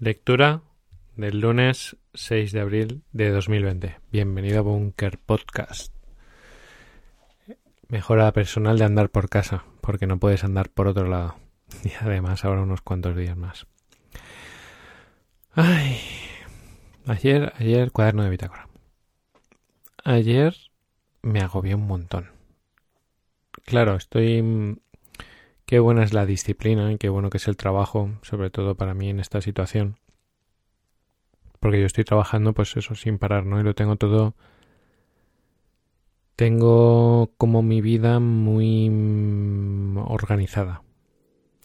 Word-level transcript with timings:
Lectura 0.00 0.62
del 1.16 1.40
lunes 1.40 1.96
6 2.14 2.52
de 2.52 2.60
abril 2.60 3.02
de 3.10 3.30
2020. 3.30 3.98
Bienvenido 4.12 4.60
a 4.60 4.62
Bunker 4.62 5.18
Podcast. 5.18 5.92
Mejora 7.88 8.32
personal 8.32 8.78
de 8.78 8.84
andar 8.84 9.10
por 9.10 9.28
casa, 9.28 9.64
porque 9.80 10.06
no 10.06 10.20
puedes 10.20 10.44
andar 10.44 10.70
por 10.70 10.86
otro 10.86 11.08
lado. 11.08 11.34
Y 11.84 11.90
además 12.00 12.44
ahora 12.44 12.62
unos 12.62 12.80
cuantos 12.80 13.16
días 13.16 13.36
más. 13.36 13.66
Ay. 15.50 15.98
Ayer, 17.06 17.52
ayer, 17.58 17.90
cuaderno 17.90 18.22
de 18.22 18.30
bitácora. 18.30 18.68
Ayer 20.04 20.54
me 21.22 21.40
agobié 21.40 21.74
un 21.74 21.88
montón. 21.88 22.30
Claro, 23.64 23.96
estoy 23.96 24.78
Qué 25.68 25.80
buena 25.80 26.02
es 26.02 26.14
la 26.14 26.24
disciplina 26.24 26.90
y 26.90 26.96
qué 26.96 27.10
bueno 27.10 27.28
que 27.28 27.36
es 27.36 27.46
el 27.46 27.58
trabajo, 27.58 28.12
sobre 28.22 28.48
todo 28.48 28.74
para 28.74 28.94
mí 28.94 29.10
en 29.10 29.20
esta 29.20 29.42
situación. 29.42 29.98
Porque 31.60 31.78
yo 31.78 31.84
estoy 31.84 32.04
trabajando, 32.04 32.54
pues 32.54 32.74
eso, 32.78 32.94
sin 32.94 33.18
parar, 33.18 33.44
¿no? 33.44 33.60
Y 33.60 33.64
lo 33.64 33.74
tengo 33.74 33.96
todo. 33.96 34.34
Tengo 36.36 37.34
como 37.36 37.62
mi 37.62 37.82
vida 37.82 38.18
muy 38.18 38.88
mm, 38.88 39.98
organizada. 39.98 40.80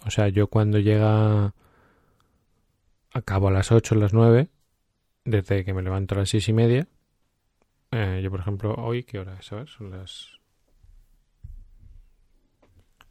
O 0.06 0.12
sea, 0.12 0.28
yo 0.28 0.48
cuando 0.48 0.80
llega. 0.80 1.54
Acabo 3.14 3.48
a 3.48 3.52
las 3.52 3.72
8, 3.72 3.96
a 3.96 4.00
las 4.00 4.14
9, 4.14 4.50
desde 5.24 5.64
que 5.64 5.74
me 5.74 5.82
levanto 5.82 6.16
a 6.16 6.18
las 6.18 6.30
seis 6.30 6.50
y 6.50 6.54
media. 6.54 6.90
Eh, 7.92 8.20
yo, 8.22 8.30
por 8.30 8.42
ejemplo, 8.42 8.76
hoy, 8.76 9.04
¿qué 9.04 9.20
hora 9.20 9.38
es? 9.40 9.46
Son 9.46 9.92
las 9.92 10.33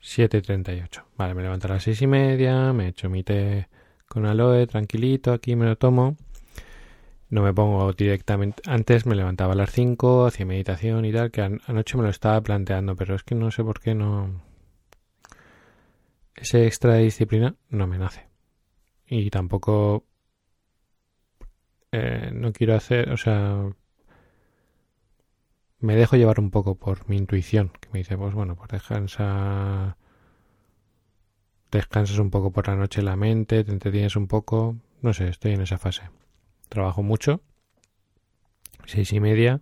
7.38. 0.03 1.05
Vale, 1.17 1.35
me 1.35 1.43
levanto 1.43 1.69
a 1.69 1.71
las 1.73 1.85
seis 1.85 2.03
y 2.03 2.07
media, 2.07 2.73
me 2.73 2.89
echo 2.89 3.09
mi 3.09 3.23
té 3.23 3.69
con 4.09 4.27
aloe, 4.27 4.67
tranquilito, 4.67 5.33
aquí 5.33 5.57
me 5.57 5.65
lo 5.65 5.77
tomo. 5.77 6.17
No 7.33 7.41
me 7.41 7.55
pongo 7.55 7.91
directamente. 7.95 8.63
Antes 8.67 9.07
me 9.07 9.15
levantaba 9.15 9.55
a 9.55 9.57
las 9.57 9.71
5, 9.73 10.27
hacía 10.27 10.45
meditación 10.45 11.07
y 11.07 11.13
tal, 11.13 11.31
que 11.31 11.41
anoche 11.41 11.97
me 11.97 12.03
lo 12.03 12.11
estaba 12.11 12.39
planteando, 12.43 12.95
pero 12.95 13.15
es 13.15 13.23
que 13.23 13.35
no 13.35 13.51
sé 13.51 13.65
por 13.65 13.81
qué 13.81 13.95
no. 13.95 14.43
Ese 16.35 16.67
extra 16.67 16.93
de 16.93 17.05
disciplina 17.05 17.55
no 17.71 17.87
me 17.87 17.97
nace. 17.99 18.29
Y 19.07 19.31
tampoco. 19.31 20.05
Eh, 21.91 22.31
no 22.35 22.53
quiero 22.53 22.75
hacer. 22.75 23.11
O 23.13 23.17
sea. 23.17 23.67
Me 25.79 25.97
dejo 25.97 26.17
llevar 26.17 26.39
un 26.39 26.51
poco 26.51 26.75
por 26.75 27.09
mi 27.09 27.17
intuición, 27.17 27.71
que 27.81 27.89
me 27.93 28.01
dice, 28.01 28.19
pues 28.19 28.35
bueno, 28.35 28.57
pues 28.57 28.69
descansa 28.71 29.97
descansas 31.73 32.19
un 32.19 32.31
poco 32.31 32.53
por 32.53 32.69
la 32.69 32.77
noche 32.77 33.03
la 33.03 33.17
mente, 33.17 33.65
te 33.65 33.73
entretienes 33.73 34.15
un 34.15 34.29
poco, 34.29 34.77
no 35.01 35.13
sé, 35.13 35.29
estoy 35.29 35.53
en 35.53 35.63
esa 35.63 35.79
fase. 35.79 36.03
Trabajo 36.69 37.03
mucho, 37.03 37.41
seis 38.85 39.13
y 39.13 39.21
media, 39.21 39.61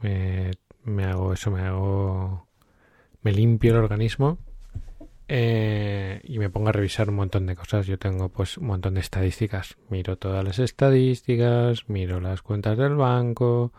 me, 0.00 1.04
hago 1.04 1.32
eso, 1.32 1.50
me 1.50 1.62
hago, 1.62 2.46
me 3.22 3.32
limpio 3.32 3.72
el 3.72 3.78
organismo 3.78 4.38
eh, 5.28 6.20
y 6.24 6.38
me 6.38 6.50
pongo 6.50 6.68
a 6.68 6.72
revisar 6.72 7.08
un 7.10 7.16
montón 7.16 7.46
de 7.46 7.56
cosas. 7.56 7.86
Yo 7.86 7.98
tengo 7.98 8.28
pues 8.28 8.56
un 8.56 8.68
montón 8.68 8.94
de 8.94 9.00
estadísticas, 9.00 9.76
miro 9.88 10.16
todas 10.18 10.44
las 10.44 10.60
estadísticas, 10.60 11.88
miro 11.88 12.20
las 12.20 12.42
cuentas 12.42 12.78
del 12.78 12.94
banco, 12.94 13.72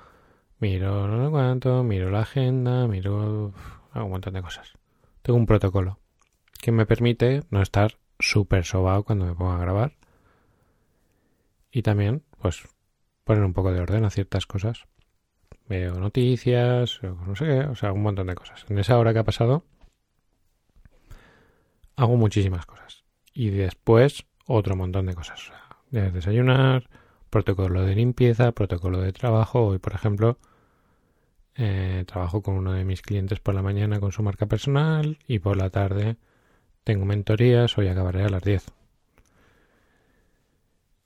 miro 0.60 1.08
no 1.08 1.26
sé 1.26 1.32
cuánto, 1.32 1.84
miro 1.84 2.12
la 2.12 2.22
agenda, 2.22 2.86
miro 2.88 3.54
hago 3.94 4.06
un 4.06 4.12
montón 4.12 4.34
de 4.34 4.42
cosas. 4.42 4.74
Tengo 5.22 5.40
un 5.40 5.46
protocolo 5.46 6.01
que 6.62 6.72
me 6.72 6.86
permite 6.86 7.42
no 7.50 7.62
estar 7.62 7.98
súper 8.20 8.66
sobado 8.66 9.04
cuando 9.04 9.26
me 9.26 9.36
pongo 9.36 9.52
a 9.52 9.60
grabar. 9.60 9.94
Y 11.72 11.82
también, 11.82 12.24
pues, 12.42 12.68
poner 13.24 13.44
un 13.44 13.54
poco 13.54 13.72
de 13.72 13.80
orden 13.80 14.06
a 14.06 14.10
ciertas 14.10 14.46
cosas. 14.46 14.86
Veo 15.68 16.00
noticias, 16.00 17.00
no 17.02 17.36
sé 17.36 17.46
qué, 17.46 17.60
o 17.62 17.76
sea, 17.76 17.94
un 17.94 18.02
montón 18.02 18.28
de 18.28 18.36
cosas. 18.36 18.66
En 18.70 18.78
esa 18.78 18.98
hora 18.98 19.14
que 19.14 19.20
ha 19.20 19.24
pasado, 19.24 19.64
hago 21.96 22.18
muchísimas 22.18 22.66
cosas. 22.66 23.04
Y 23.34 23.50
después, 23.50 24.26
otro 24.46 24.76
montón 24.76 25.06
de 25.06 25.16
cosas. 25.16 25.52
Sea, 25.92 26.12
desayunar, 26.12 26.90
protocolo 27.30 27.84
de 27.84 27.96
limpieza, 27.96 28.52
protocolo 28.52 29.00
de 29.00 29.14
trabajo. 29.14 29.68
Hoy, 29.68 29.80
por 29.80 29.94
ejemplo, 29.94 30.38
eh, 31.56 32.04
trabajo 32.06 32.42
con 32.42 32.56
uno 32.56 32.74
de 32.74 32.86
mis 32.86 33.02
clientes 33.02 33.40
por 33.40 33.56
la 33.56 33.62
mañana 33.62 34.00
con 34.00 34.12
su 34.12 34.24
marca 34.24 34.46
personal 34.46 35.18
y 35.28 35.40
por 35.40 35.58
la 35.58 35.70
tarde 35.70 36.18
tengo 36.84 37.06
mentorías, 37.06 37.78
hoy 37.78 37.88
acabaré 37.88 38.24
a 38.24 38.30
las 38.30 38.44
10. 38.44 38.66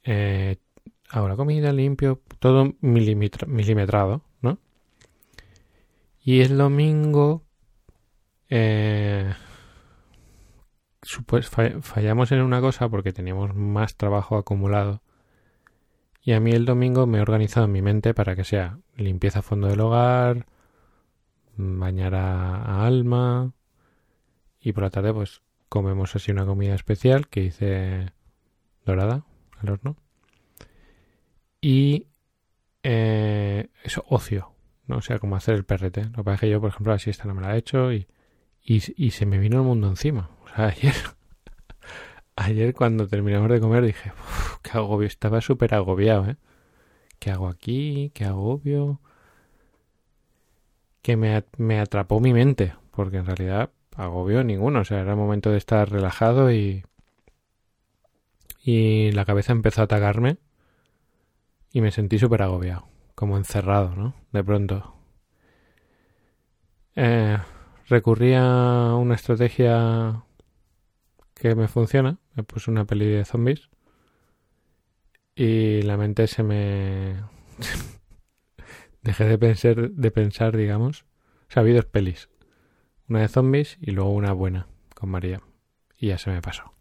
Eh, 0.04 0.58
ahora 1.10 1.36
comida, 1.36 1.72
limpio, 1.72 2.22
todo 2.40 2.76
milimetrado, 2.82 4.22
¿no? 4.42 4.60
Y 6.24 6.42
el 6.42 6.58
domingo 6.58 7.44
eh, 8.50 9.34
fallamos 11.82 12.32
en 12.32 12.42
una 12.42 12.62
cosa 12.62 12.90
porque 12.90 13.14
teníamos 13.14 13.56
más 13.56 13.96
trabajo 13.96 14.38
acumulado. 14.38 15.02
Y 16.22 16.34
a 16.34 16.40
mí 16.40 16.52
el 16.52 16.66
domingo 16.66 17.06
me 17.06 17.20
he 17.20 17.22
organizado 17.22 17.68
en 17.68 17.72
mi 17.72 17.82
mente 17.82 18.14
para 18.14 18.36
que 18.36 18.44
sea 18.44 18.80
limpieza 18.96 19.40
a 19.40 19.44
fondo 19.44 19.68
del 19.68 19.82
hogar, 19.82 20.48
bañar 21.58 22.16
a 22.16 22.86
alma 22.86 23.54
y 24.60 24.74
por 24.74 24.84
la 24.84 24.90
tarde 24.90 25.14
pues 25.14 25.44
comemos 25.76 26.16
así 26.16 26.32
una 26.32 26.46
comida 26.46 26.74
especial 26.74 27.28
que 27.28 27.44
hice 27.44 28.14
dorada 28.86 29.26
al 29.60 29.72
horno. 29.72 29.98
Y 31.60 32.08
eh, 32.82 33.68
eso, 33.84 34.06
ocio, 34.08 34.54
¿no? 34.88 35.00
O 35.00 35.02
sea, 35.02 35.20
como 35.20 35.36
hacer 35.36 35.56
el 35.56 35.66
perrete. 35.66 36.06
Lo 36.06 36.12
que 36.12 36.24
pasa 36.24 36.36
es 36.36 36.40
que 36.40 36.50
yo, 36.50 36.62
por 36.62 36.70
ejemplo, 36.70 36.94
la 36.94 37.00
siesta 37.00 37.26
no 37.26 37.36
me 37.36 37.42
la 37.42 37.56
he 37.56 37.58
hecho 37.58 37.92
y, 37.92 38.08
y, 38.64 38.80
se 39.12 39.26
me 39.26 39.38
vino 39.38 39.58
el 39.58 39.64
mundo 39.64 39.90
encima. 39.90 40.30
O 40.46 40.48
sea, 40.48 40.68
ayer, 40.68 40.96
ayer 42.38 42.74
cuando 42.74 43.10
terminamos 43.10 43.50
de 43.50 43.60
comer 43.60 43.84
dije, 43.84 44.14
qué 44.62 44.78
agobio, 44.78 45.08
estaba 45.08 45.42
súper 45.42 45.74
agobiado, 45.74 46.30
¿eh? 46.30 46.38
¿Qué 47.20 47.32
hago 47.32 47.50
aquí? 47.50 48.12
¿Qué 48.14 48.24
agobio? 48.24 49.02
Que 51.02 51.18
me, 51.18 51.44
me 51.58 51.82
atrapó 51.82 52.22
mi 52.22 52.32
mente, 52.32 52.76
porque 52.92 53.18
en 53.18 53.26
realidad 53.26 53.72
agobio 53.96 54.44
ninguno. 54.44 54.82
O 54.82 54.86
sea, 54.86 55.02
era 55.02 55.12
el 55.12 55.18
momento 55.18 55.52
de 55.52 55.58
estar 55.58 55.90
relajado 55.90 56.52
y. 56.52 56.84
Y 58.64 59.12
la 59.12 59.26
cabeza 59.26 59.52
empezó 59.52 59.82
a 59.82 59.84
atacarme. 59.86 60.38
Y 61.72 61.82
me 61.82 61.92
sentí 61.92 62.20
súper 62.20 62.42
agobiado. 62.42 62.88
Como 63.16 63.38
encerrado, 63.38 63.96
¿no? 63.96 64.16
De 64.32 64.44
pronto. 64.44 64.96
Eh, 66.96 67.38
a 68.38 68.96
una 68.96 69.16
estrategia 69.16 70.24
que 71.34 71.56
me 71.56 71.68
funciona. 71.68 72.18
Me 72.34 72.44
puse 72.44 72.72
una 72.72 72.86
peli 72.86 73.06
de 73.06 73.26
zombies. 73.26 73.70
Y 75.36 75.82
la 75.84 75.98
mente 75.98 76.28
se 76.28 76.44
me. 76.44 77.24
Dejé 79.04 79.26
de 79.26 79.38
pensar, 79.38 79.92
de 79.92 80.12
pensar, 80.12 80.58
digamos. 80.58 81.06
O 81.50 81.52
sea, 81.52 81.64
dos 81.64 81.86
pelis 81.86 82.30
una 83.10 83.22
de 83.22 83.28
zombies 83.28 83.78
y 83.82 83.92
luego 83.92 84.12
una 84.12 84.34
buena 84.34 84.68
con 84.94 85.10
María. 85.10 85.42
Y 85.98 86.08
ya 86.08 86.18
se 86.18 86.30
me 86.30 86.42
pasó. 86.42 86.74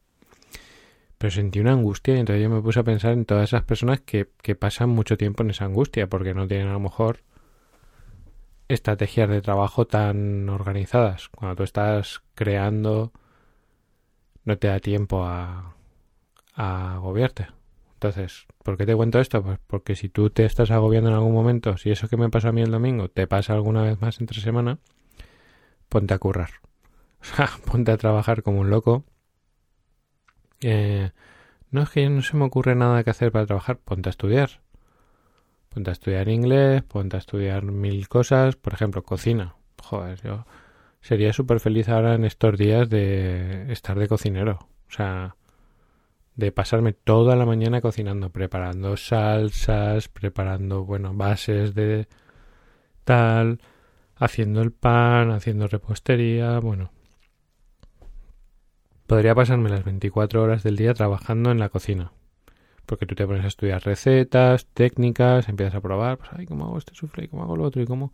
Pero 1.19 1.31
sentí 1.31 1.61
una 1.61 1.73
angustia 1.73 2.15
y 2.17 2.21
entonces 2.21 2.43
yo 2.43 2.51
me 2.51 2.61
puse 2.61 2.81
a 2.81 2.85
pensar 2.85 3.13
en 3.13 3.25
todas 3.25 3.45
esas 3.45 3.63
personas 3.63 4.01
que, 4.01 4.31
que 4.43 4.55
pasan 4.55 4.91
mucho 4.91 5.17
tiempo 5.17 5.43
en 5.43 5.51
esa 5.51 5.65
angustia 5.65 6.09
porque 6.09 6.35
no 6.35 6.47
tienen 6.47 6.69
a 6.69 6.73
lo 6.73 6.81
mejor 6.81 7.21
estrategias 8.69 9.29
de 9.29 9.43
trabajo 9.43 9.87
tan 9.87 10.49
organizadas. 10.49 11.29
Cuando 11.29 11.57
tú 11.57 11.63
estás 11.63 12.23
creando 12.35 13.13
no 14.45 14.59
te 14.59 14.69
da 14.69 14.79
tiempo 14.81 15.25
a, 15.25 15.75
a 16.55 16.95
agobiarte. 16.95 17.49
Entonces, 17.95 18.47
¿por 18.63 18.77
qué 18.77 18.85
te 18.85 18.95
cuento 18.95 19.19
esto? 19.19 19.43
Pues 19.43 19.59
porque 19.67 19.97
si 19.97 20.09
tú 20.09 20.29
te 20.31 20.45
estás 20.45 20.71
agobiando 20.71 21.09
en 21.09 21.17
algún 21.17 21.33
momento, 21.33 21.77
si 21.79 21.91
eso 21.91 22.09
que 22.09 22.17
me 22.17 22.29
pasó 22.29 22.49
a 22.49 22.53
mí 22.53 22.61
el 22.61 22.71
domingo 22.71 23.09
te 23.09 23.27
pasa 23.27 23.55
alguna 23.55 23.83
vez 23.83 24.01
más 24.01 24.21
entre 24.21 24.41
semana, 24.41 24.79
ponte 25.89 26.15
a 26.15 26.19
currar. 26.19 26.51
O 27.25 27.27
sea, 27.27 27.49
ponte 27.65 27.91
a 27.91 27.97
trabajar 27.97 28.43
como 28.43 28.61
un 28.61 28.69
loco. 28.69 29.05
Eh, 30.61 31.11
no 31.71 31.83
es 31.83 31.89
que 31.89 32.09
no 32.11 32.21
se 32.21 32.37
me 32.37 32.45
ocurre 32.45 32.75
nada 32.75 33.03
que 33.03 33.09
hacer 33.09 33.33
para 33.33 33.47
trabajar, 33.47 33.79
ponte 33.79 34.09
a 34.09 34.11
estudiar. 34.11 34.61
Ponte 35.71 35.89
a 35.89 35.95
estudiar 35.95 36.29
inglés, 36.29 36.83
ponte 36.83 37.17
a 37.17 37.19
estudiar 37.19 37.65
mil 37.65 38.09
cosas, 38.09 38.57
por 38.57 38.75
ejemplo, 38.75 39.03
cocina. 39.03 39.57
Joder, 39.83 40.21
yo 40.23 40.45
sería 41.01 41.33
súper 41.33 41.61
feliz 41.61 41.89
ahora 41.89 42.15
en 42.15 42.25
estos 42.25 42.59
días 42.59 42.91
de 42.91 43.73
estar 43.73 43.99
de 43.99 44.07
cocinero. 44.07 44.69
O 44.89 44.93
sea, 44.93 45.37
de 46.37 46.53
pasarme 46.53 46.93
toda 46.93 47.37
la 47.37 47.47
mañana 47.47 47.81
cocinando, 47.81 48.31
preparando 48.31 48.97
salsas, 48.97 50.09
preparando, 50.09 50.85
bueno, 50.85 51.15
bases 51.15 51.75
de 51.75 52.09
tal, 53.05 53.61
haciendo 54.17 54.63
el 54.63 54.73
pan, 54.73 55.31
haciendo 55.31 55.67
repostería, 55.67 56.59
bueno. 56.61 56.91
Podría 59.07 59.35
pasarme 59.35 59.69
las 59.69 59.85
24 59.85 60.43
horas 60.43 60.63
del 60.63 60.77
día 60.77 60.95
trabajando 60.95 61.51
en 61.51 61.59
la 61.59 61.69
cocina. 61.69 62.13
Porque 62.87 63.07
tú 63.07 63.15
te 63.15 63.27
pones 63.27 63.45
a 63.45 63.49
estudiar 63.49 63.83
recetas, 63.83 64.67
técnicas, 64.67 65.49
empiezas 65.49 65.75
a 65.75 65.81
probar, 65.81 66.19
pues, 66.19 66.31
ay, 66.33 66.47
¿cómo 66.47 66.67
hago 66.67 66.79
este 66.79 66.95
sufle? 66.95 67.29
¿Cómo 67.29 67.43
hago 67.43 67.57
lo 67.57 67.65
otro? 67.65 67.83
¿Y 67.83 67.87
cómo 67.87 68.13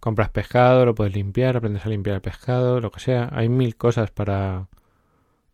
compras 0.00 0.30
pescado? 0.30 0.84
Lo 0.86 0.94
puedes 0.94 1.14
limpiar, 1.14 1.56
aprendes 1.56 1.84
a 1.84 1.88
limpiar 1.88 2.16
el 2.16 2.22
pescado, 2.22 2.80
lo 2.80 2.90
que 2.90 3.00
sea. 3.00 3.28
Hay 3.32 3.48
mil 3.48 3.76
cosas 3.76 4.10
para, 4.10 4.68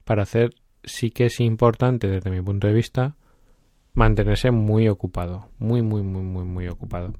para 0.04 0.22
hacer. 0.22 0.54
Sí 0.84 1.10
que 1.10 1.26
es 1.26 1.40
importante, 1.40 2.08
desde 2.08 2.30
mi 2.30 2.42
punto 2.42 2.66
de 2.66 2.74
vista, 2.74 3.16
mantenerse 3.94 4.50
muy 4.50 4.88
ocupado. 4.88 5.48
Muy, 5.58 5.82
muy, 5.82 6.02
muy, 6.02 6.22
muy, 6.22 6.44
muy 6.44 6.68
ocupado. 6.68 7.14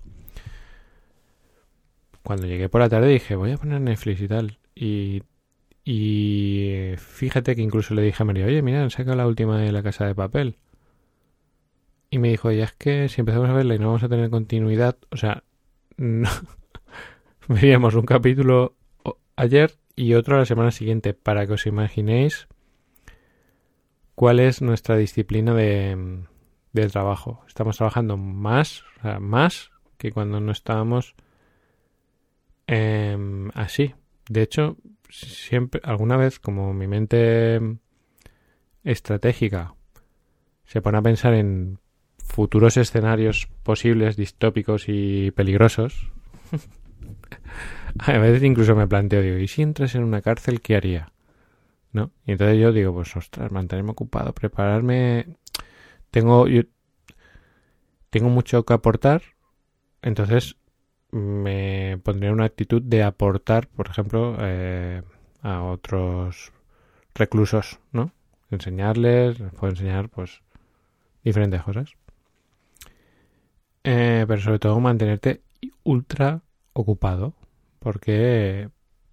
Cuando 2.25 2.49
llegué 2.49 2.69
por 2.69 2.81
la 2.81 2.88
tarde 2.88 3.09
dije, 3.09 3.37
voy 3.37 3.53
a 3.53 3.56
poner 3.56 3.81
Netflix 3.81 4.21
y 4.21 4.29
tal. 4.29 4.59
Y 4.75 5.23
y 5.85 6.94
fíjate 6.97 7.55
que 7.55 7.62
incluso 7.62 7.94
le 7.94 8.03
dije 8.03 8.23
a 8.23 8.26
María, 8.26 8.47
oye, 8.47 8.62
mira, 8.62 8.82
han 8.82 8.91
sacado 8.91 9.17
la 9.17 9.26
última 9.26 9.59
de 9.59 9.71
la 9.71 9.82
casa 9.82 10.06
de 10.06 10.15
papel. 10.15 10.56
Y 12.09 12.19
me 12.19 12.31
dijo, 12.31 12.50
ya 12.50 12.65
es 12.65 12.73
que 12.73 13.09
si 13.09 13.21
empezamos 13.21 13.50
a 13.50 13.53
verla 13.53 13.75
y 13.75 13.79
no 13.79 13.88
vamos 13.88 14.03
a 14.03 14.09
tener 14.09 14.31
continuidad, 14.31 14.97
o 15.11 15.17
sea, 15.17 15.44
no, 15.97 16.31
veríamos 17.49 17.94
un 17.94 18.06
capítulo 18.06 18.76
ayer 19.37 19.73
y 19.94 20.15
otro 20.15 20.38
la 20.38 20.47
semana 20.47 20.71
siguiente, 20.71 21.12
para 21.12 21.47
que 21.47 21.53
os 21.53 21.67
imaginéis 21.67 22.49
cuál 24.15 24.41
es 24.41 24.62
nuestra 24.62 24.97
disciplina 24.97 25.55
de, 25.55 26.25
del 26.73 26.93
trabajo. 26.93 27.44
Estamos 27.47 27.76
trabajando 27.76 28.17
más, 28.17 28.85
o 28.99 29.03
sea, 29.03 29.21
más 29.21 29.71
que 29.99 30.12
cuando 30.12 30.41
no 30.41 30.53
estábamos 30.53 31.15
em, 32.66 33.50
así. 33.55 33.94
De 34.28 34.43
hecho, 34.43 34.76
siempre, 35.11 35.81
alguna 35.84 36.16
vez, 36.16 36.38
como 36.38 36.72
mi 36.75 36.87
mente 36.87 37.61
estratégica 38.82 39.75
se 40.64 40.82
pone 40.82 40.99
a 40.99 41.02
pensar 41.02 41.34
en 41.34 41.78
futuros 42.19 42.76
escenarios 42.76 43.49
posibles, 43.62 44.16
distópicos 44.16 44.84
y 44.88 45.31
peligrosos, 45.32 46.11
a 47.99 48.19
veces 48.19 48.43
incluso 48.43 48.75
me 48.75 48.88
planteo, 48.88 49.22
digo, 49.22 49.38
¿y 49.38 49.49
si 49.49 49.62
entras 49.62 49.94
en 49.94 50.05
una 50.05 50.22
cárcel, 50.22 50.61
qué 50.61 50.76
haría? 50.76 51.12
¿No? 51.93 52.11
Y 52.26 52.32
entonces 52.32 52.58
yo 52.58 52.72
digo, 52.72 52.93
pues 52.93 53.14
ostras, 53.14 53.52
mantenerme 53.52 53.93
ocupado, 53.93 54.32
prepararme. 54.32 55.37
Tengo, 56.11 56.49
yo, 56.49 56.62
tengo 58.11 58.31
mucho 58.31 58.64
que 58.64 58.75
aportar, 58.75 59.22
entonces 60.02 60.56
me 61.14 61.96
pondría 62.02 62.32
una 62.32 62.44
actitud 62.46 62.82
de 62.82 63.05
aportar, 63.05 63.69
por 63.69 63.87
ejemplo, 63.88 64.37
eh, 64.40 65.02
a 65.43 65.62
otros 65.62 66.52
reclusos, 67.14 67.78
¿no? 67.93 68.11
Enseñarles, 68.50 69.38
puedo 69.56 69.70
enseñar, 69.72 70.08
pues, 70.08 70.43
diferentes 71.22 71.62
cosas. 71.62 71.93
Eh, 73.84 74.25
pero 74.26 74.40
sobre 74.40 74.58
todo 74.58 74.81
mantenerte 74.81 75.43
ultra 75.84 76.43
ocupado, 76.72 77.34
porque 77.78 78.70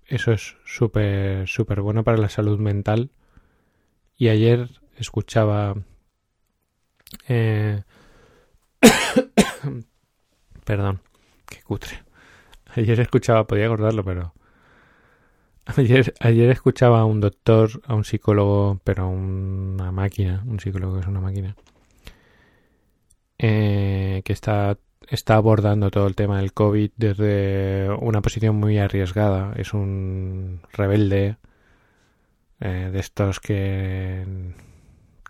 eso 0.08 0.32
es 0.32 0.58
súper, 0.66 1.48
súper 1.48 1.82
bueno 1.82 2.04
para 2.04 2.18
la 2.18 2.30
salud 2.30 2.60
mental. 2.60 3.12
Y 4.18 4.30
ayer 4.30 4.70
escuchaba... 4.98 5.76
Eh, 7.28 7.84
perdón 10.66 11.02
Qué 11.52 11.62
cutre. 11.64 12.04
Ayer 12.76 13.02
escuchaba, 13.02 13.46
podía 13.46 13.66
acordarlo, 13.66 14.04
pero... 14.06 14.34
Ayer, 15.78 16.14
ayer 16.20 16.50
escuchaba 16.50 17.02
a 17.02 17.06
un 17.06 17.20
doctor, 17.20 17.82
a 17.86 17.94
un 17.94 18.06
psicólogo, 18.06 18.80
pero 18.84 19.04
a 19.04 19.08
una 19.08 19.92
máquina, 19.92 20.44
un 20.48 20.60
psicólogo 20.60 20.96
que 20.96 21.02
es 21.02 21.08
una 21.08 21.20
máquina, 21.20 21.56
eh, 23.38 24.22
que 24.26 24.34
está, 24.34 24.78
está 25.08 25.36
abordando 25.36 25.92
todo 25.92 26.08
el 26.08 26.16
tema 26.16 26.40
del 26.40 26.54
COVID 26.54 26.92
desde 26.96 27.90
una 28.00 28.22
posición 28.22 28.56
muy 28.56 28.78
arriesgada. 28.80 29.54
Es 29.58 29.74
un 29.74 30.62
rebelde 30.72 31.38
eh, 32.62 32.90
de 32.92 33.00
estos 33.00 33.40
que, 33.40 34.26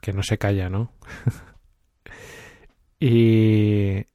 que 0.01 0.13
no 0.13 0.23
se 0.23 0.37
calla, 0.37 0.69
¿no? 0.69 0.91
y, 2.99 4.05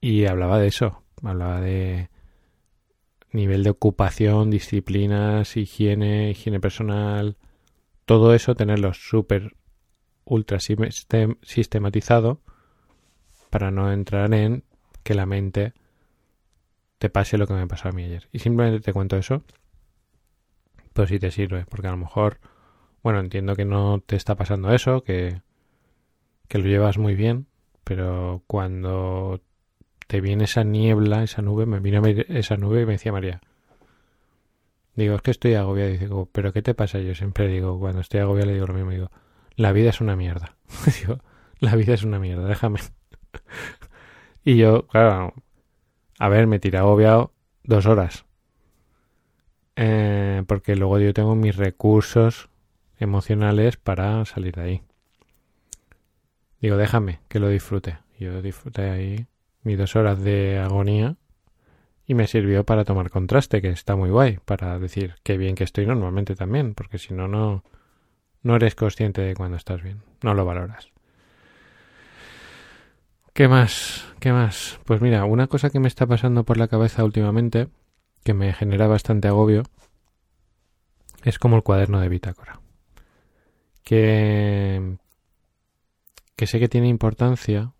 y 0.00 0.26
hablaba 0.26 0.58
de 0.58 0.68
eso, 0.68 0.99
hablaba 1.22 1.60
de 1.60 2.08
nivel 3.32 3.62
de 3.62 3.70
ocupación, 3.70 4.50
disciplinas, 4.50 5.56
higiene, 5.56 6.30
higiene 6.30 6.60
personal, 6.60 7.36
todo 8.04 8.34
eso 8.34 8.54
tenerlo 8.54 8.92
súper 8.92 9.54
ultra 10.24 10.58
sistematizado 10.60 12.40
para 13.50 13.70
no 13.70 13.92
entrar 13.92 14.32
en 14.34 14.64
que 15.02 15.14
la 15.14 15.26
mente 15.26 15.74
te 16.98 17.10
pase 17.10 17.38
lo 17.38 17.46
que 17.46 17.54
me 17.54 17.66
pasó 17.66 17.88
a 17.88 17.92
mí 17.92 18.04
ayer. 18.04 18.28
Y 18.32 18.40
simplemente 18.40 18.80
te 18.80 18.92
cuento 18.92 19.16
eso, 19.16 19.42
pues 20.92 21.08
si 21.08 21.18
te 21.18 21.30
sirve, 21.30 21.64
porque 21.68 21.88
a 21.88 21.92
lo 21.92 21.96
mejor, 21.96 22.38
bueno, 23.02 23.20
entiendo 23.20 23.56
que 23.56 23.64
no 23.64 24.00
te 24.00 24.16
está 24.16 24.34
pasando 24.36 24.72
eso, 24.72 25.02
que, 25.02 25.40
que 26.48 26.58
lo 26.58 26.66
llevas 26.66 26.98
muy 26.98 27.14
bien, 27.14 27.46
pero 27.84 28.42
cuando 28.46 29.40
te 30.10 30.20
viene 30.20 30.42
esa 30.42 30.64
niebla, 30.64 31.22
esa 31.22 31.40
nube, 31.40 31.66
me 31.66 31.78
vino 31.78 32.02
esa 32.04 32.56
nube 32.56 32.82
y 32.82 32.84
me 32.84 32.92
decía 32.94 33.12
María, 33.12 33.40
digo, 34.96 35.14
es 35.14 35.22
que 35.22 35.30
estoy 35.30 35.54
agobiado. 35.54 35.90
Y 35.90 35.98
digo, 35.98 36.28
¿pero 36.32 36.52
qué 36.52 36.62
te 36.62 36.74
pasa? 36.74 36.98
Yo 36.98 37.14
siempre 37.14 37.46
digo, 37.46 37.78
cuando 37.78 38.00
estoy 38.00 38.18
agobiado 38.18 38.48
le 38.48 38.54
digo 38.54 38.66
lo 38.66 38.74
mismo, 38.74 38.90
digo, 38.90 39.12
la 39.54 39.70
vida 39.70 39.90
es 39.90 40.00
una 40.00 40.16
mierda. 40.16 40.56
digo, 41.00 41.20
la 41.60 41.76
vida 41.76 41.94
es 41.94 42.02
una 42.02 42.18
mierda, 42.18 42.48
déjame. 42.48 42.80
y 44.44 44.56
yo, 44.56 44.88
claro, 44.88 45.32
a 46.18 46.28
ver, 46.28 46.48
me 46.48 46.58
tiré 46.58 46.78
agobiado 46.78 47.32
dos 47.62 47.86
horas. 47.86 48.24
Eh, 49.76 50.42
porque 50.48 50.74
luego 50.74 50.98
yo 50.98 51.14
tengo 51.14 51.36
mis 51.36 51.54
recursos 51.54 52.50
emocionales 52.98 53.76
para 53.76 54.24
salir 54.24 54.56
de 54.56 54.62
ahí. 54.62 54.82
Digo, 56.60 56.76
déjame 56.76 57.20
que 57.28 57.38
lo 57.38 57.48
disfrute. 57.48 57.98
Yo 58.18 58.42
disfruté 58.42 58.90
ahí 58.90 59.28
mis 59.62 59.78
dos 59.78 59.96
horas 59.96 60.22
de 60.22 60.58
agonía 60.58 61.16
y 62.06 62.14
me 62.14 62.26
sirvió 62.26 62.64
para 62.64 62.84
tomar 62.84 63.10
contraste, 63.10 63.62
que 63.62 63.68
está 63.68 63.94
muy 63.94 64.10
guay, 64.10 64.38
para 64.44 64.78
decir 64.78 65.14
qué 65.22 65.36
bien 65.36 65.54
que 65.54 65.64
estoy 65.64 65.86
normalmente 65.86 66.34
también, 66.34 66.74
porque 66.74 66.98
si 66.98 67.14
no, 67.14 67.28
no, 67.28 67.62
no 68.42 68.56
eres 68.56 68.74
consciente 68.74 69.20
de 69.20 69.34
cuando 69.34 69.56
estás 69.56 69.82
bien, 69.82 70.02
no 70.22 70.34
lo 70.34 70.44
valoras. 70.44 70.90
¿Qué 73.32 73.48
más? 73.48 74.06
¿Qué 74.18 74.32
más? 74.32 74.80
Pues 74.84 75.00
mira, 75.00 75.24
una 75.24 75.46
cosa 75.46 75.70
que 75.70 75.78
me 75.78 75.88
está 75.88 76.06
pasando 76.06 76.44
por 76.44 76.56
la 76.56 76.68
cabeza 76.68 77.04
últimamente, 77.04 77.68
que 78.24 78.34
me 78.34 78.52
genera 78.52 78.86
bastante 78.86 79.28
agobio, 79.28 79.62
es 81.22 81.38
como 81.38 81.56
el 81.56 81.62
cuaderno 81.62 82.00
de 82.00 82.08
bitácora. 82.08 82.60
Que, 83.84 84.96
que 86.36 86.46
sé 86.46 86.58
que 86.58 86.68
tiene 86.68 86.88
importancia, 86.88 87.72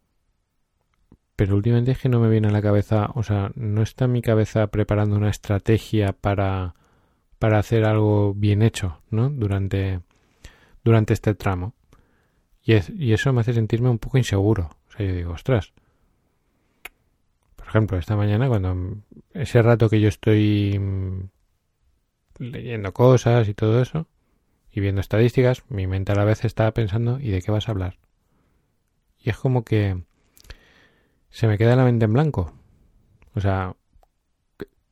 pero 1.40 1.56
últimamente 1.56 1.92
es 1.92 1.99
que 1.99 2.11
no 2.11 2.20
me 2.20 2.28
viene 2.28 2.49
a 2.49 2.50
la 2.50 2.61
cabeza, 2.61 3.12
o 3.14 3.23
sea, 3.23 3.50
no 3.54 3.80
está 3.80 4.04
en 4.04 4.12
mi 4.12 4.20
cabeza 4.20 4.66
preparando 4.66 5.16
una 5.16 5.30
estrategia 5.30 6.12
para, 6.12 6.75
para 7.38 7.59
hacer 7.59 7.87
algo 7.87 8.35
bien 8.35 8.61
hecho, 8.61 9.00
¿no? 9.09 9.30
Durante, 9.30 10.02
durante 10.85 11.14
este 11.14 11.35
tramo. 11.35 11.73
Y, 12.62 12.75
y 12.92 13.14
eso 13.14 13.32
me 13.32 13.40
hace 13.40 13.54
sentirme 13.54 13.88
un 13.88 13.99
poco 13.99 14.18
inseguro. 14.18 14.68
O 14.87 14.92
sea, 14.92 15.06
yo 15.06 15.14
digo, 15.14 15.32
ostras. 15.32 15.73
Por 17.56 17.68
ejemplo, 17.68 17.97
esta 17.97 18.16
mañana 18.16 18.47
cuando 18.47 18.99
ese 19.32 19.62
rato 19.62 19.88
que 19.88 19.99
yo 19.99 20.09
estoy 20.09 20.78
mm, 20.78 21.30
leyendo 22.38 22.92
cosas 22.92 23.49
y 23.49 23.54
todo 23.54 23.80
eso, 23.80 24.09
y 24.70 24.80
viendo 24.80 25.00
estadísticas, 25.00 25.64
mi 25.70 25.87
mente 25.87 26.12
a 26.12 26.16
la 26.16 26.25
vez 26.25 26.44
está 26.44 26.70
pensando, 26.75 27.18
¿y 27.18 27.30
de 27.30 27.40
qué 27.40 27.50
vas 27.50 27.66
a 27.66 27.73
hablar? 27.73 27.97
Y 29.18 29.30
es 29.30 29.38
como 29.38 29.64
que 29.64 30.02
se 31.30 31.46
me 31.46 31.58
queda 31.58 31.76
la 31.76 31.84
mente 31.84 32.04
en 32.04 32.12
blanco. 32.12 32.52
O 33.34 33.40
sea, 33.40 33.76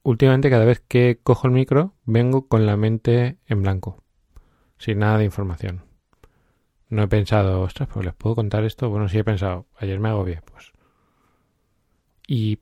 últimamente 0.02 0.50
cada 0.50 0.64
vez 0.64 0.80
que 0.80 1.21
cojo 1.23 1.47
el 1.47 1.52
micro 1.52 1.95
vengo 2.04 2.49
con 2.49 2.64
la 2.66 2.76
mente 2.76 3.38
en 3.47 3.62
blanco, 3.62 4.02
sin 4.78 5.00
nada 5.00 5.18
de 5.18 5.25
información. 5.25 5.85
No 6.88 7.02
he 7.02 7.09
pensado, 7.09 7.61
ostras, 7.61 7.88
pues 7.92 8.07
les 8.07 8.14
puedo 8.14 8.35
contar 8.35 8.64
esto. 8.64 8.88
Bueno, 8.88 9.09
sí 9.09 9.18
he 9.18 9.25
pensado, 9.25 9.66
ayer 9.76 10.00
me 10.00 10.09
agobié, 10.09 10.40
pues. 10.50 10.73
Y, 12.26 12.61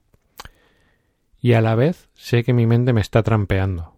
y 1.38 1.52
a 1.52 1.60
la 1.60 1.76
vez 1.76 2.08
sé 2.14 2.42
que 2.42 2.52
mi 2.52 2.66
mente 2.66 2.92
me 2.92 3.00
está 3.00 3.22
trampeando, 3.22 3.96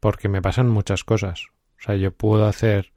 porque 0.00 0.28
me 0.28 0.42
pasan 0.42 0.68
muchas 0.68 1.04
cosas. 1.04 1.46
O 1.78 1.82
sea, 1.82 1.96
yo 1.96 2.12
puedo 2.12 2.46
hacer, 2.46 2.92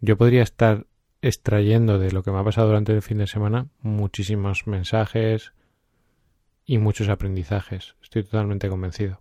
yo 0.00 0.16
podría 0.16 0.42
estar 0.42 0.86
extrayendo 1.22 1.98
de 1.98 2.10
lo 2.10 2.22
que 2.22 2.32
me 2.32 2.38
ha 2.38 2.44
pasado 2.44 2.66
durante 2.66 2.92
el 2.92 3.00
fin 3.00 3.18
de 3.18 3.26
semana 3.26 3.68
muchísimos 3.80 4.66
mensajes 4.66 5.52
y 6.66 6.78
muchos 6.78 7.08
aprendizajes. 7.08 7.96
Estoy 8.02 8.24
totalmente 8.24 8.68
convencido. 8.68 9.20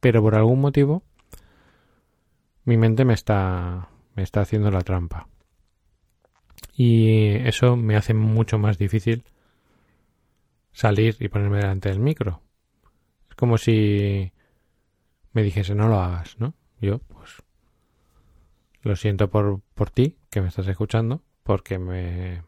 Pero 0.00 0.22
por 0.22 0.36
algún 0.36 0.60
motivo 0.60 1.02
mi 2.64 2.76
mente 2.76 3.04
me 3.04 3.14
está 3.14 3.88
me 4.14 4.22
está 4.22 4.40
haciendo 4.40 4.70
la 4.70 4.80
trampa. 4.80 5.28
Y 6.72 7.34
eso 7.46 7.76
me 7.76 7.96
hace 7.96 8.14
mucho 8.14 8.58
más 8.58 8.78
difícil 8.78 9.24
salir 10.72 11.16
y 11.20 11.28
ponerme 11.28 11.58
delante 11.58 11.88
del 11.88 12.00
micro. 12.00 12.42
Es 13.28 13.34
como 13.34 13.58
si 13.58 14.32
me 15.32 15.42
dijese 15.42 15.74
no 15.74 15.88
lo 15.88 16.00
hagas, 16.00 16.38
¿no? 16.38 16.54
Yo, 16.80 16.98
pues, 16.98 17.42
lo 18.82 18.96
siento 18.96 19.30
por, 19.30 19.60
por 19.74 19.90
ti 19.90 20.16
que 20.30 20.40
me 20.40 20.48
estás 20.48 20.66
escuchando, 20.68 21.22
porque 21.42 21.78
me... 21.78 22.42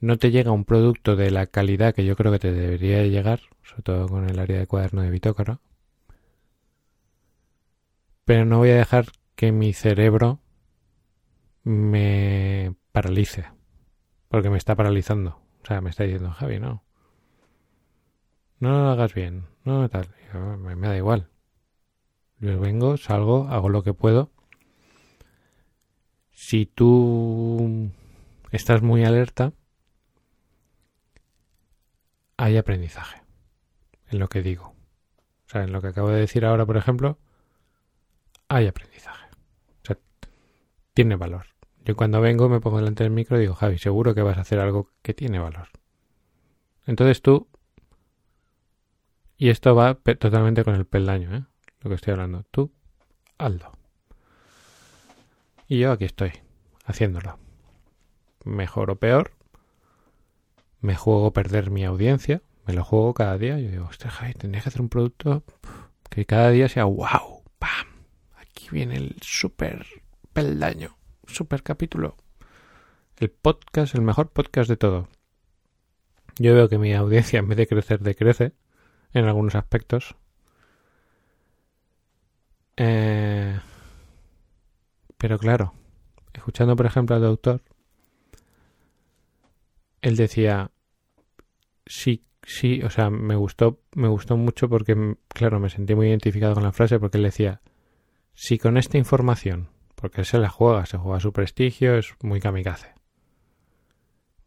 No 0.00 0.16
te 0.16 0.30
llega 0.30 0.52
un 0.52 0.64
producto 0.64 1.16
de 1.16 1.30
la 1.30 1.46
calidad 1.46 1.94
que 1.94 2.04
yo 2.04 2.14
creo 2.16 2.30
que 2.30 2.38
te 2.38 2.52
debería 2.52 3.02
llegar, 3.04 3.40
sobre 3.62 3.82
todo 3.82 4.08
con 4.08 4.28
el 4.28 4.38
área 4.38 4.58
de 4.58 4.66
cuaderno 4.66 5.02
de 5.02 5.10
bitócora. 5.10 5.60
Pero 8.24 8.44
no 8.44 8.58
voy 8.58 8.70
a 8.70 8.76
dejar 8.76 9.06
que 9.34 9.52
mi 9.52 9.72
cerebro 9.72 10.40
me 11.64 12.74
paralice, 12.92 13.46
porque 14.28 14.50
me 14.50 14.58
está 14.58 14.76
paralizando. 14.76 15.40
O 15.62 15.66
sea, 15.66 15.80
me 15.80 15.90
está 15.90 16.04
diciendo, 16.04 16.30
Javi, 16.30 16.60
no. 16.60 16.84
No 18.60 18.70
lo 18.70 18.90
hagas 18.90 19.14
bien, 19.14 19.46
no 19.64 19.88
tal. 19.88 20.14
me, 20.58 20.76
me 20.76 20.88
da 20.88 20.96
igual. 20.96 21.30
Yo 22.40 22.58
vengo, 22.60 22.96
salgo, 22.96 23.48
hago 23.48 23.68
lo 23.68 23.82
que 23.82 23.94
puedo. 23.94 24.30
Si 26.40 26.66
tú 26.66 27.90
estás 28.52 28.80
muy 28.80 29.04
alerta, 29.04 29.52
hay 32.36 32.56
aprendizaje 32.56 33.22
en 34.06 34.20
lo 34.20 34.28
que 34.28 34.40
digo. 34.40 34.68
O 34.68 35.48
sea, 35.50 35.64
en 35.64 35.72
lo 35.72 35.82
que 35.82 35.88
acabo 35.88 36.10
de 36.10 36.20
decir 36.20 36.44
ahora, 36.44 36.64
por 36.64 36.76
ejemplo, 36.76 37.18
hay 38.46 38.68
aprendizaje. 38.68 39.26
O 39.82 39.86
sea, 39.86 39.98
tiene 40.94 41.16
valor. 41.16 41.46
Yo 41.84 41.96
cuando 41.96 42.20
vengo 42.20 42.48
me 42.48 42.60
pongo 42.60 42.78
delante 42.78 43.02
del 43.02 43.12
micro 43.12 43.36
y 43.36 43.40
digo, 43.40 43.54
Javi, 43.54 43.76
seguro 43.76 44.14
que 44.14 44.22
vas 44.22 44.38
a 44.38 44.42
hacer 44.42 44.60
algo 44.60 44.92
que 45.02 45.14
tiene 45.14 45.40
valor. 45.40 45.68
Entonces 46.86 47.20
tú, 47.20 47.48
y 49.36 49.48
esto 49.48 49.74
va 49.74 49.96
totalmente 49.96 50.62
con 50.62 50.76
el 50.76 50.86
peldaño, 50.86 51.34
¿eh? 51.34 51.44
lo 51.80 51.90
que 51.90 51.96
estoy 51.96 52.12
hablando, 52.12 52.44
tú, 52.52 52.72
hazlo. 53.38 53.77
Y 55.68 55.78
yo 55.78 55.92
aquí 55.92 56.06
estoy, 56.06 56.32
haciéndolo. 56.84 57.38
Mejor 58.44 58.90
o 58.90 58.96
peor, 58.96 59.32
me 60.80 60.94
juego 60.96 61.32
perder 61.32 61.70
mi 61.70 61.84
audiencia, 61.84 62.42
me 62.66 62.72
lo 62.72 62.84
juego 62.84 63.14
cada 63.14 63.36
día. 63.38 63.58
Yo 63.58 63.70
digo, 63.70 63.86
ostras, 63.86 64.14
Javi, 64.14 64.34
tendría 64.34 64.62
que 64.62 64.70
hacer 64.70 64.80
un 64.80 64.88
producto 64.88 65.44
que 66.08 66.24
cada 66.24 66.50
día 66.50 66.68
sea 66.68 66.84
wow, 66.84 67.42
¡pam! 67.58 67.86
Aquí 68.36 68.68
viene 68.70 68.96
el 68.96 69.16
super 69.20 69.84
peldaño 70.32 70.98
super 71.28 71.62
capítulo. 71.62 72.16
El 73.16 73.30
podcast, 73.30 73.94
el 73.94 74.02
mejor 74.02 74.30
podcast 74.30 74.68
de 74.68 74.76
todo. 74.76 75.08
Yo 76.38 76.54
veo 76.54 76.68
que 76.68 76.78
mi 76.78 76.94
audiencia 76.94 77.38
en 77.38 77.48
vez 77.48 77.58
de 77.58 77.66
crecer 77.66 78.00
decrece 78.00 78.52
en 79.12 79.24
algunos 79.24 79.54
aspectos. 79.54 80.16
Eh, 82.76 83.58
pero 85.18 85.38
claro, 85.38 85.74
escuchando 86.32 86.76
por 86.76 86.86
ejemplo 86.86 87.16
al 87.16 87.22
doctor, 87.22 87.62
él 90.00 90.16
decía, 90.16 90.70
sí, 91.84 92.24
sí, 92.42 92.82
o 92.82 92.90
sea, 92.90 93.10
me 93.10 93.36
gustó, 93.36 93.80
me 93.94 94.08
gustó 94.08 94.36
mucho 94.36 94.68
porque, 94.68 95.16
claro, 95.28 95.60
me 95.60 95.70
sentí 95.70 95.94
muy 95.94 96.08
identificado 96.08 96.54
con 96.54 96.62
la 96.62 96.72
frase 96.72 96.98
porque 96.98 97.18
él 97.18 97.24
decía, 97.24 97.60
si 98.32 98.58
con 98.58 98.76
esta 98.76 98.96
información 98.96 99.68
porque 99.96 100.24
se 100.24 100.38
la 100.38 100.48
juega, 100.48 100.86
se 100.86 100.96
juega 100.96 101.18
su 101.18 101.32
prestigio, 101.32 101.96
es 101.96 102.14
muy 102.22 102.40
kamikaze. 102.40 102.94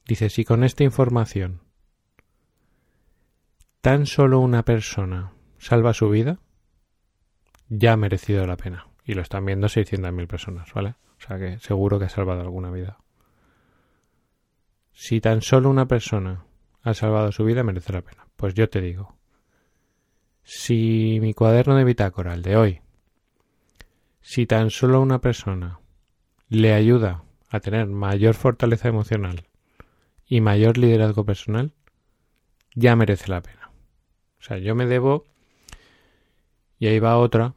Dice, 0.07 0.29
si 0.29 0.45
con 0.45 0.63
esta 0.63 0.83
información 0.83 1.61
tan 3.81 4.05
solo 4.05 4.39
una 4.39 4.63
persona 4.63 5.33
salva 5.57 5.93
su 5.93 6.09
vida, 6.09 6.39
ya 7.67 7.93
ha 7.93 7.97
merecido 7.97 8.47
la 8.47 8.55
pena. 8.55 8.90
Y 9.03 9.13
lo 9.13 9.21
están 9.21 9.45
viendo 9.45 9.67
600.000 9.67 10.27
personas, 10.27 10.71
¿vale? 10.73 10.95
O 11.17 11.21
sea 11.21 11.37
que 11.37 11.59
seguro 11.59 11.99
que 11.99 12.05
ha 12.05 12.09
salvado 12.09 12.41
alguna 12.41 12.71
vida. 12.71 12.97
Si 14.91 15.21
tan 15.21 15.41
solo 15.41 15.69
una 15.69 15.87
persona 15.87 16.45
ha 16.83 16.93
salvado 16.93 17.31
su 17.31 17.43
vida, 17.43 17.63
merece 17.63 17.93
la 17.93 18.01
pena. 18.01 18.27
Pues 18.35 18.53
yo 18.53 18.69
te 18.69 18.81
digo, 18.81 19.17
si 20.43 21.19
mi 21.21 21.33
cuaderno 21.33 21.75
de 21.75 21.83
bitácora, 21.83 22.33
el 22.33 22.41
de 22.41 22.57
hoy, 22.57 22.81
si 24.21 24.45
tan 24.45 24.69
solo 24.69 25.01
una 25.01 25.19
persona 25.19 25.79
le 26.49 26.73
ayuda 26.73 27.23
a 27.49 27.59
tener 27.59 27.87
mayor 27.87 28.35
fortaleza 28.35 28.87
emocional 28.87 29.47
y 30.25 30.41
mayor 30.41 30.77
liderazgo 30.77 31.25
personal, 31.25 31.73
ya 32.75 32.95
merece 32.95 33.29
la 33.29 33.41
pena. 33.41 33.71
O 34.39 34.43
sea, 34.43 34.57
yo 34.57 34.75
me 34.75 34.85
debo, 34.85 35.25
y 36.79 36.87
ahí 36.87 36.99
va 36.99 37.17
otra, 37.17 37.53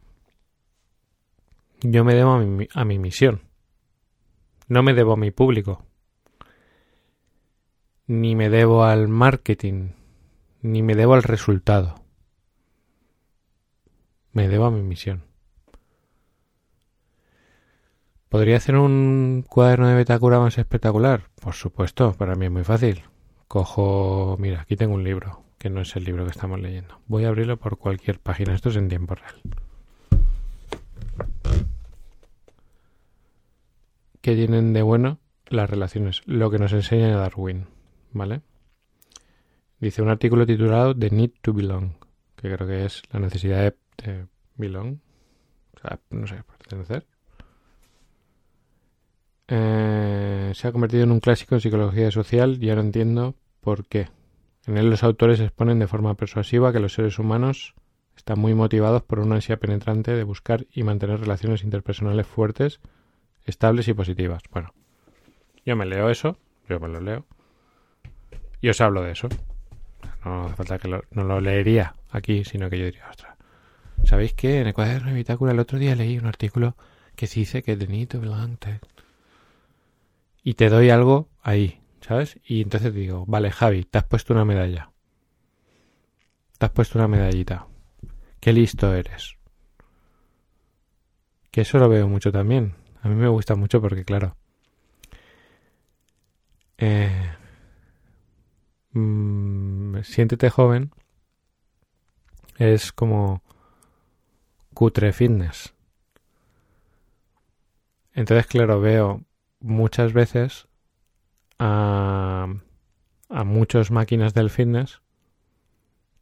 yo 1.85 2.05
me 2.05 2.15
debo 2.15 2.33
a 2.33 2.39
mi, 2.39 2.67
a 2.73 2.85
mi 2.85 2.99
misión. 2.99 3.43
No 4.69 4.83
me 4.83 4.95
debo 4.95 5.13
a 5.13 5.17
mi 5.17 5.31
público. 5.31 5.85
Ni 8.07 8.35
me 8.35 8.49
debo 8.49 8.85
al 8.85 9.09
marketing. 9.09 9.91
Ni 10.63 10.83
me 10.83 10.95
debo 10.95 11.15
al 11.15 11.23
resultado. 11.23 11.95
Me 14.33 14.49
debo 14.49 14.65
a 14.65 14.71
mi 14.71 14.83
misión. 14.83 15.25
¿Podría 18.29 18.57
hacer 18.57 18.77
un 18.77 19.45
cuaderno 19.49 19.87
de 19.87 19.95
Betacura 19.95 20.41
más 20.41 20.59
espectacular? 20.59 21.31
Por 21.41 21.55
supuesto, 21.55 22.15
para 22.15 22.35
mí 22.35 22.47
es 22.47 22.51
muy 22.51 22.65
fácil. 22.65 23.05
Cojo, 23.47 24.37
mira, 24.41 24.63
aquí 24.63 24.75
tengo 24.75 24.95
un 24.95 25.05
libro, 25.05 25.45
que 25.59 25.71
no 25.71 25.83
es 25.83 25.95
el 25.95 26.05
libro 26.05 26.25
que 26.25 26.33
estamos 26.33 26.59
leyendo. 26.61 26.99
Voy 27.07 27.25
a 27.25 27.29
abrirlo 27.29 27.59
por 27.59 27.79
cualquier 27.79 28.19
página, 28.19 28.55
esto 28.55 28.71
es 28.71 28.77
en 28.77 28.89
tiempo 28.89 29.15
real. 29.15 29.41
¿Qué 34.25 34.35
tienen 34.35 34.73
de 34.73 34.81
bueno 34.81 35.19
las 35.49 35.69
relaciones? 35.69 36.23
Lo 36.25 36.51
que 36.51 36.59
nos 36.59 36.73
enseña 36.73 37.15
Darwin, 37.15 37.67
¿vale? 38.11 38.41
Dice 39.79 40.01
un 40.01 40.09
artículo 40.09 40.47
titulado 40.47 40.97
The 40.97 41.11
Need 41.11 41.33
to 41.43 41.53
Belong, 41.53 41.91
que 42.35 42.51
creo 42.51 42.67
que 42.67 42.87
es 42.87 43.03
la 43.13 43.21
necesidad 43.21 43.75
de, 44.03 44.27
belong, 44.57 44.99
o 45.77 45.79
sea, 45.79 46.01
no 46.09 46.27
sé, 46.27 46.43
pertenecer 46.43 47.07
eh, 49.47 50.53
se 50.55 50.69
ha 50.69 50.73
convertido 50.73 51.03
en 51.05 51.13
un 51.13 51.21
clásico 51.21 51.57
de 51.57 51.61
psicología 51.61 52.11
social 52.11 52.57
y 52.63 52.71
ahora 52.71 52.81
entiendo 52.81 53.35
por 53.61 53.85
qué. 53.85 54.09
En 54.67 54.79
él 54.79 54.89
los 54.89 55.05
autores 55.05 55.39
exponen 55.39 55.79
de 55.81 55.87
forma 55.87 56.15
persuasiva 56.15 56.73
que 56.73 56.81
los 56.81 56.95
seres 56.95 57.19
humanos 57.19 57.75
están 58.17 58.39
muy 58.39 58.55
motivados 58.55 59.03
por 59.03 59.19
una 59.19 59.35
ansia 59.35 59.59
penetrante 59.59 60.13
de 60.13 60.25
buscar 60.25 60.67
y 60.73 60.83
mantener 60.83 61.21
relaciones 61.21 61.63
interpersonales 61.63 62.27
fuertes, 62.27 62.81
estables 63.45 63.89
y 63.89 63.95
positivas. 63.95 64.43
Bueno, 64.51 64.73
yo 65.65 65.77
me 65.77 65.87
leo 65.87 66.11
eso, 66.11 66.39
yo 66.69 66.81
me 66.81 66.89
lo 66.89 67.01
leo, 67.01 67.27
y 68.61 68.69
os 68.69 68.81
hablo 68.81 69.03
de 69.03 69.13
eso. 69.13 69.29
No 70.25 70.47
hace 70.47 70.55
falta 70.55 70.79
que 70.79 70.89
lo, 70.89 71.03
no 71.11 71.25
lo 71.25 71.41
leería 71.41 71.97
aquí, 72.11 72.45
sino 72.45 72.71
que 72.71 72.79
yo 72.79 72.87
diría, 72.87 73.09
ostras, 73.11 73.37
¿sabéis 74.05 74.33
qué? 74.35 74.61
En 74.61 74.69
el 74.69 74.75
cuaderno 74.75 75.09
de 75.09 75.15
bitácula 75.15 75.53
el 75.53 75.59
otro 75.59 75.79
día 75.79 75.95
leí 75.95 76.19
un 76.19 76.27
artículo 76.27 76.77
que 77.15 77.27
dice 77.27 77.63
que 77.63 77.77
the 77.77 77.87
need 77.87 78.09
to 78.09 78.21
belong 78.21 78.57
y 80.47 80.55
te 80.55 80.69
doy 80.69 80.91
algo 80.91 81.31
ahí, 81.43 81.81
¿sabes? 82.03 82.39
Y 82.45 82.61
entonces 82.61 82.93
digo, 82.93 83.25
vale, 83.27 83.51
Javi, 83.51 83.85
te 83.85 83.97
has 83.97 84.05
puesto 84.05 84.35
una 84.35 84.45
medalla. 84.45 84.91
Te 86.59 86.67
has 86.67 86.73
puesto 86.73 86.99
una 86.99 87.09
medallita. 87.09 87.67
Qué 88.41 88.53
listo 88.53 88.95
eres. 88.95 89.39
Que 91.51 91.63
eso 91.63 91.79
lo 91.79 91.89
veo 91.89 92.09
mucho 92.09 92.31
también. 92.31 92.75
A 93.05 93.09
mí 93.09 93.17
me 93.17 93.29
gusta 93.29 93.55
mucho 93.55 93.83
porque, 93.83 94.03
claro, 94.03 94.35
eh, 96.79 97.35
mm, 98.93 99.99
siéntete 100.03 100.49
joven 100.49 100.91
es 102.57 102.93
como 102.93 103.43
cutre 104.73 105.13
fitness. 105.13 105.75
Entonces, 108.15 108.47
claro, 108.47 108.81
veo 108.81 109.23
muchas 109.61 110.15
veces 110.15 110.67
a, 111.59 112.47
a 113.29 113.45
muchas 113.45 113.91
máquinas 113.91 114.33
del 114.33 114.49
fitness 114.49 115.03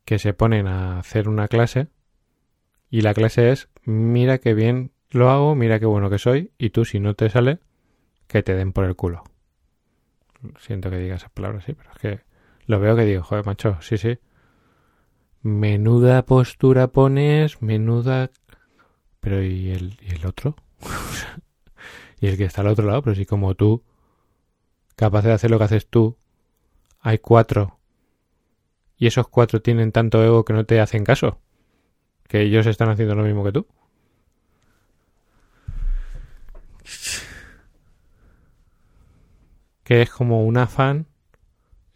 que 0.04 0.18
se 0.18 0.34
ponen 0.34 0.66
a 0.66 0.98
hacer 0.98 1.28
una 1.28 1.46
clase 1.46 1.86
y 2.90 3.02
la 3.02 3.14
clase 3.14 3.52
es 3.52 3.68
mira 3.84 4.38
qué 4.38 4.54
bien 4.54 4.90
lo 5.12 5.30
hago, 5.30 5.54
mira 5.54 5.78
qué 5.78 5.86
bueno 5.86 6.10
que 6.10 6.18
soy 6.18 6.52
y 6.58 6.70
tú 6.70 6.84
si 6.84 7.00
no 7.00 7.14
te 7.14 7.30
sale 7.30 7.58
que 8.26 8.42
te 8.42 8.54
den 8.54 8.72
por 8.72 8.84
el 8.84 8.96
culo. 8.96 9.24
Siento 10.58 10.90
que 10.90 10.96
diga 10.96 11.16
esas 11.16 11.30
palabras, 11.30 11.64
sí, 11.64 11.74
pero 11.74 11.90
es 11.92 11.98
que 11.98 12.20
lo 12.66 12.80
veo 12.80 12.96
que 12.96 13.04
digo, 13.04 13.22
joder, 13.22 13.44
macho, 13.44 13.78
sí, 13.80 13.98
sí. 13.98 14.18
Menuda 15.42 16.24
postura 16.24 16.88
pones, 16.88 17.60
menuda... 17.62 18.30
Pero 19.20 19.42
¿y 19.42 19.70
el, 19.70 19.98
y 20.00 20.14
el 20.14 20.26
otro? 20.26 20.56
y 22.20 22.26
el 22.26 22.36
que 22.36 22.44
está 22.44 22.62
al 22.62 22.68
otro 22.68 22.86
lado, 22.86 23.02
pero 23.02 23.14
si 23.14 23.26
como 23.26 23.54
tú 23.54 23.84
capaz 24.96 25.22
de 25.22 25.32
hacer 25.32 25.50
lo 25.50 25.58
que 25.58 25.64
haces 25.64 25.86
tú, 25.88 26.16
hay 27.00 27.18
cuatro. 27.18 27.78
Y 28.96 29.08
esos 29.08 29.28
cuatro 29.28 29.60
tienen 29.60 29.92
tanto 29.92 30.22
ego 30.24 30.44
que 30.44 30.52
no 30.52 30.64
te 30.64 30.80
hacen 30.80 31.04
caso. 31.04 31.38
Que 32.28 32.42
ellos 32.42 32.66
están 32.66 32.88
haciendo 32.88 33.14
lo 33.14 33.24
mismo 33.24 33.44
que 33.44 33.52
tú. 33.52 33.66
Que 39.84 40.02
es 40.02 40.10
como 40.10 40.44
un 40.44 40.56
afán. 40.58 41.06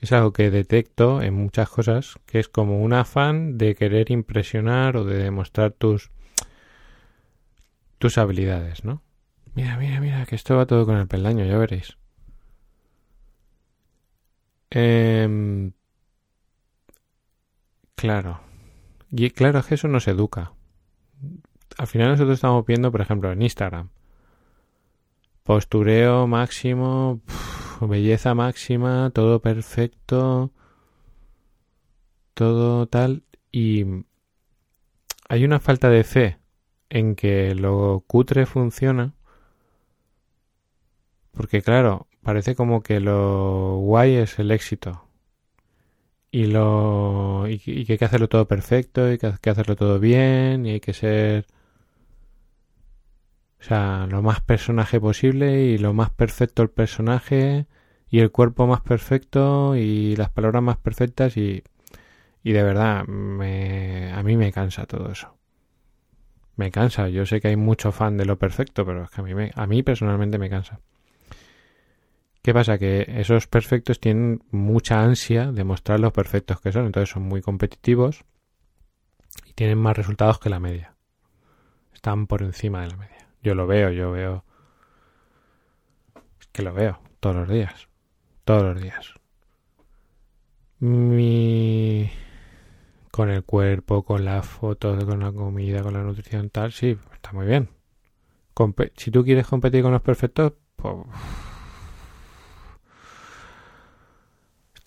Es 0.00 0.12
algo 0.12 0.32
que 0.32 0.50
detecto 0.50 1.22
en 1.22 1.34
muchas 1.34 1.68
cosas. 1.68 2.14
Que 2.26 2.38
es 2.38 2.48
como 2.48 2.82
un 2.82 2.92
afán 2.92 3.58
de 3.58 3.74
querer 3.74 4.10
impresionar 4.10 4.96
o 4.96 5.04
de 5.04 5.16
demostrar 5.18 5.72
tus. 5.72 6.10
tus 7.98 8.18
habilidades, 8.18 8.84
¿no? 8.84 9.02
Mira, 9.54 9.76
mira, 9.78 10.00
mira, 10.00 10.26
que 10.26 10.34
esto 10.34 10.56
va 10.56 10.66
todo 10.66 10.84
con 10.84 10.96
el 10.98 11.08
peldaño, 11.08 11.44
ya 11.46 11.56
veréis. 11.56 11.96
Eh, 14.70 15.70
claro. 17.94 18.40
Y 19.10 19.30
claro, 19.30 19.60
es 19.60 19.66
que 19.66 19.76
eso 19.76 19.88
nos 19.88 20.08
educa. 20.08 20.52
Al 21.78 21.86
final 21.86 22.08
nosotros 22.10 22.34
estamos 22.34 22.66
viendo, 22.66 22.90
por 22.92 23.00
ejemplo, 23.00 23.32
en 23.32 23.42
Instagram. 23.42 23.90
Postureo 25.46 26.26
máximo, 26.26 27.20
belleza 27.80 28.34
máxima, 28.34 29.10
todo 29.14 29.40
perfecto, 29.40 30.50
todo 32.34 32.88
tal. 32.88 33.22
Y 33.52 33.84
hay 35.28 35.44
una 35.44 35.60
falta 35.60 35.88
de 35.88 36.02
fe 36.02 36.38
en 36.90 37.14
que 37.14 37.54
lo 37.54 38.02
cutre 38.08 38.44
funciona. 38.44 39.14
Porque 41.30 41.62
claro, 41.62 42.08
parece 42.22 42.56
como 42.56 42.82
que 42.82 42.98
lo 42.98 43.76
guay 43.78 44.16
es 44.16 44.40
el 44.40 44.50
éxito. 44.50 45.06
Y 46.32 46.46
lo 46.46 47.46
y, 47.48 47.58
que 47.58 47.92
hay 47.92 47.98
que 47.98 48.04
hacerlo 48.04 48.28
todo 48.28 48.48
perfecto, 48.48 49.12
y 49.12 49.18
que 49.18 49.28
hay 49.28 49.34
que 49.40 49.50
hacerlo 49.50 49.76
todo 49.76 50.00
bien, 50.00 50.66
y 50.66 50.70
hay 50.72 50.80
que 50.80 50.92
ser 50.92 51.46
o 53.66 53.68
sea, 53.68 54.06
lo 54.08 54.22
más 54.22 54.40
personaje 54.42 55.00
posible 55.00 55.64
y 55.64 55.76
lo 55.76 55.92
más 55.92 56.10
perfecto 56.10 56.62
el 56.62 56.70
personaje 56.70 57.66
y 58.08 58.20
el 58.20 58.30
cuerpo 58.30 58.68
más 58.68 58.80
perfecto 58.80 59.74
y 59.74 60.14
las 60.14 60.30
palabras 60.30 60.62
más 60.62 60.76
perfectas 60.76 61.36
y, 61.36 61.64
y 62.44 62.52
de 62.52 62.62
verdad 62.62 63.04
me, 63.08 64.12
a 64.12 64.22
mí 64.22 64.36
me 64.36 64.52
cansa 64.52 64.86
todo 64.86 65.10
eso. 65.10 65.36
Me 66.54 66.70
cansa. 66.70 67.08
Yo 67.08 67.26
sé 67.26 67.40
que 67.40 67.48
hay 67.48 67.56
mucho 67.56 67.90
fan 67.90 68.16
de 68.16 68.24
lo 68.24 68.38
perfecto, 68.38 68.86
pero 68.86 69.02
es 69.02 69.10
que 69.10 69.20
a 69.20 69.24
mí, 69.24 69.34
me, 69.34 69.50
a 69.52 69.66
mí 69.66 69.82
personalmente 69.82 70.38
me 70.38 70.48
cansa. 70.48 70.78
¿Qué 72.42 72.54
pasa? 72.54 72.78
Que 72.78 73.04
esos 73.16 73.48
perfectos 73.48 73.98
tienen 73.98 74.44
mucha 74.52 75.02
ansia 75.02 75.50
de 75.50 75.64
mostrar 75.64 75.98
los 75.98 76.12
perfectos 76.12 76.60
que 76.60 76.70
son, 76.70 76.86
entonces 76.86 77.10
son 77.10 77.24
muy 77.24 77.42
competitivos 77.42 78.24
y 79.44 79.54
tienen 79.54 79.78
más 79.78 79.96
resultados 79.96 80.38
que 80.38 80.50
la 80.50 80.60
media. 80.60 80.94
Están 81.92 82.28
por 82.28 82.42
encima 82.42 82.82
de 82.82 82.90
la 82.90 82.96
media. 82.96 83.15
Yo 83.42 83.54
lo 83.54 83.66
veo, 83.66 83.90
yo 83.90 84.10
veo. 84.10 84.44
Es 86.40 86.46
que 86.48 86.62
lo 86.62 86.72
veo 86.72 87.00
todos 87.20 87.36
los 87.36 87.48
días. 87.48 87.88
Todos 88.44 88.62
los 88.62 88.82
días. 88.82 89.14
Mi. 90.78 92.10
Con 93.10 93.30
el 93.30 93.44
cuerpo, 93.44 94.04
con 94.04 94.24
las 94.24 94.46
fotos, 94.46 95.04
con 95.04 95.20
la 95.20 95.32
comida, 95.32 95.82
con 95.82 95.94
la 95.94 96.02
nutrición, 96.02 96.50
tal, 96.50 96.72
sí, 96.72 96.98
está 97.14 97.32
muy 97.32 97.46
bien. 97.46 97.70
si 98.96 99.10
tú 99.10 99.24
quieres 99.24 99.46
competir 99.46 99.82
con 99.82 99.92
los 99.92 100.02
perfectos, 100.02 100.52
pues 100.76 100.94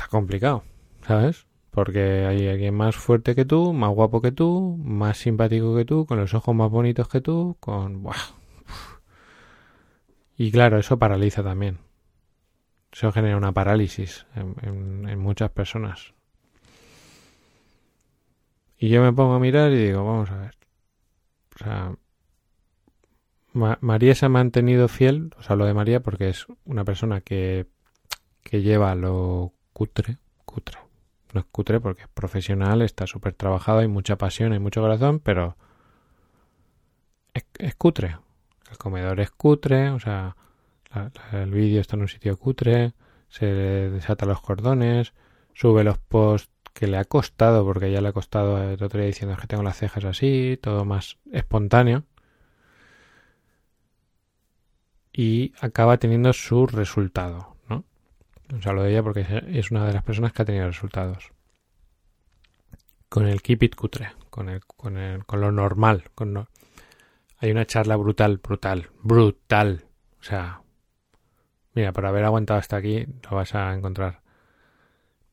complicado, 0.10 0.64
¿sabes? 1.08 1.48
Porque 1.72 2.26
hay 2.26 2.48
alguien 2.48 2.76
más 2.76 2.96
fuerte 2.96 3.36
que 3.36 3.46
tú, 3.46 3.74
más 3.74 3.92
guapo 3.94 4.22
que 4.22 4.32
tú, 4.32 4.78
más 4.84 5.18
simpático 5.18 5.76
que 5.76 5.86
tú, 5.86 6.06
con 6.06 6.20
los 6.20 6.34
ojos 6.34 6.56
más 6.56 6.70
bonitos 6.70 7.08
que 7.08 7.22
tú, 7.22 7.58
con... 7.60 8.04
Buah. 8.04 8.39
Y 10.40 10.54
claro, 10.54 10.80
eso 10.80 10.98
paraliza 10.98 11.44
también. 11.44 11.80
Eso 12.94 13.12
genera 13.12 13.36
una 13.36 13.52
parálisis 13.52 14.26
en, 14.36 15.20
muchas 15.20 15.52
personas. 15.52 16.14
Y 18.78 18.88
yo 18.88 19.02
me 19.02 19.12
pongo 19.12 19.34
a 19.34 19.40
mirar 19.40 19.70
y 19.74 19.88
digo, 19.88 20.06
vamos 20.06 20.32
a 20.32 20.38
ver. 20.38 20.56
O 21.56 21.58
sea, 21.62 21.96
María 23.82 24.16
se 24.16 24.28
ha 24.28 24.30
mantenido 24.30 24.88
fiel, 24.88 25.36
o 25.38 25.44
sea, 25.44 25.58
lo 25.58 25.66
de 25.66 25.74
María 25.74 26.00
porque 26.00 26.30
es 26.30 26.48
una 26.64 26.86
persona 26.86 27.20
que, 27.20 27.68
que 28.42 28.62
lleva 28.62 28.96
lo 28.96 29.52
cutre, 29.74 30.20
cutre. 30.46 30.80
No 31.34 31.42
es 31.42 31.48
cutre 31.52 31.82
porque 31.82 32.04
es 32.04 32.08
profesional, 32.08 32.82
está 32.82 33.06
súper 33.08 33.34
trabajado, 33.34 33.80
hay 33.80 33.90
mucha 33.90 34.18
pasión, 34.18 34.54
hay 34.54 34.60
mucho 34.60 34.80
corazón, 34.80 35.20
pero 35.20 35.58
es, 37.34 37.76
cutre. 37.76 38.16
El 38.70 38.78
comedor 38.78 39.20
es 39.20 39.32
cutre, 39.32 39.90
o 39.90 40.00
sea, 40.00 40.36
el 41.32 41.52
vídeo 41.52 41.82
está 41.82 41.96
en 41.96 42.04
un 42.04 42.08
sitio 42.08 42.38
cutre, 42.38 42.94
se 43.30 43.46
desata 43.46 44.26
los 44.26 44.42
cordones, 44.42 45.14
sube 45.54 45.84
los 45.84 45.98
posts 45.98 46.52
que 46.74 46.88
le 46.88 46.98
ha 46.98 47.06
costado, 47.06 47.66
porque 47.66 47.92
ya 47.92 48.02
le 48.02 48.10
ha 48.10 48.14
costado 48.14 48.58
el 48.62 48.82
otro 48.82 49.00
día 49.00 49.08
diciendo 49.08 49.36
que 49.38 49.48
tengo 49.48 49.64
las 49.64 49.78
cejas 49.78 50.06
así, 50.06 50.58
todo 50.62 50.86
más 50.86 51.18
espontáneo. 51.32 52.04
Y 55.12 55.54
acaba 55.60 55.98
teniendo 55.98 56.32
su 56.34 56.68
resultado. 56.68 57.58
Os 58.56 58.66
hablo 58.66 58.84
de 58.84 58.92
ella 58.92 59.04
porque 59.04 59.44
es 59.48 59.70
una 59.70 59.86
de 59.86 59.94
las 59.94 60.04
personas 60.04 60.34
que 60.34 60.42
ha 60.42 60.46
tenido 60.46 60.66
resultados. 60.66 61.32
Con 63.08 63.28
el 63.28 63.42
Keep 63.42 63.64
It 63.64 63.76
Cutre, 63.76 64.12
con, 64.30 64.50
el, 64.50 64.66
con, 64.66 64.98
el, 64.98 65.26
con 65.26 65.42
lo 65.42 65.52
normal. 65.52 66.06
Con 66.16 66.48
Hay 67.40 67.52
una 67.52 67.66
charla 67.66 67.96
brutal, 67.96 68.38
brutal, 68.38 68.90
brutal. 69.02 69.86
O 70.20 70.24
sea, 70.24 70.62
mira, 71.74 71.92
por 71.94 72.06
haber 72.06 72.26
aguantado 72.26 72.60
hasta 72.60 72.78
aquí 72.78 73.06
lo 73.30 73.36
vas 73.38 73.56
a 73.56 73.74
encontrar. 73.74 74.22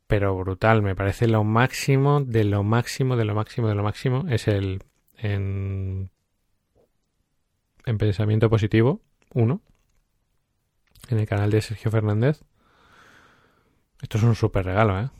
Pero 0.06 0.36
brutal, 0.36 0.82
me 0.82 0.94
parece 0.94 1.26
lo 1.26 1.42
máximo, 1.42 2.20
de 2.20 2.44
lo 2.44 2.62
máximo, 2.62 3.16
de 3.16 3.24
lo 3.24 3.34
máximo, 3.34 3.68
de 3.68 3.74
lo 3.74 3.82
máximo. 3.82 4.24
Es 4.28 4.46
el 4.46 4.84
en, 5.18 6.10
en 7.84 7.98
pensamiento 7.98 8.48
positivo, 8.48 9.00
uno, 9.34 9.62
en 11.08 11.18
el 11.18 11.26
canal 11.26 11.50
de 11.50 11.60
Sergio 11.60 11.90
Fernández 11.90 12.42
esto 14.02 14.18
es 14.18 14.24
un 14.24 14.34
súper 14.34 14.64
regalo, 14.66 15.00
¿eh? 15.00 15.10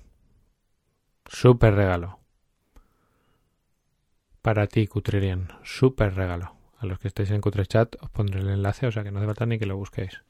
Súper 1.25 1.75
regalo. 1.75 2.21
Para 4.43 4.67
ti, 4.67 4.87
Cutrerian. 4.87 5.49
Súper 5.65 6.15
regalo. 6.15 6.56
A 6.79 6.87
los 6.87 6.99
que 6.99 7.09
estéis 7.09 7.31
en 7.31 7.41
Cutrechat 7.41 7.97
os 8.01 8.11
pondré 8.11 8.41
el 8.41 8.49
enlace, 8.49 8.87
o 8.87 8.93
sea 8.93 9.03
que 9.03 9.11
no 9.11 9.19
hace 9.19 9.27
falta 9.27 9.47
ni 9.47 9.59
que 9.59 9.67
lo 9.67 9.77
busquéis. 9.77 10.23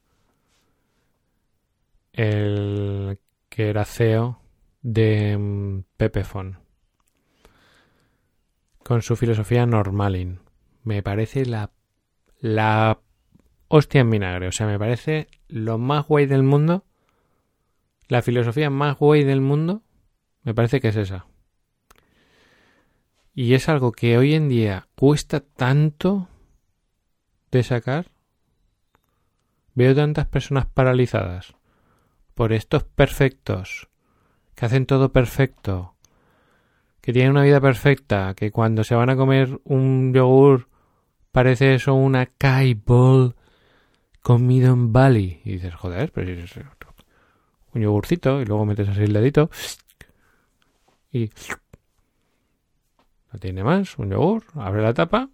El 2.13 3.19
que 3.49 3.69
era 3.69 3.85
CEO 3.85 4.41
de 4.83 5.37
mm, 5.37 5.85
Pepefon. 5.97 6.59
Con 8.83 9.03
su 9.03 9.17
filosofía 9.17 9.67
normalin. 9.67 10.41
Me 10.85 11.03
parece 11.03 11.45
la, 11.47 11.73
la 12.39 13.01
hostia 13.69 14.01
en 14.03 14.11
vinagre. 14.11 14.47
O 14.47 14.53
sea, 14.53 14.67
me 14.67 14.79
parece 14.79 15.27
lo 15.49 15.79
más 15.79 16.07
guay 16.07 16.27
del 16.27 16.45
mundo 16.45 16.85
la 18.09 18.23
filosofía 18.23 18.71
más 18.71 18.99
guay 18.99 19.25
del 19.25 19.41
mundo 19.41 19.83
me 20.43 20.55
parece 20.55 20.81
que 20.81 20.89
es 20.89 20.97
esa. 20.97 21.27
Y 23.35 23.55
es 23.55 23.69
algo 23.69 23.93
que 23.93 24.17
hoy 24.17 24.35
en 24.35 24.49
día 24.49 24.87
cuesta 24.95 25.41
tanto 25.41 26.29
de 27.51 27.63
sacar. 27.63 28.07
Veo 29.75 29.95
tantas 29.95 30.27
personas 30.27 30.67
paralizadas 30.67 31.55
por 32.35 32.53
estos 32.53 32.85
perfectos, 32.85 33.89
que 34.55 34.67
hacen 34.67 34.87
todo 34.87 35.13
perfecto, 35.13 35.95
que 37.01 37.13
tienen 37.13 37.33
una 37.33 37.43
vida 37.43 37.61
perfecta, 37.61 38.35
que 38.35 38.51
cuando 38.51 38.85
se 38.85 38.95
van 38.95 39.11
a 39.11 39.17
comer 39.17 39.61
un 39.65 40.13
yogur 40.13 40.69
parece 41.31 41.75
eso 41.75 41.95
una 41.95 42.27
kai 42.27 42.75
ball 42.75 43.37
comido 44.23 44.73
en 44.73 44.93
Bali. 44.93 45.41
Y 45.45 45.53
dices, 45.53 45.75
joder, 45.75 46.11
pero 46.13 46.33
un 47.75 47.83
yogurcito 47.83 48.41
y 48.41 48.47
luego 48.47 48.65
metes 48.65 48.89
así 48.89 49.03
el 49.03 49.13
dedito 49.13 49.51
y 51.13 51.31
no 53.33 53.39
tiene 53.39 53.63
más, 53.65 53.99
un 53.99 54.11
yogur, 54.11 54.45
abre 54.55 54.83
la 54.83 54.95
tapa, 54.95 55.29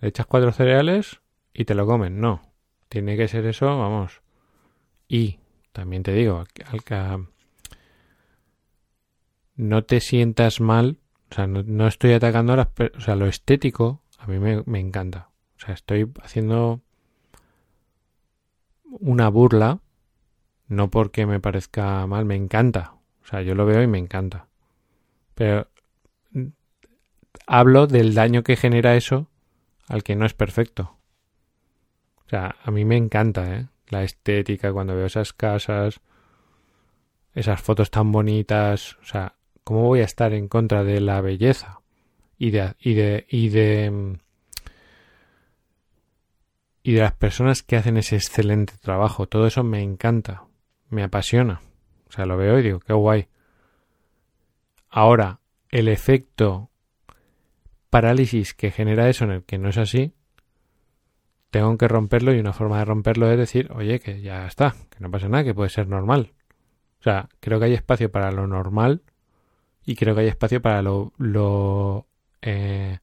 le 0.00 0.08
echas 0.08 0.26
cuatro 0.26 0.52
cereales 0.52 1.20
y 1.56 1.64
te 1.64 1.74
lo 1.74 1.86
comen. 1.86 2.20
No, 2.20 2.42
tiene 2.88 3.16
que 3.16 3.28
ser 3.28 3.46
eso, 3.46 3.66
vamos. 3.66 4.20
Y 5.08 5.38
también 5.72 6.02
te 6.02 6.12
digo, 6.12 6.44
al 6.66 6.84
que 6.84 7.24
no 9.56 9.84
te 9.84 10.00
sientas 10.00 10.60
mal, 10.60 10.98
o 11.30 11.34
sea, 11.34 11.46
no, 11.46 11.86
estoy 11.86 12.12
atacando 12.12 12.52
a 12.52 12.56
las, 12.56 12.68
o 12.96 13.00
sea, 13.00 13.16
lo 13.16 13.26
estético 13.26 14.02
a 14.18 14.26
mí 14.26 14.38
me, 14.38 14.62
me 14.66 14.80
encanta. 14.80 15.30
O 15.56 15.60
sea, 15.60 15.74
estoy 15.74 16.10
haciendo 16.22 16.80
una 18.84 19.28
burla 19.28 19.80
No 20.68 20.90
porque 20.90 21.26
me 21.26 21.40
parezca 21.40 22.06
mal, 22.06 22.24
me 22.24 22.34
encanta. 22.34 22.94
O 23.22 23.26
sea, 23.26 23.42
yo 23.42 23.54
lo 23.54 23.66
veo 23.66 23.82
y 23.82 23.86
me 23.86 23.98
encanta. 23.98 24.48
Pero 25.34 25.68
mm, 26.32 26.46
hablo 27.46 27.86
del 27.86 28.14
daño 28.14 28.42
que 28.42 28.56
genera 28.56 28.96
eso 28.96 29.28
al 29.88 30.02
que 30.02 30.16
no 30.16 30.26
es 30.26 30.34
perfecto. 30.34 30.95
O 32.26 32.28
sea, 32.28 32.56
a 32.62 32.70
mí 32.70 32.84
me 32.84 32.96
encanta, 32.96 33.54
¿eh? 33.54 33.66
La 33.88 34.02
estética 34.02 34.72
cuando 34.72 34.96
veo 34.96 35.06
esas 35.06 35.32
casas, 35.32 36.00
esas 37.34 37.60
fotos 37.60 37.90
tan 37.90 38.10
bonitas. 38.10 38.96
O 39.00 39.04
sea, 39.04 39.34
¿cómo 39.62 39.82
voy 39.84 40.00
a 40.00 40.04
estar 40.04 40.32
en 40.32 40.48
contra 40.48 40.82
de 40.82 41.00
la 41.00 41.20
belleza? 41.20 41.80
Y 42.38 42.50
de, 42.50 42.74
y 42.80 42.94
de, 42.94 43.26
y 43.28 43.48
de, 43.48 44.18
y 46.82 46.92
de 46.92 47.00
las 47.00 47.12
personas 47.12 47.62
que 47.62 47.76
hacen 47.76 47.96
ese 47.96 48.16
excelente 48.16 48.74
trabajo. 48.80 49.26
Todo 49.26 49.46
eso 49.46 49.62
me 49.62 49.82
encanta, 49.82 50.44
me 50.90 51.04
apasiona. 51.04 51.60
O 52.08 52.12
sea, 52.12 52.26
lo 52.26 52.36
veo 52.36 52.58
y 52.58 52.62
digo, 52.62 52.80
qué 52.80 52.92
guay. 52.92 53.28
Ahora, 54.90 55.40
el 55.70 55.88
efecto 55.88 56.70
parálisis 57.90 58.52
que 58.54 58.70
genera 58.70 59.08
eso 59.08 59.24
en 59.24 59.30
el 59.30 59.44
que 59.44 59.58
no 59.58 59.68
es 59.68 59.78
así, 59.78 60.12
tengo 61.56 61.78
que 61.78 61.88
romperlo 61.88 62.34
y 62.34 62.38
una 62.38 62.52
forma 62.52 62.78
de 62.78 62.84
romperlo 62.84 63.30
es 63.30 63.38
decir, 63.38 63.70
oye, 63.72 63.98
que 63.98 64.20
ya 64.20 64.46
está, 64.46 64.74
que 64.90 64.98
no 65.00 65.10
pasa 65.10 65.26
nada, 65.30 65.42
que 65.42 65.54
puede 65.54 65.70
ser 65.70 65.88
normal. 65.88 66.34
O 67.00 67.02
sea, 67.02 67.30
creo 67.40 67.58
que 67.58 67.64
hay 67.64 67.72
espacio 67.72 68.12
para 68.12 68.30
lo 68.30 68.46
normal 68.46 69.00
y 69.86 69.94
creo 69.96 70.14
que 70.14 70.20
hay 70.20 70.28
espacio 70.28 70.60
para 70.60 70.82
lo, 70.82 72.06
eh, 72.42 72.98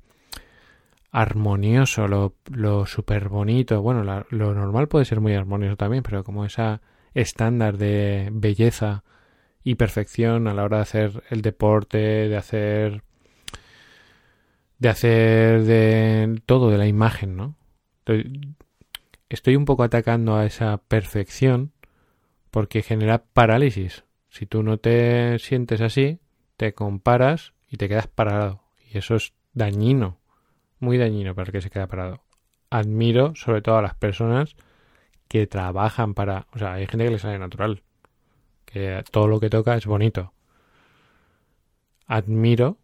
armonioso, 1.12 2.08
lo, 2.08 2.36
lo 2.52 2.86
súper 2.86 3.28
bonito. 3.28 3.82
Bueno, 3.82 4.04
lo 4.30 4.54
normal 4.54 4.88
puede 4.88 5.06
ser 5.06 5.20
muy 5.20 5.34
armonioso 5.34 5.76
también, 5.76 6.04
pero 6.04 6.24
como 6.24 6.46
esa 6.46 6.82
estándar 7.16 7.78
de 7.78 8.30
belleza 8.32 9.04
y 9.64 9.76
perfección 9.76 10.48
a 10.48 10.54
la 10.54 10.64
hora 10.64 10.78
de 10.78 10.84
hacer 10.84 11.24
el 11.32 11.42
deporte, 11.42 11.98
de 11.98 12.38
hacer 12.38 13.04
de 14.78 14.90
hacer 14.90 15.64
de 15.64 16.42
todo 16.46 16.70
de 16.70 16.78
la 16.78 16.86
imagen, 16.88 17.36
¿no? 17.36 17.56
Estoy 19.30 19.56
un 19.56 19.66
poco 19.66 19.84
atacando 19.84 20.36
a 20.36 20.46
esa 20.46 20.78
perfección 20.78 21.72
porque 22.52 22.82
genera 22.82 23.24
parálisis. 23.24 24.04
Si 24.30 24.46
tú 24.46 24.64
no 24.64 24.78
te 24.78 25.40
sientes 25.40 25.82
así, 25.82 26.20
te 26.58 26.74
comparas 26.74 27.54
y 27.70 27.78
te 27.78 27.88
quedas 27.88 28.08
parado. 28.08 28.64
Y 28.92 28.98
eso 28.98 29.16
es 29.16 29.34
dañino 29.54 30.20
muy 30.84 30.98
dañino 30.98 31.34
para 31.34 31.48
el 31.48 31.52
que 31.52 31.62
se 31.62 31.70
queda 31.70 31.88
parado. 31.88 32.22
Admiro 32.70 33.34
sobre 33.36 33.62
todo 33.62 33.78
a 33.78 33.82
las 33.82 33.96
personas 33.96 34.56
que 35.28 35.48
trabajan 35.48 36.14
para... 36.14 36.46
O 36.54 36.60
sea, 36.60 36.74
hay 36.74 36.86
gente 36.86 37.06
que 37.06 37.12
le 37.12 37.20
sale 37.20 37.40
natural, 37.40 37.82
que 38.66 39.04
todo 39.10 39.28
lo 39.28 39.40
que 39.40 39.50
toca 39.50 39.76
es 39.76 39.86
bonito. 39.86 40.34
Admiro 42.06 42.78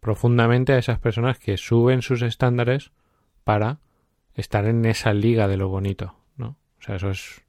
profundamente 0.00 0.72
a 0.72 0.78
esas 0.78 0.98
personas 0.98 1.38
que 1.38 1.56
suben 1.56 2.02
sus 2.02 2.20
estándares 2.22 2.90
para 3.44 3.78
estar 4.34 4.66
en 4.66 4.84
esa 4.84 5.12
liga 5.12 5.48
de 5.48 5.56
lo 5.56 5.68
bonito, 5.68 6.16
¿no? 6.36 6.56
O 6.78 6.82
sea, 6.82 6.96
eso 6.96 7.10
es 7.10 7.44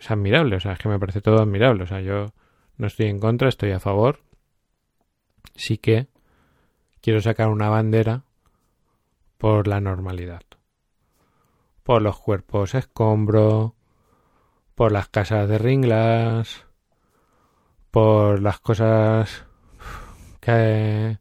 es 0.00 0.10
admirable, 0.10 0.56
o 0.56 0.60
sea, 0.60 0.72
es 0.72 0.78
que 0.78 0.88
me 0.88 0.98
parece 0.98 1.20
todo 1.20 1.40
admirable, 1.40 1.84
o 1.84 1.86
sea, 1.86 2.00
yo 2.00 2.32
no 2.78 2.86
estoy 2.86 3.06
en 3.06 3.20
contra, 3.20 3.48
estoy 3.48 3.72
a 3.72 3.80
favor. 3.80 4.20
Sí 5.54 5.76
que 5.76 6.08
quiero 7.02 7.20
sacar 7.20 7.48
una 7.48 7.68
bandera 7.68 8.24
por 9.36 9.68
la 9.68 9.80
normalidad, 9.80 10.42
por 11.82 12.00
los 12.00 12.18
cuerpos 12.18 12.74
escombro, 12.74 13.74
por 14.74 14.90
las 14.90 15.08
casas 15.08 15.48
de 15.48 15.58
ringlas, 15.58 16.64
por 17.90 18.40
las 18.40 18.58
cosas 18.60 19.44
que 20.40 21.18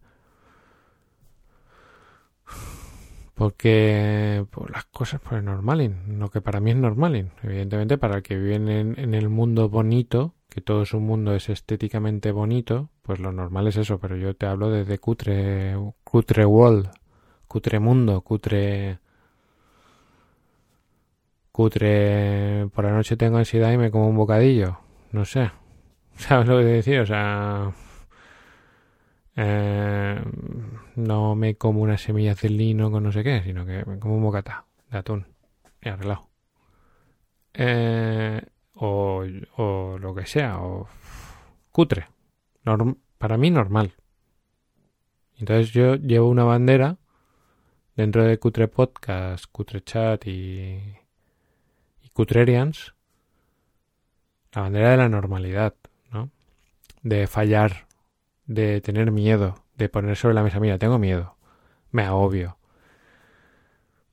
porque 3.39 4.45
por 4.51 4.69
las 4.69 4.83
cosas 4.83 5.21
por 5.21 5.35
el 5.35 5.45
normalin, 5.45 6.19
lo 6.19 6.29
que 6.29 6.41
para 6.41 6.59
mí 6.59 6.71
es 6.71 6.75
normalin, 6.75 7.31
evidentemente 7.41 7.97
para 7.97 8.17
el 8.17 8.21
que 8.21 8.35
vive 8.37 8.55
en, 8.55 8.67
en, 8.67 9.13
el 9.13 9.29
mundo 9.29 9.69
bonito, 9.69 10.33
que 10.49 10.59
todo 10.59 10.85
su 10.85 10.99
mundo 10.99 11.33
es 11.33 11.47
estéticamente 11.47 12.33
bonito, 12.33 12.89
pues 13.01 13.21
lo 13.21 13.31
normal 13.31 13.67
es 13.67 13.77
eso, 13.77 13.97
pero 13.97 14.17
yo 14.17 14.35
te 14.35 14.45
hablo 14.45 14.69
desde 14.69 14.99
cutre, 14.99 15.73
cutre 16.03 16.45
world, 16.45 16.89
cutre 17.47 17.79
mundo, 17.79 18.19
cutre... 18.19 18.99
Cutre... 21.53 22.67
Por 22.73 22.83
la 22.83 22.91
noche 22.91 23.15
tengo 23.15 23.37
ansiedad 23.37 23.71
y 23.71 23.77
me 23.77 23.89
como 23.89 24.09
un 24.09 24.17
bocadillo. 24.17 24.79
No 25.13 25.23
sé. 25.23 25.51
¿Sabes 26.17 26.45
lo 26.45 26.57
que 26.57 26.65
decir? 26.65 26.99
O 26.99 27.05
sea... 27.05 27.71
Eh, 29.41 30.21
no 30.97 31.33
me 31.33 31.55
como 31.55 31.81
unas 31.81 32.01
semillas 32.01 32.41
de 32.41 32.49
lino 32.49 32.91
con 32.91 33.03
no 33.03 33.13
sé 33.13 33.23
qué, 33.23 33.41
sino 33.41 33.65
que 33.65 33.85
me 33.85 33.97
como 33.97 34.17
un 34.17 34.23
bocata 34.23 34.65
de 34.91 34.97
atún 34.97 35.27
y 35.81 35.87
arreglado. 35.87 36.27
Eh, 37.53 38.41
o, 38.73 39.23
o 39.55 39.97
lo 39.97 40.13
que 40.13 40.25
sea, 40.25 40.59
o 40.59 40.89
cutre. 41.71 42.09
para 43.17 43.37
mí 43.37 43.49
normal. 43.49 43.93
Entonces 45.37 45.71
yo 45.71 45.95
llevo 45.95 46.27
una 46.27 46.43
bandera 46.43 46.97
dentro 47.95 48.25
de 48.25 48.39
Cutre 48.39 48.67
Podcast, 48.67 49.45
Cutre 49.49 49.81
Chat 49.81 50.27
y, 50.27 50.81
y 52.01 52.09
Cutrerians, 52.11 52.93
la 54.51 54.63
bandera 54.63 54.91
de 54.91 54.97
la 54.97 55.07
normalidad, 55.07 55.75
¿no? 56.11 56.29
De 57.03 57.25
fallar, 57.27 57.87
de 58.49 58.81
tener 58.81 59.11
miedo, 59.11 59.63
de 59.77 59.89
poner 59.89 60.17
sobre 60.17 60.33
la 60.33 60.41
mesa, 60.41 60.59
mira, 60.59 60.79
tengo 60.79 60.97
miedo, 60.97 61.35
me 61.91 62.03
agobio, 62.03 62.57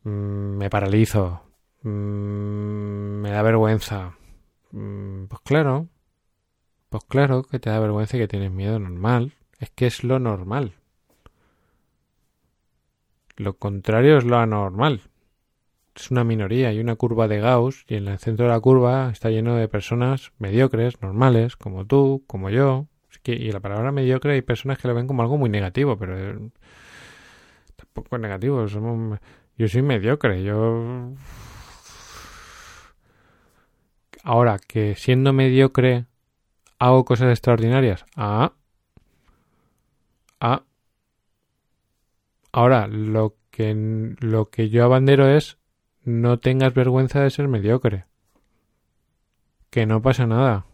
mm, 0.05 0.59
me 0.59 0.69
paralizo, 0.69 1.41
mm, 1.83 1.89
me 3.23 3.31
da 3.31 3.43
vergüenza. 3.43 4.15
Mm, 4.73 5.25
pues 5.27 5.41
claro, 5.43 5.89
pues 6.91 7.05
claro 7.05 7.45
que 7.45 7.59
te 7.59 7.71
da 7.71 7.81
vergüenza 7.81 8.19
y 8.19 8.21
que 8.21 8.29
tienes 8.29 8.53
miedo 8.53 8.79
normal, 8.79 9.33
es 9.59 9.71
que 9.71 9.87
es 9.87 10.05
lo 10.05 10.19
normal. 10.19 10.75
Lo 13.37 13.57
contrario 13.59 14.19
es 14.19 14.25
lo 14.25 14.37
anormal. 14.37 15.01
Es 15.95 16.11
una 16.11 16.25
minoría 16.25 16.75
y 16.75 16.81
una 16.81 16.97
curva 16.97 17.27
de 17.27 17.41
Gauss 17.41 17.87
y 17.89 17.95
en 17.95 18.09
el 18.09 18.19
centro 18.19 18.47
de 18.47 18.53
la 18.53 18.61
curva 18.61 19.09
está 19.11 19.31
lleno 19.31 19.57
de 19.57 19.69
personas 19.69 20.33
mediocres, 20.39 21.01
normales, 21.01 21.57
como 21.57 21.87
tú, 21.87 22.23
como 22.27 22.51
yo. 22.51 22.87
Y 23.25 23.51
la 23.51 23.61
palabra 23.61 23.93
mediocre 23.93 24.35
hay 24.35 24.43
personas 24.43 24.79
que 24.79 24.89
lo 24.89 24.95
ven 24.95 25.07
como 25.07 25.23
algo 25.23 25.37
muy 25.37 25.51
negativo, 25.51 25.99
pero 25.99 26.19
eh, 26.19 26.51
tampoco 27.77 28.17
es 28.17 28.23
negativo. 28.23 28.67
yo 28.67 29.69
soy 29.69 29.83
mediocre, 29.83 30.43
yo... 30.43 31.13
Ahora, 34.23 34.59
que 34.59 34.97
siendo 34.97 35.33
mediocre 35.33 36.07
hago 36.79 37.05
cosas 37.05 37.31
extraordinarias. 37.31 38.05
Ah. 38.17 38.53
Ah. 40.41 40.65
Ahora, 42.53 42.89
lo 42.89 43.37
que, 43.51 44.17
lo 44.21 44.51
que 44.51 44.69
yo 44.69 44.85
abandero 44.85 45.29
es 45.29 45.59
no 46.03 46.39
tengas 46.39 46.75
vergüenza 46.75 47.21
de 47.21 47.31
ser 47.31 47.49
mediocre. 47.49 48.07
Que 49.71 49.87
no 49.87 50.03
pasa 50.03 50.27
nada. 50.27 50.67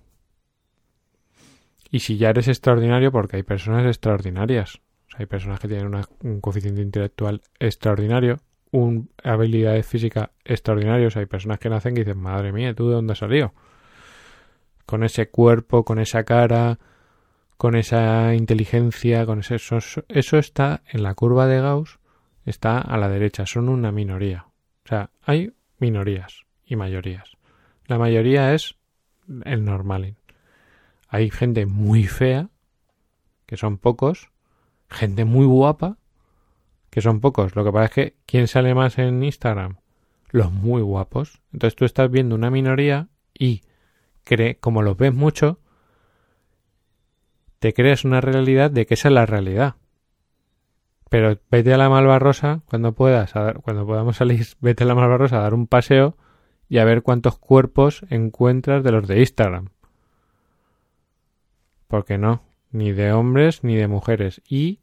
Y 1.93 2.01
si 2.01 2.17
ya 2.17 2.31
eres 2.31 2.49
extraordinario, 2.49 3.13
porque 3.13 3.37
hay 3.37 3.43
personas 3.43 3.87
extraordinarias. 3.87 4.81
hay 5.19 5.27
personas 5.27 5.61
que 5.61 5.69
tienen 5.69 5.95
un 6.21 6.41
coeficiente 6.41 6.81
intelectual 6.81 7.43
extraordinario, 7.61 8.41
una 8.71 9.05
habilidad 9.23 9.81
física 9.83 10.33
extraordinaria. 10.43 11.09
hay 11.15 11.27
personas 11.27 11.59
que 11.59 11.69
nacen 11.69 11.95
y 11.95 12.01
dicen, 12.01 12.19
madre 12.19 12.51
mía, 12.51 12.75
¿tú 12.75 12.89
de 12.89 12.95
dónde 12.95 13.13
has 13.13 13.19
salido? 13.19 13.53
Con 14.87 15.05
ese 15.05 15.29
cuerpo, 15.29 15.85
con 15.85 15.99
esa 15.99 16.25
cara, 16.25 16.79
con 17.59 17.77
esa 17.77 18.35
inteligencia, 18.35 19.27
con 19.27 19.41
ese, 19.41 19.57
eso, 19.57 19.79
eso 20.09 20.39
está 20.39 20.83
en 20.89 21.03
la 21.03 21.15
curva 21.15 21.47
de 21.47 21.61
Gauss, 21.61 21.99
está 22.47 22.79
a 22.79 22.97
la 22.97 23.11
derecha, 23.11 23.45
son 23.45 23.69
una 23.69 23.93
minoría. 23.93 24.47
O 24.87 24.89
sea, 24.89 25.11
hay 25.21 25.53
minorías 25.79 26.47
y 26.65 26.77
mayorías. 26.77 27.37
La 27.85 27.99
mayoría 27.99 28.55
es 28.55 28.77
el 29.45 29.67
normal. 29.67 30.17
Hay 31.13 31.29
gente 31.29 31.67
muy 31.67 32.05
fea, 32.05 32.49
que 33.45 33.59
son 33.59 33.77
pocos, 33.77 34.31
gente 34.89 35.27
muy 35.27 35.45
guapa, 35.45 35.99
que 36.89 37.03
son 37.03 37.21
pocos. 37.21 37.55
Lo 37.55 37.65
que 37.65 37.71
pasa 37.71 37.85
es 37.85 37.91
que, 37.91 38.17
¿quién 38.25 38.49
sale 38.49 38.75
más 38.75 38.97
en 38.97 39.23
Instagram? 39.23 39.77
Los 40.31 40.51
muy 40.51 40.81
guapos. 40.81 41.43
Entonces 41.53 41.77
tú 41.77 41.85
estás 41.85 42.11
viendo 42.11 42.35
una 42.35 42.51
minoría 42.51 43.09
y, 43.39 43.61
cree, 44.25 44.57
como 44.57 44.81
los 44.81 44.97
ves 44.97 45.13
mucho, 45.13 45.61
te 47.59 47.75
creas 47.75 48.07
una 48.07 48.23
realidad 48.23 48.71
de 48.71 48.87
que 48.87 48.95
esa 48.95 49.09
es 49.09 49.15
la 49.15 49.27
realidad. 49.27 49.75
Pero 51.11 51.39
vete 51.51 51.75
a 51.75 51.77
la 51.77 51.91
Malvarrosa 51.91 52.63
cuando 52.65 52.95
puedas, 52.95 53.35
cuando 53.61 53.85
podamos 53.85 54.17
salir, 54.17 54.47
vete 54.61 54.85
a 54.85 54.87
la 54.87 54.95
Malvarrosa 54.95 55.37
a 55.37 55.43
dar 55.43 55.53
un 55.53 55.67
paseo 55.67 56.17
y 56.71 56.79
a 56.79 56.87
ver 56.87 57.03
cuántos 57.03 57.39
cuerpos 57.39 58.03
encuentras 58.09 58.83
de 58.83 58.93
los 58.93 59.07
de 59.07 59.21
Instagram. 59.21 59.69
Porque 61.93 62.17
no, 62.17 62.41
ni 62.71 62.93
de 62.93 63.13
hombres 63.13 63.65
ni 63.65 63.77
de 63.77 63.87
mujeres. 63.87 64.41
Y 64.49 64.81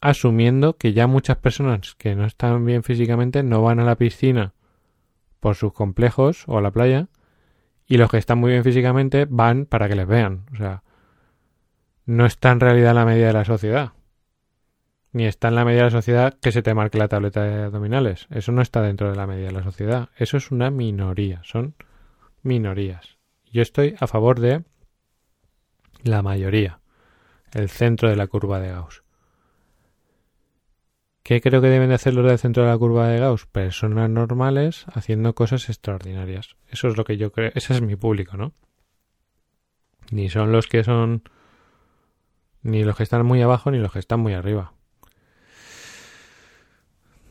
asumiendo 0.00 0.76
que 0.76 0.92
ya 0.92 1.06
muchas 1.06 1.36
personas 1.36 1.94
que 1.94 2.16
no 2.16 2.24
están 2.24 2.64
bien 2.64 2.82
físicamente 2.82 3.44
no 3.44 3.62
van 3.62 3.78
a 3.78 3.84
la 3.84 3.94
piscina 3.94 4.52
por 5.38 5.54
sus 5.54 5.72
complejos 5.72 6.42
o 6.48 6.58
a 6.58 6.60
la 6.60 6.72
playa 6.72 7.06
y 7.86 7.98
los 7.98 8.10
que 8.10 8.18
están 8.18 8.38
muy 8.38 8.50
bien 8.50 8.64
físicamente 8.64 9.28
van 9.30 9.64
para 9.64 9.88
que 9.88 9.94
les 9.94 10.08
vean. 10.08 10.46
O 10.52 10.56
sea, 10.56 10.82
no 12.04 12.26
está 12.26 12.50
en 12.50 12.58
realidad 12.58 12.96
la 12.96 13.04
medida 13.04 13.28
de 13.28 13.32
la 13.32 13.44
sociedad. 13.44 13.92
Ni 15.12 15.26
está 15.26 15.46
en 15.46 15.54
la 15.54 15.64
medida 15.64 15.82
de 15.82 15.90
la 15.90 15.98
sociedad 15.98 16.34
que 16.42 16.50
se 16.50 16.62
te 16.62 16.74
marque 16.74 16.98
la 16.98 17.06
tableta 17.06 17.44
de 17.44 17.62
abdominales. 17.62 18.26
Eso 18.30 18.50
no 18.50 18.60
está 18.60 18.82
dentro 18.82 19.08
de 19.08 19.14
la 19.14 19.28
medida 19.28 19.46
de 19.46 19.52
la 19.52 19.62
sociedad. 19.62 20.08
Eso 20.16 20.36
es 20.36 20.50
una 20.50 20.72
minoría. 20.72 21.42
Son 21.44 21.76
minorías. 22.42 23.18
Yo 23.52 23.62
estoy 23.62 23.94
a 24.00 24.08
favor 24.08 24.40
de 24.40 24.64
la 26.04 26.22
mayoría. 26.22 26.80
El 27.52 27.68
centro 27.68 28.08
de 28.08 28.16
la 28.16 28.26
curva 28.26 28.60
de 28.60 28.68
Gauss. 28.70 29.02
¿Qué 31.22 31.40
creo 31.40 31.62
que 31.62 31.68
deben 31.68 31.88
de 31.88 31.94
hacer 31.94 32.12
los 32.12 32.26
del 32.26 32.38
centro 32.38 32.64
de 32.64 32.68
la 32.68 32.78
curva 32.78 33.08
de 33.08 33.18
Gauss? 33.18 33.46
Personas 33.46 34.10
normales 34.10 34.84
haciendo 34.92 35.34
cosas 35.34 35.68
extraordinarias. 35.68 36.56
Eso 36.68 36.88
es 36.88 36.96
lo 36.96 37.04
que 37.04 37.16
yo 37.16 37.32
creo. 37.32 37.50
Ese 37.54 37.72
es 37.72 37.80
mi 37.80 37.96
público, 37.96 38.36
¿no? 38.36 38.52
Ni 40.10 40.28
son 40.28 40.52
los 40.52 40.66
que 40.66 40.84
son. 40.84 41.22
Ni 42.62 42.84
los 42.84 42.96
que 42.96 43.02
están 43.02 43.24
muy 43.24 43.40
abajo 43.40 43.70
ni 43.70 43.78
los 43.78 43.92
que 43.92 43.98
están 43.98 44.20
muy 44.20 44.34
arriba. 44.34 44.74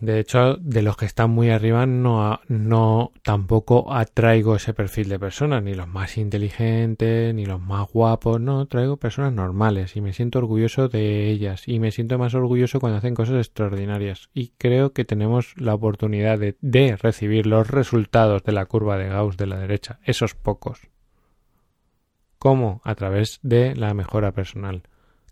De 0.04 0.20
hecho, 0.20 0.58
de 0.58 0.82
los 0.82 0.98
que 0.98 1.06
están 1.06 1.30
muy 1.30 1.50
arriba 1.50 1.86
no, 1.86 2.42
no 2.50 3.14
tampoco 3.22 3.94
atraigo 3.94 4.58
ese 4.58 4.74
perfil 4.74 5.08
de 5.08 5.18
personas, 5.18 5.64
ni 5.64 5.76
los 5.76 5.88
más 5.88 6.18
inteligentes, 6.18 7.34
ni 7.34 7.46
los 7.46 7.62
más 7.62 7.90
guapos, 7.90 8.42
no, 8.42 8.66
traigo 8.66 8.98
personas 8.98 9.32
normales 9.32 9.96
y 9.96 10.02
me 10.02 10.12
siento 10.12 10.40
orgulloso 10.40 10.90
de 10.90 11.30
ellas 11.30 11.70
y 11.70 11.80
me 11.80 11.92
siento 11.92 12.18
más 12.18 12.34
orgulloso 12.34 12.82
cuando 12.82 12.98
hacen 12.98 13.16
cosas 13.16 13.38
extraordinarias 13.38 14.30
y 14.34 14.50
creo 14.58 14.92
que 14.92 15.06
tenemos 15.06 15.54
la 15.56 15.74
oportunidad 15.74 16.38
de, 16.38 16.58
de 16.60 16.98
recibir 16.98 17.48
los 17.48 17.70
resultados 17.70 18.44
de 18.44 18.52
la 18.52 18.66
curva 18.66 18.98
de 18.98 19.08
Gauss 19.08 19.38
de 19.38 19.48
la 19.48 19.58
derecha, 19.58 20.02
esos 20.04 20.36
pocos. 20.36 20.82
¿Cómo? 22.40 22.82
A 22.84 22.96
través 22.96 23.40
de 23.42 23.74
la 23.74 23.94
mejora 23.94 24.34
personal, 24.34 24.84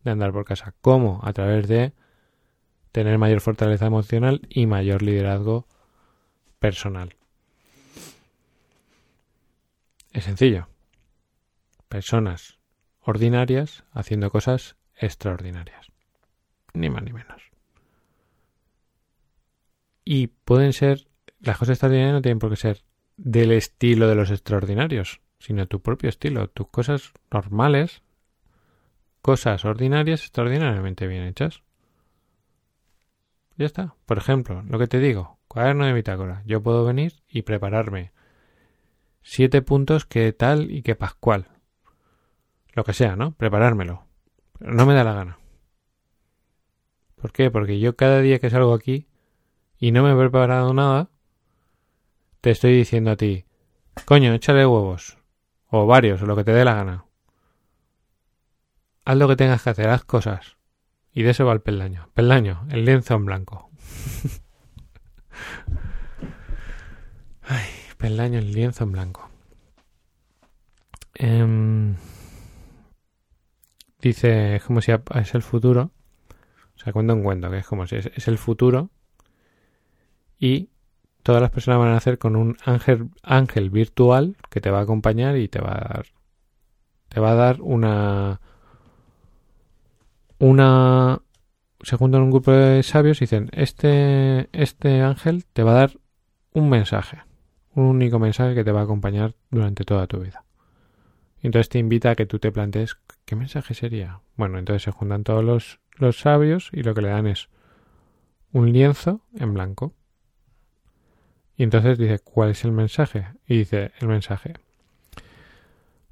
de 0.05 0.11
andar 0.11 0.31
por 0.31 0.45
casa. 0.45 0.75
¿Cómo? 0.79 1.19
A 1.23 1.33
través 1.33 1.67
de 1.67 1.91
tener 2.91 3.17
mayor 3.17 3.41
fortaleza 3.41 3.85
emocional 3.85 4.41
y 4.49 4.67
mayor 4.67 5.01
liderazgo 5.01 5.67
personal. 6.59 7.15
Es 10.13 10.25
sencillo. 10.25 10.67
Personas 11.87 12.59
ordinarias 13.01 13.83
haciendo 13.91 14.29
cosas 14.29 14.75
extraordinarias. 14.95 15.87
Ni 16.73 16.89
más 16.89 17.03
ni 17.03 17.13
menos. 17.13 17.41
Y 20.03 20.27
pueden 20.27 20.73
ser, 20.73 21.07
las 21.39 21.57
cosas 21.57 21.73
extraordinarias 21.73 22.13
no 22.13 22.21
tienen 22.21 22.39
por 22.39 22.49
qué 22.49 22.55
ser 22.57 22.83
del 23.17 23.51
estilo 23.51 24.07
de 24.07 24.15
los 24.15 24.31
extraordinarios, 24.31 25.21
sino 25.39 25.67
tu 25.67 25.81
propio 25.81 26.09
estilo, 26.09 26.49
tus 26.49 26.67
cosas 26.69 27.13
normales, 27.31 28.01
cosas 29.21 29.63
ordinarias 29.65 30.21
extraordinariamente 30.21 31.07
bien 31.07 31.23
hechas. 31.23 31.63
Ya 33.61 33.67
está. 33.67 33.93
Por 34.07 34.17
ejemplo, 34.17 34.63
lo 34.63 34.79
que 34.79 34.87
te 34.87 34.97
digo, 34.97 35.37
cuaderno 35.47 35.85
de 35.85 35.93
bitácora. 35.93 36.41
Yo 36.47 36.63
puedo 36.63 36.83
venir 36.83 37.21
y 37.29 37.43
prepararme 37.43 38.11
siete 39.21 39.61
puntos 39.61 40.07
que 40.07 40.33
tal 40.33 40.71
y 40.71 40.81
que 40.81 40.95
pascual. 40.95 41.47
Lo 42.73 42.83
que 42.83 42.93
sea, 42.93 43.15
¿no? 43.15 43.33
Preparármelo. 43.33 44.07
Pero 44.57 44.73
no 44.73 44.87
me 44.87 44.95
da 44.95 45.03
la 45.03 45.13
gana. 45.13 45.37
¿Por 47.17 47.31
qué? 47.31 47.51
Porque 47.51 47.79
yo 47.79 47.95
cada 47.95 48.19
día 48.21 48.39
que 48.39 48.49
salgo 48.49 48.73
aquí 48.73 49.07
y 49.77 49.91
no 49.91 50.01
me 50.01 50.11
he 50.11 50.15
preparado 50.15 50.73
nada, 50.73 51.11
te 52.41 52.49
estoy 52.49 52.73
diciendo 52.73 53.11
a 53.11 53.15
ti, 53.15 53.45
coño, 54.05 54.33
échale 54.33 54.65
huevos. 54.65 55.19
O 55.67 55.85
varios, 55.85 56.19
o 56.23 56.25
lo 56.25 56.35
que 56.35 56.43
te 56.43 56.51
dé 56.51 56.65
la 56.65 56.73
gana. 56.73 57.05
Haz 59.05 59.17
lo 59.17 59.27
que 59.27 59.35
tengas 59.35 59.61
que 59.61 59.69
hacer, 59.69 59.87
haz 59.89 60.03
cosas. 60.03 60.57
Y 61.13 61.23
de 61.23 61.31
eso 61.31 61.45
va 61.45 61.53
el 61.53 61.61
peldaño. 61.61 62.07
Peldaño, 62.13 62.65
el 62.69 62.85
lienzo 62.85 63.15
en 63.15 63.25
blanco. 63.25 63.69
Ay, 67.43 67.67
peldaño, 67.97 68.39
el 68.39 68.53
lienzo 68.53 68.85
en 68.85 68.91
blanco. 68.93 69.29
Em, 71.15 71.95
dice, 74.01 74.55
es 74.55 74.63
como 74.63 74.81
si 74.81 74.91
es 74.91 75.35
el 75.35 75.41
futuro. 75.41 75.91
O 76.75 76.79
sea, 76.79 76.93
cuento 76.93 77.13
en 77.13 77.23
cuento, 77.23 77.51
que 77.51 77.57
es 77.57 77.67
como 77.67 77.85
si 77.87 77.97
es, 77.97 78.27
el 78.27 78.37
futuro. 78.37 78.89
Y 80.39 80.69
todas 81.23 81.41
las 81.41 81.51
personas 81.51 81.79
van 81.79 81.89
a 81.89 81.93
nacer 81.93 82.17
con 82.17 82.35
un 82.35 82.57
ángel, 82.65 83.09
ángel 83.21 83.69
virtual 83.69 84.37
que 84.49 84.61
te 84.61 84.71
va 84.71 84.79
a 84.79 84.83
acompañar 84.83 85.37
y 85.37 85.47
te 85.47 85.59
va 85.59 85.73
a 85.73 85.93
dar. 85.93 86.05
Te 87.09 87.19
va 87.19 87.31
a 87.31 87.35
dar 87.35 87.61
una 87.61 88.39
una 90.41 91.21
se 91.83 91.97
juntan 91.97 92.23
un 92.23 92.31
grupo 92.31 92.51
de 92.51 92.81
sabios 92.81 93.21
y 93.21 93.25
dicen 93.25 93.49
este 93.53 94.49
este 94.53 95.01
ángel 95.01 95.45
te 95.45 95.61
va 95.61 95.71
a 95.71 95.75
dar 95.75 95.91
un 96.51 96.67
mensaje 96.67 97.21
un 97.75 97.85
único 97.85 98.17
mensaje 98.17 98.55
que 98.55 98.63
te 98.63 98.71
va 98.71 98.81
a 98.81 98.83
acompañar 98.83 99.35
durante 99.49 99.85
toda 99.85 100.07
tu 100.07 100.19
vida. 100.19 100.43
Y 101.41 101.45
entonces 101.45 101.69
te 101.69 101.79
invita 101.79 102.09
a 102.09 102.15
que 102.15 102.25
tú 102.25 102.39
te 102.39 102.51
plantees 102.51 102.97
qué 103.23 103.35
mensaje 103.35 103.75
sería 103.75 104.21
bueno 104.35 104.57
entonces 104.57 104.81
se 104.81 104.91
juntan 104.91 105.23
todos 105.23 105.43
los, 105.43 105.79
los 105.93 106.19
sabios 106.19 106.71
y 106.73 106.81
lo 106.81 106.95
que 106.95 107.03
le 107.03 107.09
dan 107.09 107.27
es 107.27 107.49
un 108.51 108.73
lienzo 108.73 109.21
en 109.35 109.53
blanco. 109.53 109.93
Y 111.55 111.61
entonces 111.63 111.99
dice 111.99 112.17
cuál 112.17 112.49
es 112.49 112.65
el 112.65 112.71
mensaje 112.71 113.27
y 113.45 113.59
dice 113.59 113.91
el 113.99 114.07
mensaje 114.07 114.55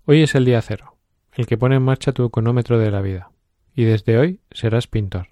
hoy 0.05 0.21
es 0.21 0.35
el 0.35 0.45
día 0.45 0.61
cero 0.61 0.97
el 1.33 1.47
que 1.47 1.57
pone 1.57 1.77
en 1.77 1.83
marcha 1.83 2.11
tu 2.11 2.29
cronómetro 2.29 2.77
de 2.77 2.91
la 2.91 3.01
vida 3.01 3.31
y 3.79 3.85
desde 3.85 4.17
hoy 4.17 4.41
serás 4.51 4.87
pintor. 4.87 5.29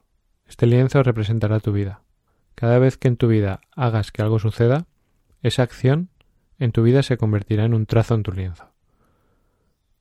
Este 0.47 0.67
lienzo 0.67 1.03
representará 1.03 1.59
tu 1.59 1.73
vida. 1.73 2.03
Cada 2.55 2.79
vez 2.79 2.95
que 2.95 3.09
en 3.09 3.17
tu 3.17 3.27
vida 3.27 3.59
hagas 3.75 4.13
que 4.13 4.21
algo 4.21 4.39
suceda, 4.39 4.85
esa 5.41 5.63
acción 5.63 6.07
en 6.57 6.71
tu 6.71 6.81
vida 6.81 7.03
se 7.03 7.17
convertirá 7.17 7.65
en 7.65 7.73
un 7.73 7.85
trazo 7.85 8.15
en 8.15 8.23
tu 8.23 8.31
lienzo. 8.31 8.71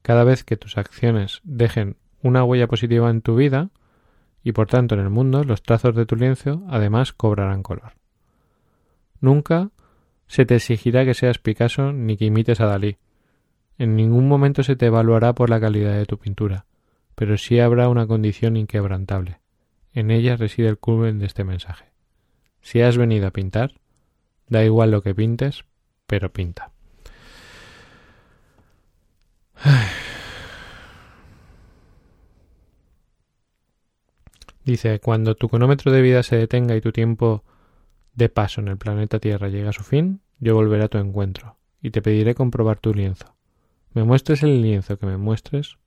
Cada 0.03 0.23
vez 0.23 0.45
que 0.45 0.57
tus 0.57 0.79
acciones 0.79 1.41
dejen 1.43 1.97
una 2.23 2.45
huella 2.45 2.69
positiva 2.69 3.11
en 3.11 3.21
tu 3.21 3.35
vida, 3.35 3.71
y 4.45 4.53
por 4.53 4.69
tanto 4.69 4.95
en 4.95 5.01
el 5.01 5.11
mundo, 5.11 5.43
los 5.43 5.65
trazos 5.65 5.97
de 5.97 6.07
tu 6.07 6.15
lienzo 6.15 6.63
además 6.69 7.13
cobrarán 7.13 7.65
color. 7.65 7.95
Nunca 9.21 9.73
se 10.29 10.47
te 10.47 10.55
exigirá 10.55 11.05
que 11.05 11.15
seas 11.15 11.39
Picasso 11.39 11.93
ni 11.93 12.17
que 12.17 12.27
imites 12.27 12.61
a 12.61 12.67
Dalí. 12.67 12.97
En 13.77 13.97
ningún 13.97 14.29
momento 14.29 14.63
se 14.63 14.77
te 14.77 14.87
evaluará 14.87 15.35
por 15.35 15.51
la 15.51 15.59
calidad 15.59 15.95
de 15.95 16.07
tu 16.07 16.17
pintura 16.17 16.65
pero 17.17 17.37
sí 17.39 17.59
habrá 17.59 17.89
una 17.89 18.07
condición 18.07 18.57
inquebrantable. 18.57 19.41
En 19.93 20.13
ella 20.13 20.37
reside 20.37 20.69
el 20.69 20.79
culmen 20.79 21.19
de 21.19 21.27
este 21.27 21.43
mensaje. 21.43 21.87
Si 22.61 22.83
has 22.83 22.97
venido 22.99 23.27
a 23.27 23.33
pintar, 23.33 23.73
da 24.49 24.63
igual 24.63 24.93
lo 24.93 25.03
que 25.03 25.15
pintes, 25.15 25.65
pero 26.07 26.33
pinta. 26.33 26.71
Dice, 34.65 35.01
cuando 35.01 35.35
tu 35.37 35.49
cronómetro 35.49 35.91
de 35.93 36.03
vida 36.03 36.23
se 36.23 36.37
detenga 36.37 36.77
y 36.77 36.83
tu 36.83 36.93
tiempo 36.93 37.43
de 38.15 38.29
paso 38.29 38.61
en 38.61 38.69
el 38.69 38.77
planeta 38.77 39.19
Tierra 39.21 39.49
llegue 39.49 39.69
a 39.69 39.73
su 39.73 39.83
fin, 39.85 40.21
yo 40.39 40.55
volveré 40.55 40.85
a 40.85 40.89
tu 40.89 40.99
encuentro 40.99 41.57
y 41.81 41.93
te 41.93 42.03
pediré 42.03 42.35
comprobar 42.35 42.79
tu 42.79 42.93
lienzo. 42.93 43.35
Me 43.95 44.05
muestres 44.05 44.43
el 44.43 44.61
lienzo 44.61 44.99
que 44.99 45.07
me 45.07 45.17
muestres, 45.17 45.79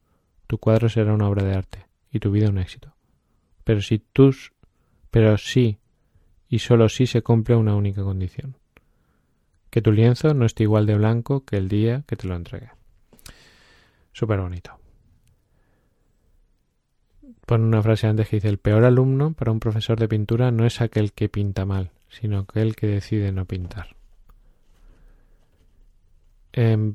tu 0.49 0.57
cuadro 0.57 0.89
será 0.89 1.13
una 1.13 1.29
obra 1.29 1.43
de 1.43 1.53
arte 1.53 1.85
y 2.11 2.17
tu 2.17 2.31
vida 2.31 2.49
un 2.49 2.57
éxito. 2.57 2.95
Pero 3.63 3.83
si 3.83 3.99
tus 3.99 4.51
pero 5.11 5.37
sí 5.37 5.77
y 6.47 6.57
solo 6.57 6.89
si 6.89 7.05
se 7.05 7.21
cumple 7.21 7.55
una 7.55 7.75
única 7.75 8.01
condición. 8.01 8.55
Que 9.69 9.83
tu 9.83 9.91
lienzo 9.91 10.33
no 10.33 10.47
esté 10.47 10.63
igual 10.63 10.87
de 10.87 10.95
blanco 10.95 11.45
que 11.45 11.57
el 11.57 11.69
día 11.69 12.03
que 12.07 12.15
te 12.15 12.27
lo 12.27 12.35
entregué. 12.35 12.71
Súper 14.11 14.41
bonito. 14.41 14.79
Pone 17.45 17.65
una 17.65 17.83
frase 17.83 18.07
antes 18.07 18.27
que 18.27 18.37
dice, 18.37 18.49
el 18.49 18.57
peor 18.57 18.85
alumno 18.85 19.33
para 19.33 19.51
un 19.51 19.59
profesor 19.59 19.99
de 19.99 20.07
pintura 20.07 20.49
no 20.49 20.65
es 20.65 20.81
aquel 20.81 21.13
que 21.13 21.29
pinta 21.29 21.63
mal, 21.63 21.91
sino 22.07 22.39
aquel 22.39 22.75
que 22.75 22.87
decide 22.87 23.31
no 23.31 23.45
pintar. 23.45 23.95
Eh, 26.53 26.93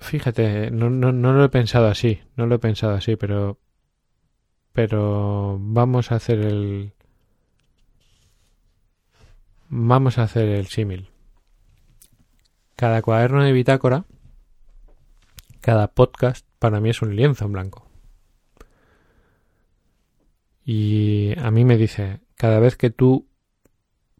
Fíjate, 0.00 0.70
no, 0.70 0.90
no, 0.90 1.12
no 1.12 1.32
lo 1.32 1.44
he 1.44 1.48
pensado 1.48 1.86
así, 1.88 2.20
no 2.36 2.46
lo 2.46 2.56
he 2.56 2.58
pensado 2.58 2.94
así, 2.94 3.16
pero 3.16 3.58
pero 4.72 5.58
vamos 5.60 6.12
a 6.12 6.16
hacer 6.16 6.38
el 6.38 6.92
vamos 9.68 10.18
a 10.18 10.22
hacer 10.22 10.48
el 10.48 10.66
símil. 10.66 11.10
cada 12.76 13.02
cuaderno 13.02 13.42
de 13.42 13.52
bitácora, 13.52 14.04
cada 15.60 15.88
podcast, 15.88 16.46
para 16.60 16.80
mí 16.80 16.90
es 16.90 17.02
un 17.02 17.16
lienzo 17.16 17.44
en 17.44 17.52
blanco. 17.52 17.90
Y 20.64 21.36
a 21.40 21.50
mí 21.50 21.64
me 21.64 21.76
dice, 21.76 22.20
cada 22.36 22.60
vez 22.60 22.76
que 22.76 22.90
tú 22.90 23.26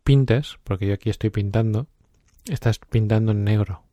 pintes, 0.03 0.59
porque 0.64 0.88
yo 0.88 0.95
aquí 0.95 1.09
estoy 1.09 1.31
pintando, 1.31 1.87
estás 2.47 2.81
pintando 2.81 3.31
en 3.33 3.45
negro. 3.45 3.85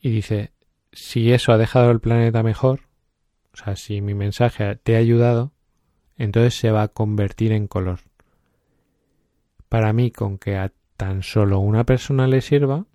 Y 0.00 0.10
dice, 0.10 0.52
si 0.92 1.32
eso 1.32 1.52
ha 1.52 1.58
dejado 1.58 1.90
el 1.90 2.00
planeta 2.00 2.42
mejor, 2.42 2.80
o 3.52 3.56
sea, 3.56 3.76
si 3.76 4.00
mi 4.00 4.14
mensaje 4.14 4.76
te 4.76 4.96
ha 4.96 4.98
ayudado, 4.98 5.52
entonces 6.16 6.54
se 6.54 6.70
va 6.70 6.82
a 6.82 6.88
convertir 6.88 7.52
en 7.52 7.66
color. 7.66 8.00
Para 9.68 9.92
mí, 9.92 10.10
con 10.10 10.38
que 10.38 10.56
a 10.56 10.72
tan 10.96 11.22
solo 11.22 11.60
una 11.60 11.84
persona 11.84 12.26
le 12.26 12.40
sirva, 12.40 12.86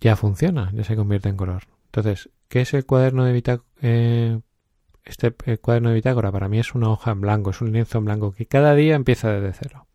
ya 0.00 0.16
funciona, 0.16 0.70
ya 0.74 0.84
se 0.84 0.96
convierte 0.96 1.28
en 1.28 1.36
color. 1.36 1.64
Entonces, 1.86 2.30
¿qué 2.48 2.62
es 2.62 2.74
el 2.74 2.84
cuaderno 2.84 3.24
de 3.24 3.32
bitácora? 3.32 3.68
Eh, 3.80 4.40
este 5.04 5.32
cuaderno 5.58 5.90
de 5.90 5.96
bitácora 5.96 6.32
para 6.32 6.48
mí 6.48 6.58
es 6.58 6.74
una 6.74 6.90
hoja 6.90 7.12
en 7.12 7.20
blanco, 7.20 7.50
es 7.50 7.60
un 7.60 7.72
lienzo 7.72 7.98
en 7.98 8.04
blanco 8.06 8.32
que 8.32 8.46
cada 8.46 8.74
día 8.74 8.94
empieza 8.94 9.30
desde 9.30 9.52
cero. 9.52 9.86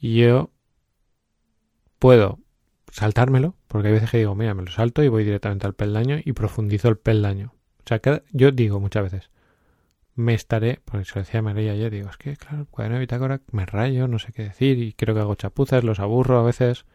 Y 0.00 0.20
yo 0.20 0.50
puedo 1.98 2.38
saltármelo, 2.90 3.54
porque 3.66 3.88
hay 3.88 3.94
veces 3.94 4.10
que 4.10 4.18
digo, 4.18 4.34
mira, 4.34 4.54
me 4.54 4.62
lo 4.62 4.70
salto 4.70 5.02
y 5.02 5.08
voy 5.08 5.24
directamente 5.24 5.66
al 5.66 5.74
peldaño 5.74 6.18
y 6.24 6.32
profundizo 6.32 6.88
el 6.88 6.96
peldaño. 6.96 7.52
O 7.80 7.88
sea, 7.88 8.00
yo 8.32 8.50
digo 8.50 8.80
muchas 8.80 9.04
veces, 9.04 9.30
me 10.14 10.34
estaré, 10.34 10.80
porque 10.84 11.04
se 11.04 11.14
lo 11.14 11.22
decía 11.22 11.42
María 11.42 11.72
ayer, 11.72 11.92
digo, 11.92 12.10
es 12.10 12.16
que, 12.16 12.36
claro, 12.36 12.66
cuaderno 12.70 12.96
de 12.96 13.00
bitácora 13.00 13.40
me 13.52 13.66
rayo, 13.66 14.08
no 14.08 14.18
sé 14.18 14.32
qué 14.32 14.42
decir, 14.42 14.78
y 14.78 14.92
creo 14.92 15.14
que 15.14 15.20
hago 15.20 15.34
chapuzas, 15.36 15.84
los 15.84 16.00
aburro 16.00 16.38
a 16.40 16.42
veces. 16.42 16.86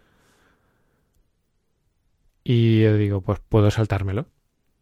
Y 2.44 2.82
yo 2.82 2.98
digo, 2.98 3.22
pues 3.22 3.40
puedo 3.40 3.72
saltármelo. 3.72 4.28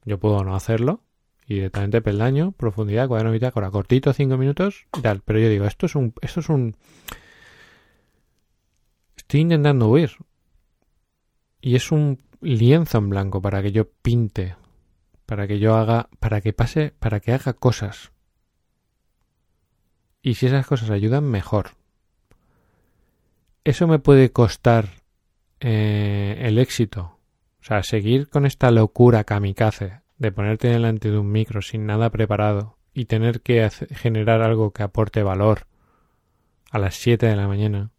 Yo 0.06 0.20
puedo 0.20 0.44
no 0.44 0.56
hacerlo. 0.56 1.04
Y 1.46 1.56
directamente 1.56 2.02
peldaño, 2.02 2.54
profundidad, 2.54 3.08
cuaderno 3.08 3.32
de 3.32 3.36
bitácora, 3.36 3.70
cortito, 3.70 4.14
cinco 4.14 4.38
minutos 4.38 4.88
y 4.98 5.02
tal. 5.02 5.22
Pero 5.22 5.40
yo 5.40 5.50
digo, 5.50 5.66
esto 5.66 5.86
es 5.86 5.96
un, 5.96 6.14
esto 6.22 6.40
es 6.40 6.50
un, 6.50 6.76
estoy 9.32 9.42
intentando 9.42 9.88
huir. 9.88 10.12
Y 11.62 11.78
es 11.78 11.94
un 11.94 12.20
lienzo 12.42 12.98
en 12.98 13.10
blanco 13.10 13.42
para 13.42 13.62
que 13.62 13.72
yo 13.72 13.90
pinte, 13.90 14.58
para 15.26 15.48
que 15.48 15.58
yo 15.58 15.76
haga, 15.76 16.10
para 16.20 16.42
que 16.42 16.52
pase, 16.52 16.94
para 17.00 17.22
que 17.22 17.32
haga 17.32 17.54
cosas. 17.54 18.12
Y 20.22 20.34
si 20.34 20.48
esas 20.48 20.68
cosas 20.68 20.90
ayudan, 20.90 21.24
mejor. 21.24 21.70
Eso 23.64 23.88
me 23.88 24.00
puede 24.00 24.34
costar 24.34 24.90
eh, 25.62 26.38
el 26.42 26.58
éxito. 26.58 27.18
O 27.62 27.64
sea, 27.64 27.84
seguir 27.84 28.28
con 28.28 28.46
esta 28.46 28.70
locura 28.70 29.24
kamikaze 29.24 30.02
de 30.18 30.32
ponerte 30.34 30.68
delante 30.68 31.10
de 31.10 31.18
un 31.18 31.32
micro 31.32 31.62
sin 31.62 31.86
nada 31.86 32.10
preparado 32.10 32.76
y 32.94 33.06
tener 33.06 33.40
que 33.40 33.70
generar 33.70 34.42
algo 34.42 34.74
que 34.74 34.84
aporte 34.84 35.24
valor 35.24 35.68
a 36.70 36.80
las 36.80 36.96
7 36.96 37.28
de 37.28 37.36
la 37.38 37.48
mañana. 37.48 37.92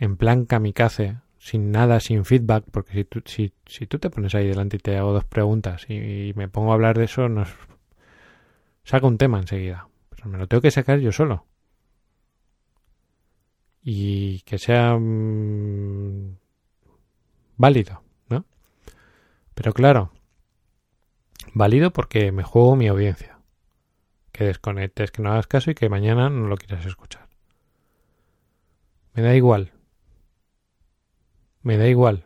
En 0.00 0.16
plan 0.16 0.46
kamikaze, 0.46 1.18
sin 1.38 1.70
nada, 1.72 2.00
sin 2.00 2.24
feedback, 2.24 2.64
porque 2.70 2.92
si 2.94 3.04
tú, 3.04 3.22
si, 3.26 3.52
si 3.66 3.86
tú 3.86 3.98
te 3.98 4.08
pones 4.08 4.34
ahí 4.34 4.48
delante 4.48 4.78
y 4.78 4.80
te 4.80 4.96
hago 4.96 5.12
dos 5.12 5.26
preguntas 5.26 5.84
y, 5.90 6.32
me 6.36 6.48
pongo 6.48 6.70
a 6.70 6.74
hablar 6.74 6.96
de 6.96 7.04
eso, 7.04 7.28
nos 7.28 7.50
saca 8.82 9.06
un 9.06 9.18
tema 9.18 9.38
enseguida. 9.38 9.88
Pero 10.08 10.30
me 10.30 10.38
lo 10.38 10.48
tengo 10.48 10.62
que 10.62 10.70
sacar 10.70 11.00
yo 11.00 11.12
solo. 11.12 11.44
Y 13.82 14.40
que 14.40 14.56
sea 14.56 14.96
mm, 14.98 16.36
válido, 17.58 18.02
¿no? 18.30 18.46
Pero 19.54 19.74
claro, 19.74 20.12
válido 21.52 21.90
porque 21.92 22.32
me 22.32 22.42
juego 22.42 22.74
mi 22.74 22.88
audiencia. 22.88 23.38
Que 24.32 24.44
desconectes, 24.44 25.10
que 25.10 25.20
no 25.20 25.32
hagas 25.32 25.46
caso 25.46 25.70
y 25.70 25.74
que 25.74 25.90
mañana 25.90 26.30
no 26.30 26.48
lo 26.48 26.56
quieras 26.56 26.86
escuchar. 26.86 27.28
Me 29.12 29.22
da 29.22 29.34
igual, 29.34 29.72
me 31.62 31.76
da 31.76 31.88
igual. 31.88 32.24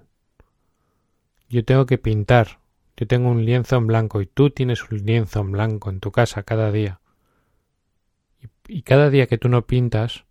Yo 1.48 1.64
tengo 1.64 1.86
que 1.86 1.98
pintar. 1.98 2.60
Yo 2.96 3.06
tengo 3.06 3.28
un 3.28 3.44
lienzo 3.44 3.76
en 3.76 3.86
blanco 3.86 4.20
y 4.20 4.26
tú 4.26 4.50
tienes 4.50 4.82
un 4.90 4.98
lienzo 5.04 5.40
en 5.40 5.52
blanco 5.52 5.90
en 5.90 6.00
tu 6.00 6.12
casa 6.12 6.42
cada 6.44 6.70
día. 6.70 7.00
Y, 8.68 8.82
cada 8.82 9.10
día 9.10 9.26
que 9.26 9.38
tú 9.38 9.48
no 9.48 9.66
pintas 9.66 10.24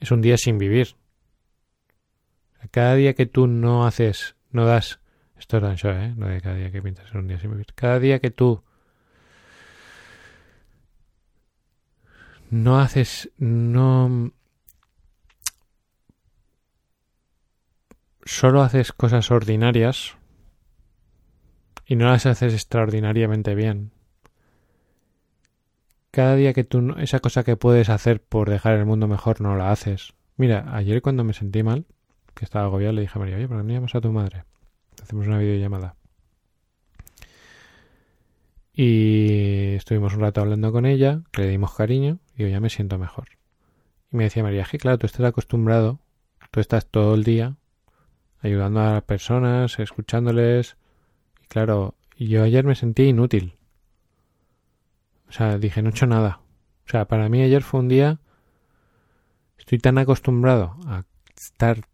es 0.00 0.10
un 0.10 0.22
día 0.22 0.36
sin 0.38 0.58
vivir. 0.58 0.96
Cada 2.70 2.94
día 2.94 3.14
que 3.14 3.26
tú 3.26 3.46
no 3.46 3.86
haces, 3.86 4.36
no 4.50 4.64
das, 4.64 5.00
esto 5.36 5.58
es 5.58 5.80
show, 5.80 5.90
¿eh? 5.92 6.14
No 6.16 6.28
de 6.28 6.40
cada 6.40 6.56
día 6.56 6.70
que 6.70 6.80
pintas 6.80 7.06
es 7.06 7.14
un 7.14 7.26
día 7.26 7.38
sin 7.38 7.50
vivir. 7.50 7.66
Cada 7.74 7.98
día 7.98 8.20
que 8.20 8.30
tú 8.30 8.62
no 12.50 12.80
haces, 12.80 13.30
no 13.36 14.32
solo 18.24 18.62
haces 18.62 18.92
cosas 18.92 19.30
ordinarias 19.30 20.16
y 21.86 21.96
no 21.96 22.06
las 22.06 22.26
haces 22.26 22.54
extraordinariamente 22.54 23.54
bien. 23.54 23.92
Cada 26.10 26.36
día 26.36 26.52
que 26.52 26.64
tú 26.64 26.94
esa 26.98 27.20
cosa 27.20 27.44
que 27.44 27.56
puedes 27.56 27.88
hacer 27.88 28.22
por 28.22 28.48
dejar 28.48 28.74
el 28.74 28.86
mundo 28.86 29.08
mejor 29.08 29.40
no 29.40 29.56
la 29.56 29.70
haces. 29.70 30.14
Mira, 30.36 30.74
ayer 30.74 31.02
cuando 31.02 31.24
me 31.24 31.32
sentí 31.32 31.62
mal, 31.62 31.86
que 32.34 32.44
estaba 32.44 32.66
agobiado, 32.66 32.94
le 32.94 33.02
dije 33.02 33.12
a 33.16 33.18
María, 33.18 33.36
oye, 33.36 33.48
¿por 33.48 33.58
qué 33.58 33.64
no 33.64 33.72
llamas 33.72 33.94
a 33.94 34.00
tu 34.00 34.12
madre? 34.12 34.44
Hacemos 35.02 35.26
una 35.26 35.38
videollamada. 35.38 35.96
Y 38.72 39.74
estuvimos 39.74 40.14
un 40.14 40.20
rato 40.20 40.40
hablando 40.40 40.72
con 40.72 40.86
ella, 40.86 41.22
le 41.36 41.48
dimos 41.48 41.74
cariño 41.74 42.18
y 42.36 42.42
yo 42.42 42.48
ya 42.48 42.60
me 42.60 42.70
siento 42.70 42.98
mejor. 42.98 43.28
Y 44.10 44.16
me 44.16 44.24
decía 44.24 44.42
María, 44.42 44.64
que 44.64 44.78
claro, 44.78 44.98
tú 44.98 45.06
estás 45.06 45.26
acostumbrado, 45.26 46.00
tú 46.50 46.60
estás 46.60 46.86
todo 46.86 47.14
el 47.14 47.22
día 47.22 47.56
ayudando 48.44 48.80
a 48.80 48.92
las 48.92 49.02
personas, 49.02 49.78
escuchándoles. 49.78 50.76
Y 51.42 51.46
claro, 51.46 51.94
yo 52.16 52.42
ayer 52.44 52.64
me 52.64 52.74
sentí 52.74 53.04
inútil. 53.04 53.56
O 55.28 55.32
sea, 55.32 55.58
dije, 55.58 55.82
no 55.82 55.88
he 55.88 55.92
hecho 55.92 56.06
nada. 56.06 56.40
O 56.86 56.90
sea, 56.90 57.06
para 57.06 57.28
mí 57.28 57.42
ayer 57.42 57.62
fue 57.62 57.80
un 57.80 57.88
día... 57.88 58.20
Estoy 59.58 59.78
tan 59.78 59.96
acostumbrado 59.96 60.76
a 60.86 61.04
estar, 61.34 61.88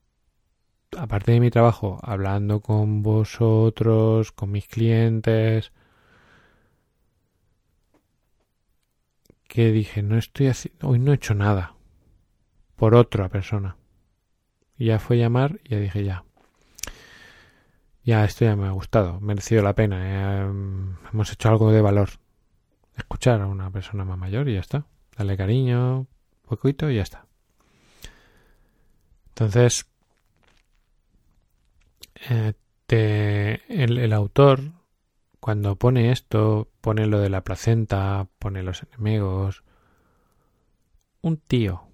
aparte 0.99 1.31
de 1.31 1.39
mi 1.39 1.51
trabajo, 1.51 2.01
hablando 2.03 2.61
con 2.61 3.03
vosotros, 3.03 4.33
con 4.33 4.51
mis 4.51 4.67
clientes, 4.67 5.71
que 9.47 9.71
dije, 9.71 10.03
no 10.03 10.19
estoy 10.19 10.49
haciendo, 10.49 10.89
hoy 10.89 10.99
no 10.99 11.13
he 11.13 11.15
hecho 11.15 11.35
nada 11.35 11.75
por 12.75 12.97
otra 12.97 13.29
persona. 13.29 13.77
Y 14.77 14.87
ya 14.87 14.99
fue 14.99 15.19
llamar 15.19 15.61
y 15.63 15.71
ya 15.71 15.79
dije, 15.79 16.03
ya, 16.05 16.25
ya, 18.11 18.25
esto 18.25 18.45
ya 18.45 18.57
me 18.57 18.67
ha 18.67 18.73
gustado, 18.73 19.21
merecido 19.21 19.63
la 19.63 19.75
pena. 19.75 19.99
Eh, 20.03 20.51
hemos 21.13 21.33
hecho 21.33 21.49
algo 21.49 21.71
de 21.71 21.81
valor. 21.81 22.11
Escuchar 22.97 23.41
a 23.41 23.47
una 23.47 23.71
persona 23.71 24.05
más 24.05 24.19
mayor 24.19 24.49
y 24.49 24.55
ya 24.55 24.61
está. 24.61 24.87
Darle 25.17 25.37
cariño, 25.37 26.09
poquito 26.43 26.91
y 26.91 26.97
ya 26.97 27.03
está. 27.03 27.27
Entonces, 29.29 29.87
eh, 32.29 32.55
el, 32.89 33.99
el 33.99 34.13
autor, 34.13 34.73
cuando 35.39 35.77
pone 35.77 36.11
esto, 36.11 36.69
pone 36.81 37.07
lo 37.07 37.21
de 37.21 37.31
la 37.31 37.45
placenta, 37.45 38.27
pone 38.41 38.65
los 38.65 38.83
enemigos. 38.83 39.63
Un 41.23 41.37
tío 41.37 41.85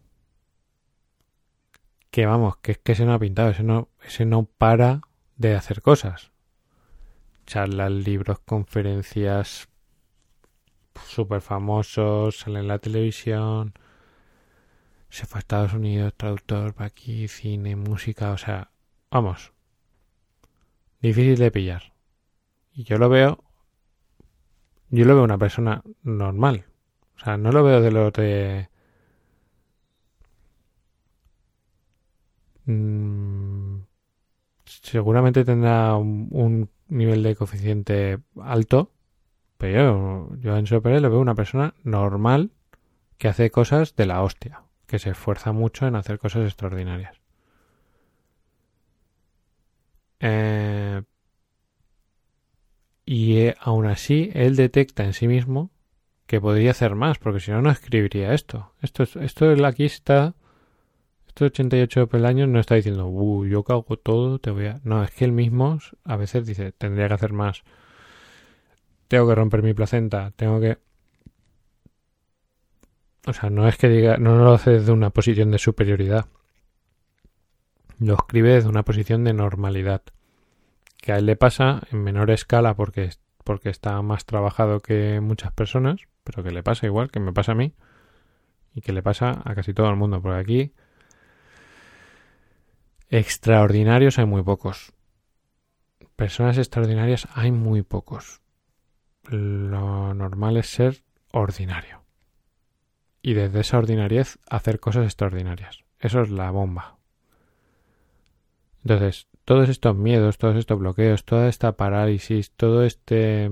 que 2.10 2.24
vamos, 2.24 2.56
que 2.56 2.72
es 2.72 2.78
que 2.78 2.94
se 2.94 3.04
no 3.04 3.12
ha 3.12 3.18
pintado, 3.18 3.50
ese 3.50 3.62
no, 3.62 3.90
ese 4.02 4.24
no 4.24 4.44
para 4.46 5.02
de 5.36 5.54
hacer 5.54 5.82
cosas. 5.82 6.32
Charlas, 7.46 7.92
libros, 7.92 8.40
conferencias 8.40 9.68
súper 11.04 11.40
famosos, 11.40 12.38
sale 12.38 12.60
en 12.60 12.68
la 12.68 12.78
televisión, 12.78 13.74
se 15.10 15.26
fue 15.26 15.38
a 15.38 15.40
Estados 15.40 15.74
Unidos, 15.74 16.14
traductor 16.16 16.74
para 16.74 16.86
aquí, 16.88 17.28
cine, 17.28 17.76
música, 17.76 18.32
o 18.32 18.38
sea, 18.38 18.70
vamos, 19.10 19.52
difícil 21.00 21.36
de 21.38 21.50
pillar. 21.50 21.94
Y 22.72 22.84
yo 22.84 22.98
lo 22.98 23.08
veo, 23.08 23.42
yo 24.90 25.04
lo 25.04 25.14
veo 25.14 25.24
una 25.24 25.38
persona 25.38 25.82
normal, 26.02 26.66
o 27.16 27.20
sea, 27.20 27.36
no 27.36 27.52
lo 27.52 27.62
veo 27.64 27.80
de 27.80 27.90
lo 27.90 28.10
de... 28.10 28.68
Mm, 32.66 33.25
seguramente 34.82 35.44
tendrá 35.44 35.96
un, 35.96 36.70
nivel 36.88 37.22
de 37.22 37.36
coeficiente 37.36 38.18
alto, 38.40 38.92
pero 39.58 40.36
yo, 40.38 40.52
en 40.52 40.58
Enzo 40.58 40.82
Pérez 40.82 41.02
lo 41.02 41.10
veo 41.10 41.20
una 41.20 41.34
persona 41.34 41.74
normal 41.82 42.52
que 43.18 43.28
hace 43.28 43.50
cosas 43.50 43.96
de 43.96 44.06
la 44.06 44.22
hostia. 44.22 44.62
que 44.86 45.00
se 45.00 45.10
esfuerza 45.10 45.52
mucho 45.52 45.86
en 45.88 45.96
hacer 45.96 46.18
cosas 46.20 46.44
extraordinarias. 46.44 47.20
Eh, 50.20 51.02
y 53.04 53.38
eh, 53.38 53.56
aún 53.60 53.86
así, 53.86 54.30
él 54.34 54.56
detecta 54.56 55.04
en 55.04 55.12
sí 55.12 55.28
mismo 55.28 55.70
que 56.26 56.40
podría 56.40 56.72
hacer 56.72 56.94
más, 56.94 57.18
porque 57.18 57.40
si 57.40 57.52
no, 57.52 57.62
no 57.62 57.70
escribiría 57.70 58.34
esto. 58.34 58.72
Esto, 58.82 59.04
esto 59.20 59.66
aquí 59.66 59.84
está. 59.84 60.34
Esto 61.36 61.44
88 61.44 62.06
peldaños 62.06 62.48
no 62.48 62.58
está 62.58 62.76
diciendo, 62.76 63.08
uh, 63.08 63.44
yo 63.44 63.62
cago 63.62 63.98
todo, 63.98 64.38
te 64.38 64.50
voy 64.50 64.68
a. 64.68 64.80
No, 64.84 65.04
es 65.04 65.10
que 65.10 65.26
él 65.26 65.32
mismo 65.32 65.78
a 66.02 66.16
veces 66.16 66.46
dice, 66.46 66.72
tendría 66.72 67.08
que 67.08 67.12
hacer 67.12 67.34
más. 67.34 67.62
Tengo 69.06 69.28
que 69.28 69.34
romper 69.34 69.62
mi 69.62 69.74
placenta, 69.74 70.32
tengo 70.34 70.60
que. 70.60 70.78
O 73.26 73.34
sea, 73.34 73.50
no 73.50 73.68
es 73.68 73.76
que 73.76 73.90
diga, 73.90 74.16
no 74.16 74.38
lo 74.38 74.54
hace 74.54 74.70
desde 74.70 74.92
una 74.92 75.10
posición 75.10 75.50
de 75.50 75.58
superioridad. 75.58 76.24
Lo 77.98 78.14
escribe 78.14 78.54
desde 78.54 78.70
una 78.70 78.84
posición 78.84 79.22
de 79.24 79.34
normalidad. 79.34 80.04
Que 80.96 81.12
a 81.12 81.18
él 81.18 81.26
le 81.26 81.36
pasa 81.36 81.82
en 81.92 82.02
menor 82.02 82.30
escala 82.30 82.74
porque, 82.76 83.10
porque 83.44 83.68
está 83.68 84.00
más 84.00 84.24
trabajado 84.24 84.80
que 84.80 85.20
muchas 85.20 85.52
personas, 85.52 86.00
pero 86.24 86.42
que 86.42 86.50
le 86.50 86.62
pasa 86.62 86.86
igual, 86.86 87.10
que 87.10 87.20
me 87.20 87.34
pasa 87.34 87.52
a 87.52 87.56
mí 87.56 87.74
y 88.74 88.80
que 88.80 88.94
le 88.94 89.02
pasa 89.02 89.42
a 89.44 89.54
casi 89.54 89.74
todo 89.74 89.90
el 89.90 89.96
mundo. 89.96 90.22
Porque 90.22 90.38
aquí 90.38 90.72
extraordinarios 93.10 94.18
hay 94.18 94.26
muy 94.26 94.42
pocos. 94.42 94.92
Personas 96.16 96.58
extraordinarias 96.58 97.28
hay 97.34 97.52
muy 97.52 97.82
pocos. 97.82 98.40
Lo 99.28 100.14
normal 100.14 100.56
es 100.56 100.68
ser 100.68 101.02
ordinario. 101.32 102.02
Y 103.22 103.34
desde 103.34 103.60
esa 103.60 103.78
ordinariez 103.78 104.38
hacer 104.48 104.80
cosas 104.80 105.04
extraordinarias. 105.04 105.84
Eso 105.98 106.22
es 106.22 106.30
la 106.30 106.50
bomba. 106.50 106.98
Entonces, 108.82 109.26
todos 109.44 109.68
estos 109.68 109.96
miedos, 109.96 110.38
todos 110.38 110.56
estos 110.56 110.78
bloqueos, 110.78 111.24
toda 111.24 111.48
esta 111.48 111.72
parálisis, 111.72 112.52
todo 112.52 112.84
este 112.84 113.50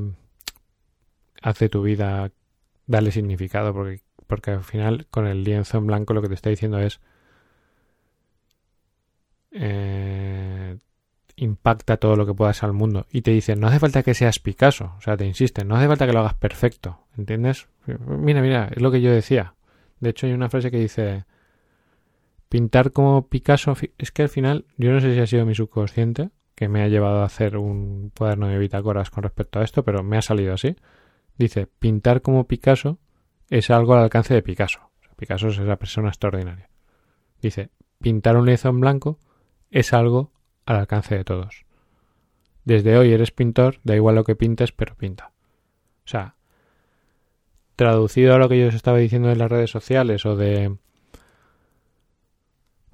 hace 1.43 1.69
tu 1.69 1.83
vida 1.83 2.31
darle 2.87 3.11
significado, 3.11 3.75
porque, 3.75 4.03
porque 4.27 4.53
al 4.53 4.65
final 4.65 5.07
con 5.11 5.27
el 5.27 5.45
lienzo 5.45 5.79
en 5.79 5.87
blanco 5.87 6.15
lo 6.15 6.23
que 6.23 6.29
te 6.29 6.35
está 6.35 6.51
diciendo 6.51 6.79
es 6.79 7.01
eh, 9.55 10.77
impacta 11.37 11.97
todo 11.97 12.17
lo 12.17 12.27
que 12.27 12.35
puedas 12.35 12.63
al 12.63 12.73
mundo 12.73 13.07
y 13.11 13.23
te 13.23 13.31
dice 13.31 13.57
no 13.57 13.69
hace 13.69 13.79
falta 13.79 14.03
que 14.03 14.15
seas 14.15 14.39
Picasso, 14.39 14.93
o 14.99 15.01
sea, 15.01 15.17
te 15.17 15.27
insisten, 15.27 15.67
no 15.69 15.77
hace 15.77 15.89
falta 15.89 16.07
que 16.07 16.13
lo 16.13 16.21
hagas 16.21 16.35
perfecto, 16.35 17.07
¿entiendes? 17.17 17.69
Mira, 17.87 18.43
mira, 18.43 18.69
es 18.75 18.83
lo 18.83 18.91
que 18.91 19.01
yo 19.01 19.11
decía. 19.11 19.55
De 20.01 20.11
hecho 20.11 20.27
hay 20.27 20.33
una 20.33 20.51
frase 20.51 20.71
que 20.71 20.79
dice 20.79 21.25
pintar 22.49 22.93
como 22.93 23.29
Picasso, 23.29 23.75
es 23.99 24.13
que 24.13 24.23
al 24.23 24.29
final, 24.29 24.67
yo 24.77 24.93
no 24.93 25.01
sé 25.01 25.15
si 25.15 25.21
ha 25.21 25.27
sido 25.27 25.47
mi 25.47 25.55
subconsciente 25.55 26.31
que 26.55 26.69
me 26.69 26.83
ha 26.83 26.89
llevado 26.89 27.21
a 27.21 27.25
hacer 27.25 27.57
un 27.57 28.13
cuaderno 28.17 28.47
de 28.49 28.59
bitácoras 28.59 29.11
con 29.11 29.25
respecto 29.25 29.59
a 29.59 29.65
esto, 29.65 29.85
pero 29.85 30.03
me 30.03 30.17
ha 30.17 30.23
salido 30.23 30.55
así. 30.55 30.77
Dice, 31.37 31.67
pintar 31.67 32.23
como 32.23 32.47
Picasso 32.47 32.99
es 33.51 33.71
algo 33.71 33.95
al 33.95 34.05
alcance 34.05 34.35
de 34.35 34.43
Picasso. 34.43 34.81
Picasso 35.17 35.49
es 35.49 35.59
esa 35.59 35.77
persona 35.77 36.09
extraordinaria. 36.09 36.69
Dice, 37.43 37.71
pintar 38.01 38.37
un 38.37 38.47
lienzo 38.47 38.69
en 38.69 38.81
blanco 38.81 39.19
es 39.75 39.93
algo 39.93 40.31
al 40.67 40.77
alcance 40.77 41.17
de 41.17 41.25
todos. 41.25 41.67
Desde 42.65 42.97
hoy 42.97 43.13
eres 43.13 43.33
pintor, 43.33 43.81
da 43.83 43.97
igual 43.97 44.15
lo 44.15 44.23
que 44.23 44.37
pintes, 44.37 44.71
pero 44.71 44.95
pinta. 44.95 45.33
O 46.05 46.09
sea, 46.09 46.37
traducido 47.75 48.35
a 48.35 48.39
lo 48.39 48.49
que 48.49 48.59
yo 48.61 48.69
os 48.69 48.75
estaba 48.75 48.99
diciendo 48.99 49.33
en 49.33 49.39
las 49.39 49.51
redes 49.51 49.71
sociales 49.71 50.25
o 50.27 50.37
de 50.37 50.77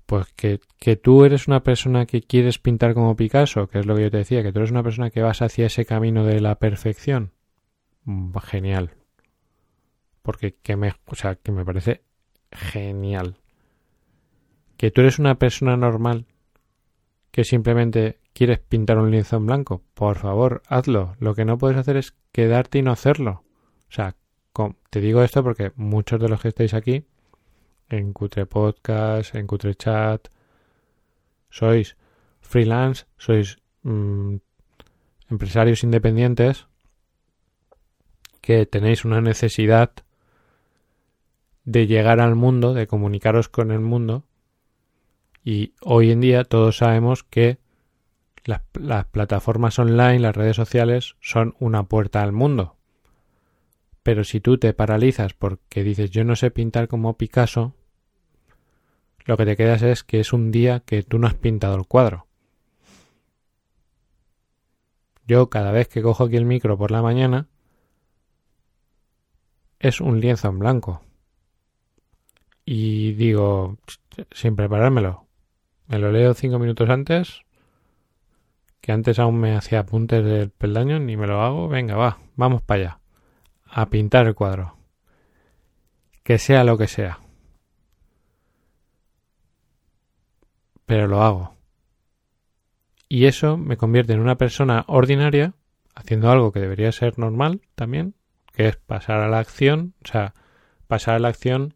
pues 0.07 0.33
que, 0.33 0.59
que, 0.78 0.97
tú 0.97 1.24
eres 1.24 1.47
una 1.47 1.62
persona 1.62 2.07
que 2.07 2.22
quieres 2.22 2.59
pintar 2.59 2.95
como 2.95 3.14
Picasso, 3.14 3.68
que 3.68 3.78
es 3.78 3.87
lo 3.87 3.95
que 3.95 4.03
yo 4.03 4.11
te 4.11 4.16
decía, 4.16 4.43
que 4.43 4.51
tú 4.51 4.59
eres 4.59 4.72
una 4.72 4.83
persona 4.83 5.11
que 5.11 5.22
vas 5.22 5.43
hacia 5.43 5.66
ese 5.66 5.85
camino 5.85 6.24
de 6.24 6.41
la 6.41 6.57
perfección. 6.57 7.33
Mm, 8.05 8.37
genial. 8.39 8.95
Porque 10.22 10.57
que 10.57 10.76
me, 10.76 10.95
o 11.07 11.14
sea, 11.14 11.37
que 11.37 11.53
me 11.53 11.64
parece 11.64 12.03
genial. 12.51 13.37
Que 14.76 14.91
tú 14.91 15.03
eres 15.03 15.20
una 15.20 15.39
persona 15.39 15.76
normal 15.76 16.26
que 17.31 17.45
simplemente 17.45 18.18
quieres 18.33 18.59
pintar 18.59 18.99
un 18.99 19.11
lienzo 19.11 19.37
en 19.37 19.47
blanco, 19.47 19.83
por 19.95 20.18
favor, 20.18 20.62
hazlo. 20.68 21.14
Lo 21.18 21.35
que 21.35 21.45
no 21.45 21.59
puedes 21.59 21.76
hacer 21.76 21.97
es 21.97 22.14
quedarte 22.33 22.78
y 22.78 22.83
no 22.83 22.93
hacerlo. 22.93 23.45
O 23.89 23.93
sea, 23.93 24.16
te 24.91 25.01
digo 25.01 25.22
esto 25.22 25.43
porque 25.43 25.72
muchos 25.76 26.20
de 26.20 26.28
los 26.28 26.41
que 26.41 26.49
estáis 26.49 26.74
aquí 26.74 27.05
en 27.89 28.12
Cutre 28.12 28.47
Podcast, 28.47 29.35
en 29.35 29.47
Cutre 29.47 29.74
Chat. 29.74 30.28
Sois 31.51 31.97
freelance, 32.41 33.07
sois 33.18 33.59
mm, 33.83 34.37
empresarios 35.31 35.83
independientes 35.83 36.66
que 38.41 38.66
tenéis 38.66 39.05
una 39.05 39.20
necesidad 39.20 39.93
de 41.64 41.87
llegar 41.87 42.20
al 42.20 42.35
mundo, 42.35 42.72
de 42.74 42.87
comunicaros 42.87 43.49
con 43.49 43.70
el 43.70 43.81
mundo. 43.81 44.24
Y 45.45 45.74
hoy 45.80 46.11
en 46.11 46.20
día 46.20 46.45
todos 46.45 46.78
sabemos 46.78 47.24
que 47.24 47.59
las, 48.45 48.62
plataformas 49.07 49.78
online, 49.78 50.18
las 50.18 50.36
redes 50.36 50.57
sociales, 50.57 51.16
son 51.20 51.55
una 51.59 51.84
puerta 51.84 52.22
al 52.22 52.32
mundo. 52.32 52.76
Pero 54.03 54.24
si 54.24 54.41
tú 54.41 54.59
te 54.59 54.72
paralizas 54.72 55.34
porque 55.34 55.84
dices 55.84 56.11
yo 56.11 56.24
no 56.24 56.36
sé 56.36 56.51
pintar 56.51 56.88
como 56.88 57.16
Picasso, 57.16 57.74
lo 59.24 59.36
que 59.36 59.45
te 59.45 59.57
quedas 59.57 59.82
es 59.82 60.03
que 60.05 60.20
es 60.20 60.32
un 60.32 60.51
día 60.51 60.80
que 60.80 61.03
tú 61.03 61.18
no 61.18 61.26
has 61.26 61.34
pintado 61.34 61.76
el 61.76 61.86
cuadro. 61.86 62.26
Yo 65.26 65.49
cada 65.49 65.70
vez 65.70 65.88
que 65.88 66.03
cojo 66.03 66.24
aquí 66.24 66.36
el 66.36 66.45
micro 66.45 66.76
por 66.76 66.91
la 66.91 67.03
mañana 67.03 67.49
es 69.78 70.01
un 70.01 70.20
lienzo 70.20 70.49
en 70.49 70.59
blanco. 70.59 71.03
Y 72.64 73.12
digo, 73.12 73.78
sin 74.32 74.57
preparármelo, 74.57 75.26
me 75.91 75.99
lo 75.99 76.11
leo 76.11 76.32
cinco 76.32 76.59
minutos 76.59 76.88
antes, 76.88 77.43
que 78.80 78.93
antes 78.93 79.18
aún 79.18 79.38
me 79.38 79.55
hacía 79.55 79.80
apuntes 79.80 80.24
del 80.24 80.51
peldaño, 80.51 80.99
ni 80.99 81.18
me 81.18 81.26
lo 81.26 81.43
hago, 81.43 81.68
venga, 81.68 81.97
va, 81.97 82.18
vamos 82.36 82.62
para 82.62 82.80
allá, 82.80 83.01
a 83.66 83.91
pintar 83.91 84.26
el 84.26 84.34
cuadro. 84.34 84.76
Que 86.22 86.38
sea 86.38 86.64
lo 86.64 86.78
que 86.78 86.86
sea. 86.86 87.18
pero 90.91 91.07
lo 91.07 91.22
hago. 91.22 91.55
Y 93.09 93.26
eso 93.26 93.57
me 93.57 93.76
convierte 93.76 94.12
en 94.12 94.18
una 94.18 94.34
persona 94.34 94.84
ordinaria, 94.88 95.55
haciendo 95.95 96.32
algo 96.32 96.51
que 96.51 96.59
debería 96.59 96.91
ser 96.91 97.16
normal 97.16 97.61
también, 97.76 98.16
que 98.53 98.66
es 98.66 98.76
pasar 98.76 99.20
a 99.20 99.28
la 99.28 99.38
acción, 99.38 99.95
o 100.05 100.09
sea, 100.09 100.34
pasar 100.88 101.14
a 101.14 101.18
la 101.20 101.28
acción 101.28 101.74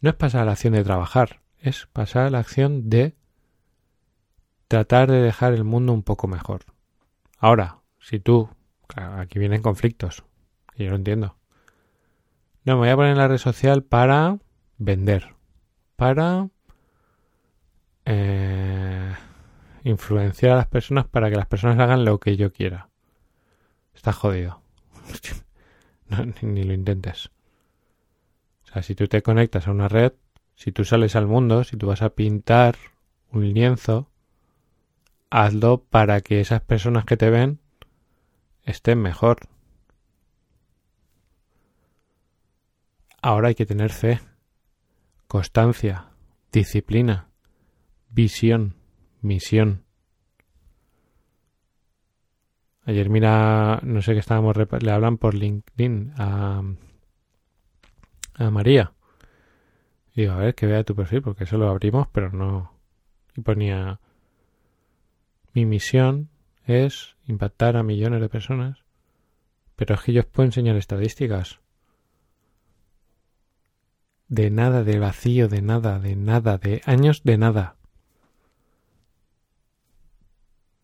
no 0.00 0.08
es 0.08 0.16
pasar 0.16 0.40
a 0.40 0.44
la 0.46 0.52
acción 0.52 0.72
de 0.72 0.84
trabajar, 0.84 1.42
es 1.64 1.86
pasar 1.86 2.26
a 2.26 2.30
la 2.30 2.40
acción 2.40 2.90
de 2.90 3.16
tratar 4.68 5.10
de 5.10 5.22
dejar 5.22 5.54
el 5.54 5.64
mundo 5.64 5.94
un 5.94 6.02
poco 6.02 6.28
mejor. 6.28 6.66
Ahora, 7.38 7.78
si 7.98 8.20
tú, 8.20 8.50
aquí 8.94 9.38
vienen 9.38 9.62
conflictos, 9.62 10.24
y 10.76 10.84
yo 10.84 10.90
lo 10.90 10.96
entiendo. 10.96 11.38
No, 12.64 12.74
me 12.74 12.80
voy 12.80 12.88
a 12.90 12.96
poner 12.96 13.12
en 13.12 13.18
la 13.18 13.28
red 13.28 13.38
social 13.38 13.82
para 13.82 14.38
vender, 14.76 15.34
para 15.96 16.50
eh, 18.04 19.14
influenciar 19.84 20.52
a 20.52 20.56
las 20.56 20.66
personas 20.66 21.06
para 21.06 21.30
que 21.30 21.36
las 21.36 21.46
personas 21.46 21.78
hagan 21.78 22.04
lo 22.04 22.20
que 22.20 22.36
yo 22.36 22.52
quiera. 22.52 22.90
Está 23.94 24.12
jodido. 24.12 24.60
ni, 26.42 26.62
lo 26.62 26.74
intentes. 26.74 27.30
O 28.64 28.72
sea, 28.72 28.82
si 28.82 28.94
tú 28.94 29.08
te 29.08 29.22
conectas 29.22 29.66
a 29.66 29.70
una 29.70 29.88
red, 29.88 30.12
si 30.54 30.72
tú 30.72 30.84
sales 30.84 31.16
al 31.16 31.26
mundo, 31.26 31.64
si 31.64 31.76
tú 31.76 31.86
vas 31.86 32.02
a 32.02 32.10
pintar 32.10 32.76
un 33.30 33.52
lienzo, 33.52 34.10
hazlo 35.30 35.82
para 35.84 36.20
que 36.20 36.40
esas 36.40 36.60
personas 36.62 37.04
que 37.04 37.16
te 37.16 37.30
ven 37.30 37.60
estén 38.62 39.00
mejor. 39.00 39.48
Ahora 43.20 43.48
hay 43.48 43.54
que 43.54 43.66
tener 43.66 43.90
fe, 43.90 44.20
constancia, 45.26 46.10
disciplina 46.52 47.28
visión, 48.14 48.76
misión. 49.20 49.84
Ayer 52.86 53.08
mira, 53.08 53.80
no 53.82 54.02
sé 54.02 54.12
qué 54.12 54.20
estábamos, 54.20 54.56
le 54.56 54.90
hablan 54.92 55.18
por 55.18 55.34
LinkedIn 55.34 56.12
a, 56.16 56.62
a 58.34 58.50
María. 58.50 58.93
Y 60.14 60.22
digo, 60.22 60.34
a 60.34 60.36
ver, 60.36 60.54
que 60.54 60.66
vea 60.66 60.84
tu 60.84 60.94
perfil, 60.94 61.22
porque 61.22 61.44
eso 61.44 61.58
lo 61.58 61.68
abrimos, 61.68 62.08
pero 62.12 62.30
no. 62.30 62.72
Y 63.36 63.40
ponía, 63.40 64.00
mi 65.52 65.66
misión 65.66 66.28
es 66.66 67.16
impactar 67.26 67.76
a 67.76 67.82
millones 67.82 68.20
de 68.20 68.28
personas, 68.28 68.84
pero 69.76 69.94
es 69.94 70.02
que 70.02 70.12
yo 70.12 70.20
os 70.20 70.26
puedo 70.26 70.46
enseñar 70.46 70.76
estadísticas. 70.76 71.60
de 74.28 74.50
nada, 74.50 74.82
de 74.84 74.98
vacío, 74.98 75.48
de 75.48 75.62
nada, 75.62 75.98
de 75.98 76.16
nada, 76.16 76.58
de 76.58 76.82
años 76.86 77.22
de 77.24 77.38
nada. 77.38 77.76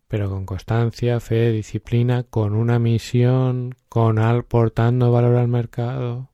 Pero 0.08 0.28
con 0.28 0.44
constancia, 0.46 1.20
fe, 1.20 1.50
disciplina, 1.50 2.24
con 2.24 2.54
una 2.54 2.78
misión, 2.78 3.74
con 3.88 4.18
aportando 4.18 5.12
valor 5.12 5.36
al 5.36 5.48
mercado. 5.48 6.29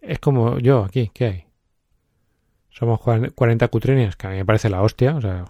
Es 0.00 0.18
como 0.18 0.58
yo 0.58 0.84
aquí, 0.84 1.10
¿qué 1.12 1.24
hay? 1.24 1.46
Somos 2.70 3.00
40 3.00 3.68
cutrinias, 3.68 4.16
que 4.16 4.26
a 4.26 4.30
mí 4.30 4.36
me 4.36 4.44
parece 4.44 4.70
la 4.70 4.82
hostia, 4.82 5.16
o 5.16 5.20
sea, 5.20 5.44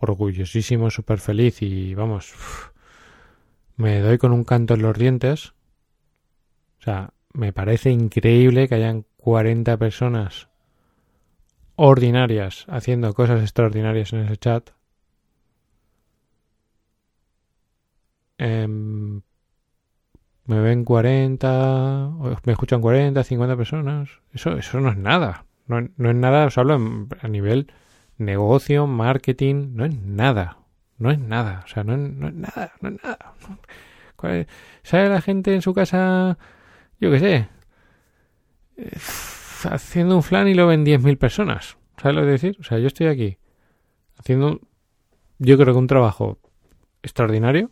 orgullosísimo, 0.00 0.90
súper 0.90 1.18
feliz 1.18 1.62
y 1.62 1.94
vamos, 1.94 2.34
me 3.76 4.00
doy 4.00 4.18
con 4.18 4.32
un 4.32 4.44
canto 4.44 4.74
en 4.74 4.82
los 4.82 4.96
dientes. 4.96 5.54
O 6.78 6.82
sea, 6.82 7.14
me 7.32 7.52
parece 7.52 7.90
increíble 7.90 8.68
que 8.68 8.76
hayan 8.76 9.04
40 9.16 9.76
personas 9.76 10.48
ordinarias 11.76 12.64
haciendo 12.68 13.12
cosas 13.14 13.42
extraordinarias 13.42 14.12
en 14.12 14.20
ese 14.20 14.36
chat. 14.36 14.70
Em, 18.38 19.22
me 20.46 20.60
ven 20.60 20.84
40, 20.84 22.10
me 22.44 22.52
escuchan 22.52 22.80
40, 22.80 23.22
50 23.22 23.56
personas. 23.56 24.10
Eso, 24.32 24.56
eso 24.56 24.80
no 24.80 24.90
es 24.90 24.96
nada. 24.96 25.44
No, 25.66 25.80
no 25.96 26.10
es 26.10 26.16
nada, 26.16 26.46
os 26.46 26.56
hablo 26.58 27.08
a 27.20 27.28
nivel 27.28 27.72
negocio, 28.18 28.86
marketing, 28.86 29.74
no 29.74 29.84
es 29.84 29.94
nada. 29.94 30.58
No 30.98 31.10
es 31.10 31.18
nada. 31.18 31.62
O 31.64 31.68
sea, 31.68 31.84
no 31.84 31.94
es, 31.94 32.00
no 32.00 32.28
es 32.28 32.34
nada, 32.34 32.72
no 32.80 32.88
es 32.88 33.02
nada. 33.02 33.34
¿Sabe 34.82 35.08
la 35.08 35.20
gente 35.20 35.54
en 35.54 35.62
su 35.62 35.74
casa, 35.74 36.38
yo 37.00 37.10
qué 37.10 37.18
sé, 37.18 37.48
eh, 38.76 38.90
haciendo 39.70 40.16
un 40.16 40.22
flan 40.22 40.48
y 40.48 40.54
lo 40.54 40.66
ven 40.66 40.84
10.000 40.84 41.18
personas? 41.18 41.76
¿Sabes 42.00 42.16
lo 42.16 42.22
que 42.22 42.28
decir? 42.28 42.56
O 42.60 42.62
sea, 42.62 42.78
yo 42.78 42.86
estoy 42.86 43.06
aquí 43.06 43.38
haciendo, 44.18 44.60
yo 45.38 45.56
creo 45.58 45.74
que 45.74 45.78
un 45.78 45.86
trabajo 45.86 46.38
extraordinario, 47.02 47.70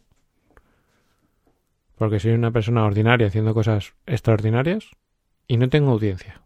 porque 1.96 2.20
soy 2.20 2.32
una 2.32 2.50
persona 2.50 2.84
ordinaria 2.84 3.26
haciendo 3.26 3.54
cosas 3.54 3.94
extraordinarias 4.06 4.90
y 5.46 5.56
no 5.56 5.68
tengo 5.68 5.92
audiencia. 5.92 6.42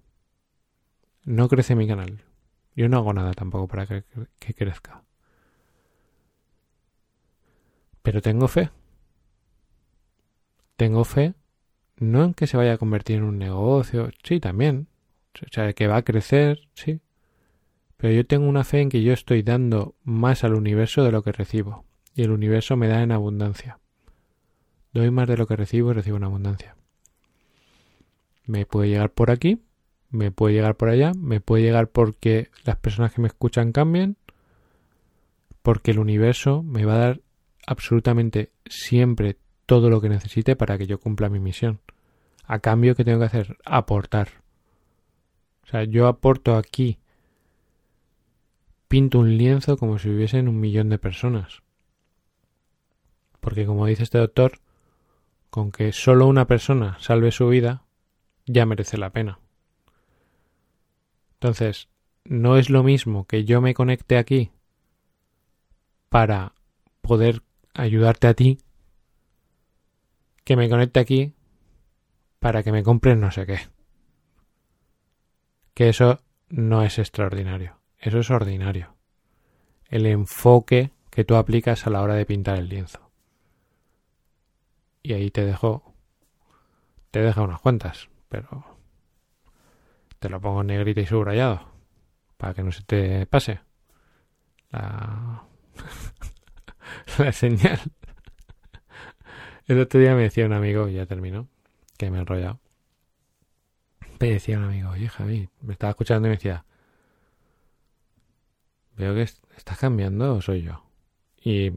No 1.24 1.48
crece 1.48 1.74
mi 1.74 1.86
canal. 1.86 2.24
Yo 2.74 2.88
no 2.88 2.98
hago 2.98 3.12
nada 3.12 3.32
tampoco 3.32 3.68
para 3.68 3.86
que, 3.86 4.04
crezca. 4.54 5.02
Pero 8.02 8.22
tengo 8.22 8.48
fe 8.48 8.70
tengo 10.76 11.04
fe 11.04 11.34
no 11.96 12.22
en 12.22 12.34
que 12.34 12.46
se 12.46 12.56
vaya 12.56 12.74
a 12.74 12.78
convertir 12.78 13.16
en 13.16 13.24
un 13.24 13.38
negocio, 13.38 14.10
sí, 14.22 14.38
también, 14.38 14.86
o 15.42 15.50
sea, 15.50 15.72
que 15.72 15.88
va 15.88 15.96
a 15.96 16.02
crecer, 16.02 16.68
sí, 16.74 17.00
pero 17.96 18.14
yo 18.14 18.24
tengo 18.24 18.48
una 18.48 18.62
fe 18.62 18.80
en 18.80 18.88
que 18.88 19.02
yo 19.02 19.12
estoy 19.12 19.42
dando 19.42 19.96
más 20.04 20.44
al 20.44 20.54
universo 20.54 21.02
de 21.02 21.10
lo 21.10 21.24
que 21.24 21.32
recibo, 21.32 21.84
y 22.14 22.22
el 22.22 22.30
universo 22.30 22.76
me 22.76 22.86
da 22.86 23.02
en 23.02 23.10
abundancia. 23.10 23.80
Doy 24.92 25.10
más 25.10 25.28
de 25.28 25.36
lo 25.36 25.46
que 25.46 25.56
recibo 25.56 25.90
y 25.90 25.94
recibo 25.94 26.16
en 26.16 26.24
abundancia. 26.24 26.76
Me 28.46 28.64
puede 28.66 28.88
llegar 28.88 29.10
por 29.10 29.30
aquí, 29.30 29.60
me 30.10 30.30
puede 30.30 30.54
llegar 30.54 30.76
por 30.76 30.88
allá, 30.88 31.12
me 31.14 31.40
puede 31.40 31.62
llegar 31.62 31.88
porque 31.88 32.50
las 32.64 32.76
personas 32.76 33.12
que 33.12 33.20
me 33.20 33.28
escuchan 33.28 33.72
cambien, 33.72 34.16
porque 35.62 35.90
el 35.90 35.98
universo 35.98 36.62
me 36.62 36.84
va 36.84 36.94
a 36.94 36.98
dar 36.98 37.20
absolutamente 37.66 38.52
siempre 38.66 39.36
todo 39.66 39.90
lo 39.90 40.00
que 40.00 40.08
necesite 40.08 40.56
para 40.56 40.78
que 40.78 40.86
yo 40.86 40.98
cumpla 40.98 41.28
mi 41.28 41.40
misión. 41.40 41.80
A 42.44 42.60
cambio, 42.60 42.94
¿qué 42.94 43.04
tengo 43.04 43.18
que 43.18 43.26
hacer? 43.26 43.58
Aportar. 43.66 44.28
O 45.64 45.66
sea, 45.66 45.84
yo 45.84 46.06
aporto 46.06 46.56
aquí. 46.56 46.98
Pinto 48.88 49.18
un 49.18 49.36
lienzo 49.36 49.76
como 49.76 49.98
si 49.98 50.08
hubiesen 50.08 50.48
un 50.48 50.58
millón 50.58 50.88
de 50.88 50.98
personas. 50.98 51.62
Porque 53.40 53.66
como 53.66 53.84
dice 53.84 54.04
este 54.04 54.16
doctor, 54.16 54.58
con 55.50 55.72
que 55.72 55.92
solo 55.92 56.26
una 56.26 56.46
persona 56.46 56.96
salve 57.00 57.32
su 57.32 57.48
vida, 57.48 57.84
ya 58.46 58.66
merece 58.66 58.98
la 58.98 59.10
pena. 59.10 59.40
Entonces, 61.34 61.88
no 62.24 62.56
es 62.56 62.68
lo 62.68 62.82
mismo 62.82 63.26
que 63.26 63.44
yo 63.44 63.60
me 63.60 63.74
conecte 63.74 64.18
aquí 64.18 64.50
para 66.08 66.54
poder 67.00 67.42
ayudarte 67.74 68.26
a 68.26 68.34
ti 68.34 68.58
que 70.44 70.56
me 70.56 70.68
conecte 70.68 71.00
aquí 71.00 71.34
para 72.38 72.62
que 72.62 72.72
me 72.72 72.82
compren 72.82 73.20
no 73.20 73.30
sé 73.30 73.46
qué. 73.46 73.58
Que 75.74 75.90
eso 75.90 76.20
no 76.48 76.82
es 76.82 76.98
extraordinario, 76.98 77.78
eso 77.98 78.18
es 78.18 78.30
ordinario. 78.30 78.96
El 79.88 80.06
enfoque 80.06 80.90
que 81.10 81.24
tú 81.24 81.36
aplicas 81.36 81.86
a 81.86 81.90
la 81.90 82.02
hora 82.02 82.14
de 82.14 82.26
pintar 82.26 82.58
el 82.58 82.68
lienzo. 82.68 83.07
Y 85.02 85.12
ahí 85.12 85.30
te 85.30 85.44
dejo, 85.44 85.94
te 87.10 87.20
deja 87.20 87.42
unas 87.42 87.60
cuantas, 87.60 88.08
pero 88.28 88.64
te 90.18 90.28
lo 90.28 90.40
pongo 90.40 90.62
en 90.62 90.68
negrita 90.68 91.00
y 91.00 91.06
subrayado 91.06 91.68
para 92.36 92.54
que 92.54 92.62
no 92.62 92.72
se 92.72 92.82
te 92.82 93.26
pase 93.26 93.60
la, 94.70 95.44
la 97.18 97.32
señal. 97.32 97.80
El 99.66 99.80
otro 99.80 100.00
día 100.00 100.14
me 100.14 100.22
decía 100.22 100.46
un 100.46 100.54
amigo, 100.54 100.88
ya 100.88 101.06
terminó, 101.06 101.48
que 101.98 102.10
me 102.10 102.18
he 102.18 102.20
enrollado. 102.20 102.60
Me 104.20 104.30
decía 104.30 104.58
un 104.58 104.64
amigo, 104.64 104.90
oye 104.90 105.08
Javi, 105.08 105.48
me 105.60 105.74
estaba 105.74 105.90
escuchando 105.90 106.26
y 106.26 106.30
me 106.30 106.36
decía, 106.36 106.64
veo 108.96 109.14
que 109.14 109.22
estás 109.22 109.78
cambiando 109.78 110.40
soy 110.40 110.62
yo. 110.62 110.82
Y 111.42 111.72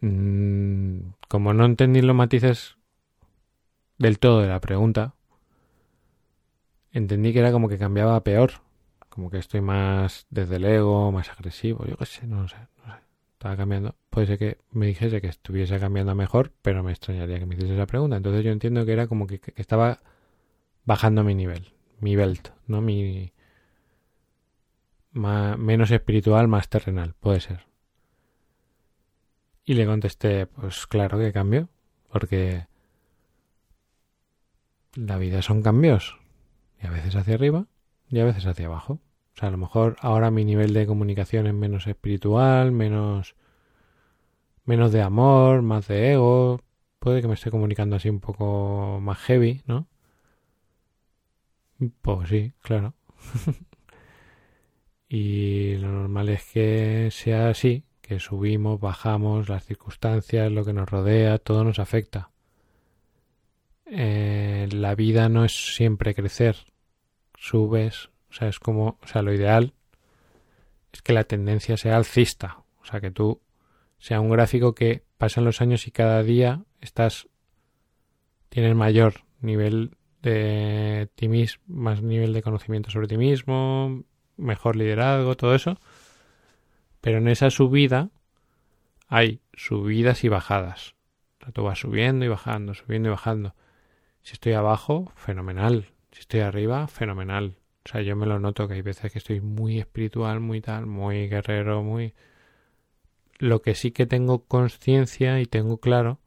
mm, 0.00 1.00
como 1.28 1.54
no 1.54 1.64
entendí 1.64 2.02
los 2.02 2.16
matices 2.16 2.76
del 3.98 4.18
todo 4.18 4.40
de 4.40 4.48
la 4.48 4.60
pregunta, 4.60 5.14
entendí 6.92 7.32
que 7.32 7.40
era 7.40 7.52
como 7.52 7.68
que 7.68 7.78
cambiaba 7.78 8.22
peor. 8.24 8.52
Como 9.08 9.30
que 9.30 9.38
estoy 9.38 9.60
más 9.60 10.26
desde 10.30 10.56
el 10.56 10.64
ego, 10.64 11.10
más 11.12 11.30
agresivo, 11.30 11.84
yo 11.86 11.96
qué 11.96 12.06
sé, 12.06 12.26
no 12.26 12.46
sé, 12.48 12.56
no 12.84 12.94
sé 12.94 13.08
estaba 13.38 13.56
cambiando, 13.56 13.94
puede 14.10 14.26
ser 14.26 14.38
que 14.38 14.58
me 14.72 14.86
dijese 14.86 15.20
que 15.20 15.28
estuviese 15.28 15.78
cambiando 15.78 16.12
mejor, 16.16 16.52
pero 16.60 16.82
me 16.82 16.90
extrañaría 16.90 17.38
que 17.38 17.46
me 17.46 17.54
hiciese 17.54 17.74
esa 17.74 17.86
pregunta. 17.86 18.16
Entonces 18.16 18.44
yo 18.44 18.50
entiendo 18.50 18.84
que 18.84 18.92
era 18.92 19.06
como 19.06 19.28
que, 19.28 19.40
estaba 19.54 20.00
bajando 20.84 21.22
mi 21.22 21.36
nivel, 21.36 21.72
mi 22.00 22.16
belt, 22.16 22.48
¿no? 22.66 22.80
Mi 22.80 23.32
menos 25.12 25.92
espiritual, 25.92 26.48
más 26.48 26.68
terrenal, 26.68 27.14
puede 27.20 27.38
ser. 27.40 27.67
Y 29.68 29.74
le 29.74 29.84
contesté, 29.84 30.46
pues 30.46 30.86
claro 30.86 31.18
que 31.18 31.30
cambio, 31.30 31.68
porque 32.10 32.66
la 34.94 35.18
vida 35.18 35.42
son 35.42 35.60
cambios, 35.60 36.18
y 36.82 36.86
a 36.86 36.90
veces 36.90 37.14
hacia 37.16 37.34
arriba 37.34 37.66
y 38.08 38.18
a 38.20 38.24
veces 38.24 38.46
hacia 38.46 38.64
abajo. 38.64 38.94
O 38.94 39.38
sea, 39.38 39.48
a 39.48 39.50
lo 39.50 39.58
mejor 39.58 39.96
ahora 40.00 40.30
mi 40.30 40.46
nivel 40.46 40.72
de 40.72 40.86
comunicación 40.86 41.46
es 41.46 41.52
menos 41.52 41.86
espiritual, 41.86 42.72
menos 42.72 43.36
menos 44.64 44.90
de 44.90 45.02
amor, 45.02 45.60
más 45.60 45.86
de 45.88 46.12
ego. 46.12 46.62
Puede 46.98 47.20
que 47.20 47.28
me 47.28 47.34
esté 47.34 47.50
comunicando 47.50 47.96
así 47.96 48.08
un 48.08 48.20
poco 48.20 49.00
más 49.02 49.18
heavy, 49.18 49.60
¿no? 49.66 49.86
Pues 52.00 52.28
sí, 52.28 52.52
claro. 52.62 52.94
y 55.08 55.76
lo 55.76 55.88
normal 55.88 56.28
es 56.30 56.44
que 56.52 57.08
sea 57.12 57.50
así, 57.50 57.84
que 58.08 58.20
subimos, 58.20 58.80
bajamos, 58.80 59.50
las 59.50 59.66
circunstancias, 59.66 60.50
lo 60.50 60.64
que 60.64 60.72
nos 60.72 60.88
rodea, 60.88 61.38
todo 61.38 61.62
nos 61.62 61.78
afecta. 61.78 62.30
Eh, 63.84 64.66
la 64.72 64.94
vida 64.94 65.28
no 65.28 65.44
es 65.44 65.74
siempre 65.74 66.14
crecer. 66.14 66.56
Subes, 67.36 68.06
o 68.30 68.32
sea, 68.32 68.48
es 68.48 68.58
como, 68.58 68.98
o 69.02 69.06
sea, 69.06 69.20
lo 69.20 69.34
ideal 69.34 69.74
es 70.90 71.02
que 71.02 71.12
la 71.12 71.24
tendencia 71.24 71.76
sea 71.76 71.96
alcista. 71.96 72.64
O 72.80 72.86
sea, 72.86 73.02
que 73.02 73.10
tú 73.10 73.42
sea 73.98 74.20
un 74.20 74.30
gráfico 74.30 74.74
que 74.74 75.04
pasan 75.18 75.44
los 75.44 75.60
años 75.60 75.86
y 75.86 75.90
cada 75.90 76.22
día 76.22 76.64
estás, 76.80 77.28
tienes 78.48 78.74
mayor 78.74 79.24
nivel 79.42 79.98
de 80.22 81.10
ti 81.14 81.28
mismo, 81.28 81.62
más 81.66 82.02
nivel 82.02 82.32
de 82.32 82.42
conocimiento 82.42 82.90
sobre 82.90 83.06
ti 83.06 83.18
mismo, 83.18 84.02
mejor 84.38 84.76
liderazgo, 84.76 85.36
todo 85.36 85.54
eso. 85.54 85.78
Pero 87.00 87.18
en 87.18 87.28
esa 87.28 87.50
subida 87.50 88.10
hay 89.06 89.40
subidas 89.54 90.24
y 90.24 90.28
bajadas. 90.28 90.94
O 91.40 91.44
sea, 91.44 91.52
tú 91.52 91.62
vas 91.62 91.78
subiendo 91.78 92.24
y 92.24 92.28
bajando, 92.28 92.74
subiendo 92.74 93.08
y 93.08 93.12
bajando. 93.12 93.54
Si 94.22 94.32
estoy 94.32 94.52
abajo, 94.52 95.12
fenomenal. 95.16 95.86
Si 96.12 96.20
estoy 96.20 96.40
arriba, 96.40 96.86
fenomenal. 96.88 97.56
O 97.84 97.90
sea, 97.90 98.02
yo 98.02 98.16
me 98.16 98.26
lo 98.26 98.38
noto 98.38 98.68
que 98.68 98.74
hay 98.74 98.82
veces 98.82 99.10
que 99.10 99.18
estoy 99.18 99.40
muy 99.40 99.78
espiritual, 99.78 100.40
muy 100.40 100.60
tal, 100.60 100.86
muy 100.86 101.28
guerrero, 101.28 101.82
muy... 101.82 102.14
Lo 103.38 103.62
que 103.62 103.74
sí 103.74 103.92
que 103.92 104.06
tengo 104.06 104.44
conciencia 104.44 105.40
y 105.40 105.46
tengo 105.46 105.78
claro 105.78 106.18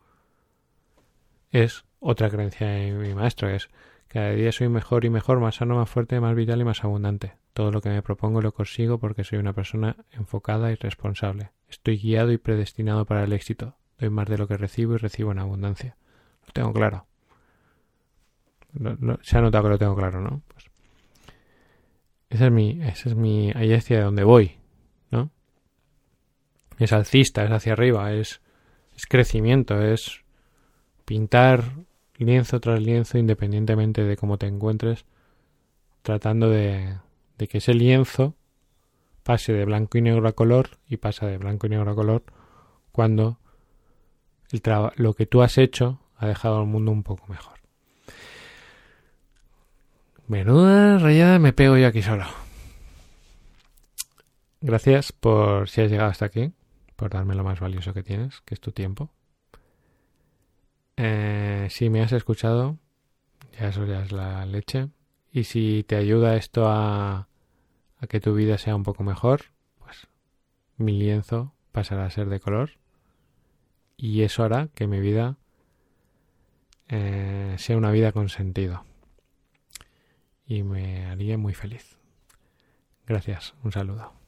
es 1.51 1.85
otra 1.99 2.29
creencia 2.29 2.67
de 2.67 2.91
mi 2.93 3.13
maestro, 3.13 3.49
es 3.49 3.69
Cada 4.11 4.31
día 4.31 4.51
soy 4.51 4.67
mejor 4.67 5.05
y 5.05 5.09
mejor, 5.09 5.39
más 5.39 5.55
sano, 5.55 5.77
más 5.77 5.89
fuerte, 5.89 6.19
más 6.19 6.35
vital 6.35 6.59
y 6.59 6.65
más 6.65 6.83
abundante. 6.83 7.35
Todo 7.53 7.71
lo 7.71 7.79
que 7.79 7.87
me 7.87 8.01
propongo 8.01 8.41
lo 8.41 8.53
consigo 8.53 8.99
porque 8.99 9.23
soy 9.23 9.39
una 9.39 9.53
persona 9.53 9.95
enfocada 10.11 10.69
y 10.69 10.75
responsable. 10.75 11.51
Estoy 11.69 11.97
guiado 11.97 12.33
y 12.33 12.37
predestinado 12.37 13.05
para 13.05 13.23
el 13.23 13.31
éxito. 13.31 13.77
Doy 13.99 14.09
más 14.09 14.27
de 14.27 14.37
lo 14.37 14.49
que 14.49 14.57
recibo 14.57 14.95
y 14.95 14.97
recibo 14.97 15.31
en 15.31 15.39
abundancia. 15.39 15.95
Lo 16.45 16.51
tengo 16.51 16.73
claro. 16.73 17.05
se 19.21 19.37
ha 19.37 19.41
notado 19.41 19.63
que 19.63 19.69
lo 19.69 19.77
tengo 19.77 19.95
claro, 19.95 20.19
¿no? 20.19 20.41
Pues 20.49 20.65
esa 22.31 22.47
es 22.47 22.51
mi, 22.51 22.81
esa 22.83 23.07
es 23.07 23.15
mi, 23.15 23.53
ahí 23.55 23.73
hacia 23.73 24.03
donde 24.03 24.25
voy, 24.25 24.57
¿no? 25.09 25.31
Es 26.79 26.91
alcista, 26.91 27.45
es 27.45 27.51
hacia 27.51 27.71
arriba, 27.71 28.11
es, 28.11 28.41
es 28.93 29.05
crecimiento, 29.05 29.81
es 29.81 30.25
pintar 31.05 31.63
lienzo 32.25 32.59
tras 32.59 32.79
lienzo 32.79 33.17
independientemente 33.17 34.03
de 34.03 34.17
cómo 34.17 34.37
te 34.37 34.47
encuentres, 34.47 35.05
tratando 36.01 36.49
de, 36.49 36.97
que 37.37 37.57
ese 37.57 37.73
lienzo 37.73 38.35
pase 39.23 39.53
de 39.53 39.65
blanco 39.65 39.97
y 39.97 40.01
negro 40.01 40.27
a 40.27 40.33
color 40.33 40.77
y 40.87 40.97
pasa 40.97 41.27
de 41.27 41.37
blanco 41.37 41.67
y 41.67 41.71
negro 41.71 41.91
a 41.91 41.95
color 41.95 42.23
cuando 42.91 43.37
lo 44.95 45.13
que 45.13 45.25
tú 45.25 45.41
has 45.41 45.57
hecho 45.57 45.99
ha 46.17 46.27
dejado 46.27 46.59
al 46.59 46.67
mundo 46.67 46.91
un 46.91 47.03
poco 47.03 47.25
mejor. 47.27 47.59
Menuda 50.27 50.97
rayada 50.97 51.39
me 51.39 51.53
pego 51.53 51.77
yo 51.77 51.87
aquí 51.87 52.01
solo. 52.01 52.25
Gracias 54.61 55.11
por 55.11 55.69
si 55.69 55.81
has 55.81 55.89
llegado 55.89 56.09
hasta 56.09 56.25
aquí, 56.25 56.51
por 56.95 57.09
darme 57.09 57.35
lo 57.35 57.43
más 57.43 57.59
valioso 57.59 57.93
que 57.93 58.03
tienes, 58.03 58.41
que 58.41 58.53
es 58.53 58.61
tu 58.61 58.71
tiempo. 58.71 59.09
Eh, 61.03 61.65
si 61.71 61.89
me 61.89 62.03
has 62.03 62.11
escuchado, 62.11 62.77
ya 63.59 63.69
eso 63.69 63.87
ya 63.87 64.03
es 64.03 64.11
la 64.11 64.45
leche. 64.45 64.89
Y 65.31 65.45
si 65.45 65.83
te 65.83 65.95
ayuda 65.95 66.35
esto 66.35 66.67
a, 66.67 67.27
que 68.07 68.19
tu 68.19 68.35
vida 68.35 68.59
sea 68.59 68.75
un 68.75 68.83
poco 68.83 69.03
mejor, 69.03 69.45
pues 69.79 70.07
mi 70.77 70.91
lienzo 70.99 71.55
pasará 71.71 72.05
a 72.05 72.11
ser 72.11 72.29
de 72.29 72.39
color. 72.39 72.73
Y 73.97 74.21
eso 74.21 74.43
hará 74.43 74.67
que 74.75 74.85
mi 74.85 74.99
vida 74.99 75.37
eh, 76.87 77.55
sea 77.57 77.77
una 77.77 77.89
vida 77.89 78.11
con 78.11 78.29
sentido. 78.29 78.85
Y 80.45 80.61
me 80.61 81.07
haría 81.07 81.35
muy 81.35 81.55
feliz. 81.55 81.97
Gracias, 83.07 83.55
un 83.63 83.71
saludo. 83.71 84.20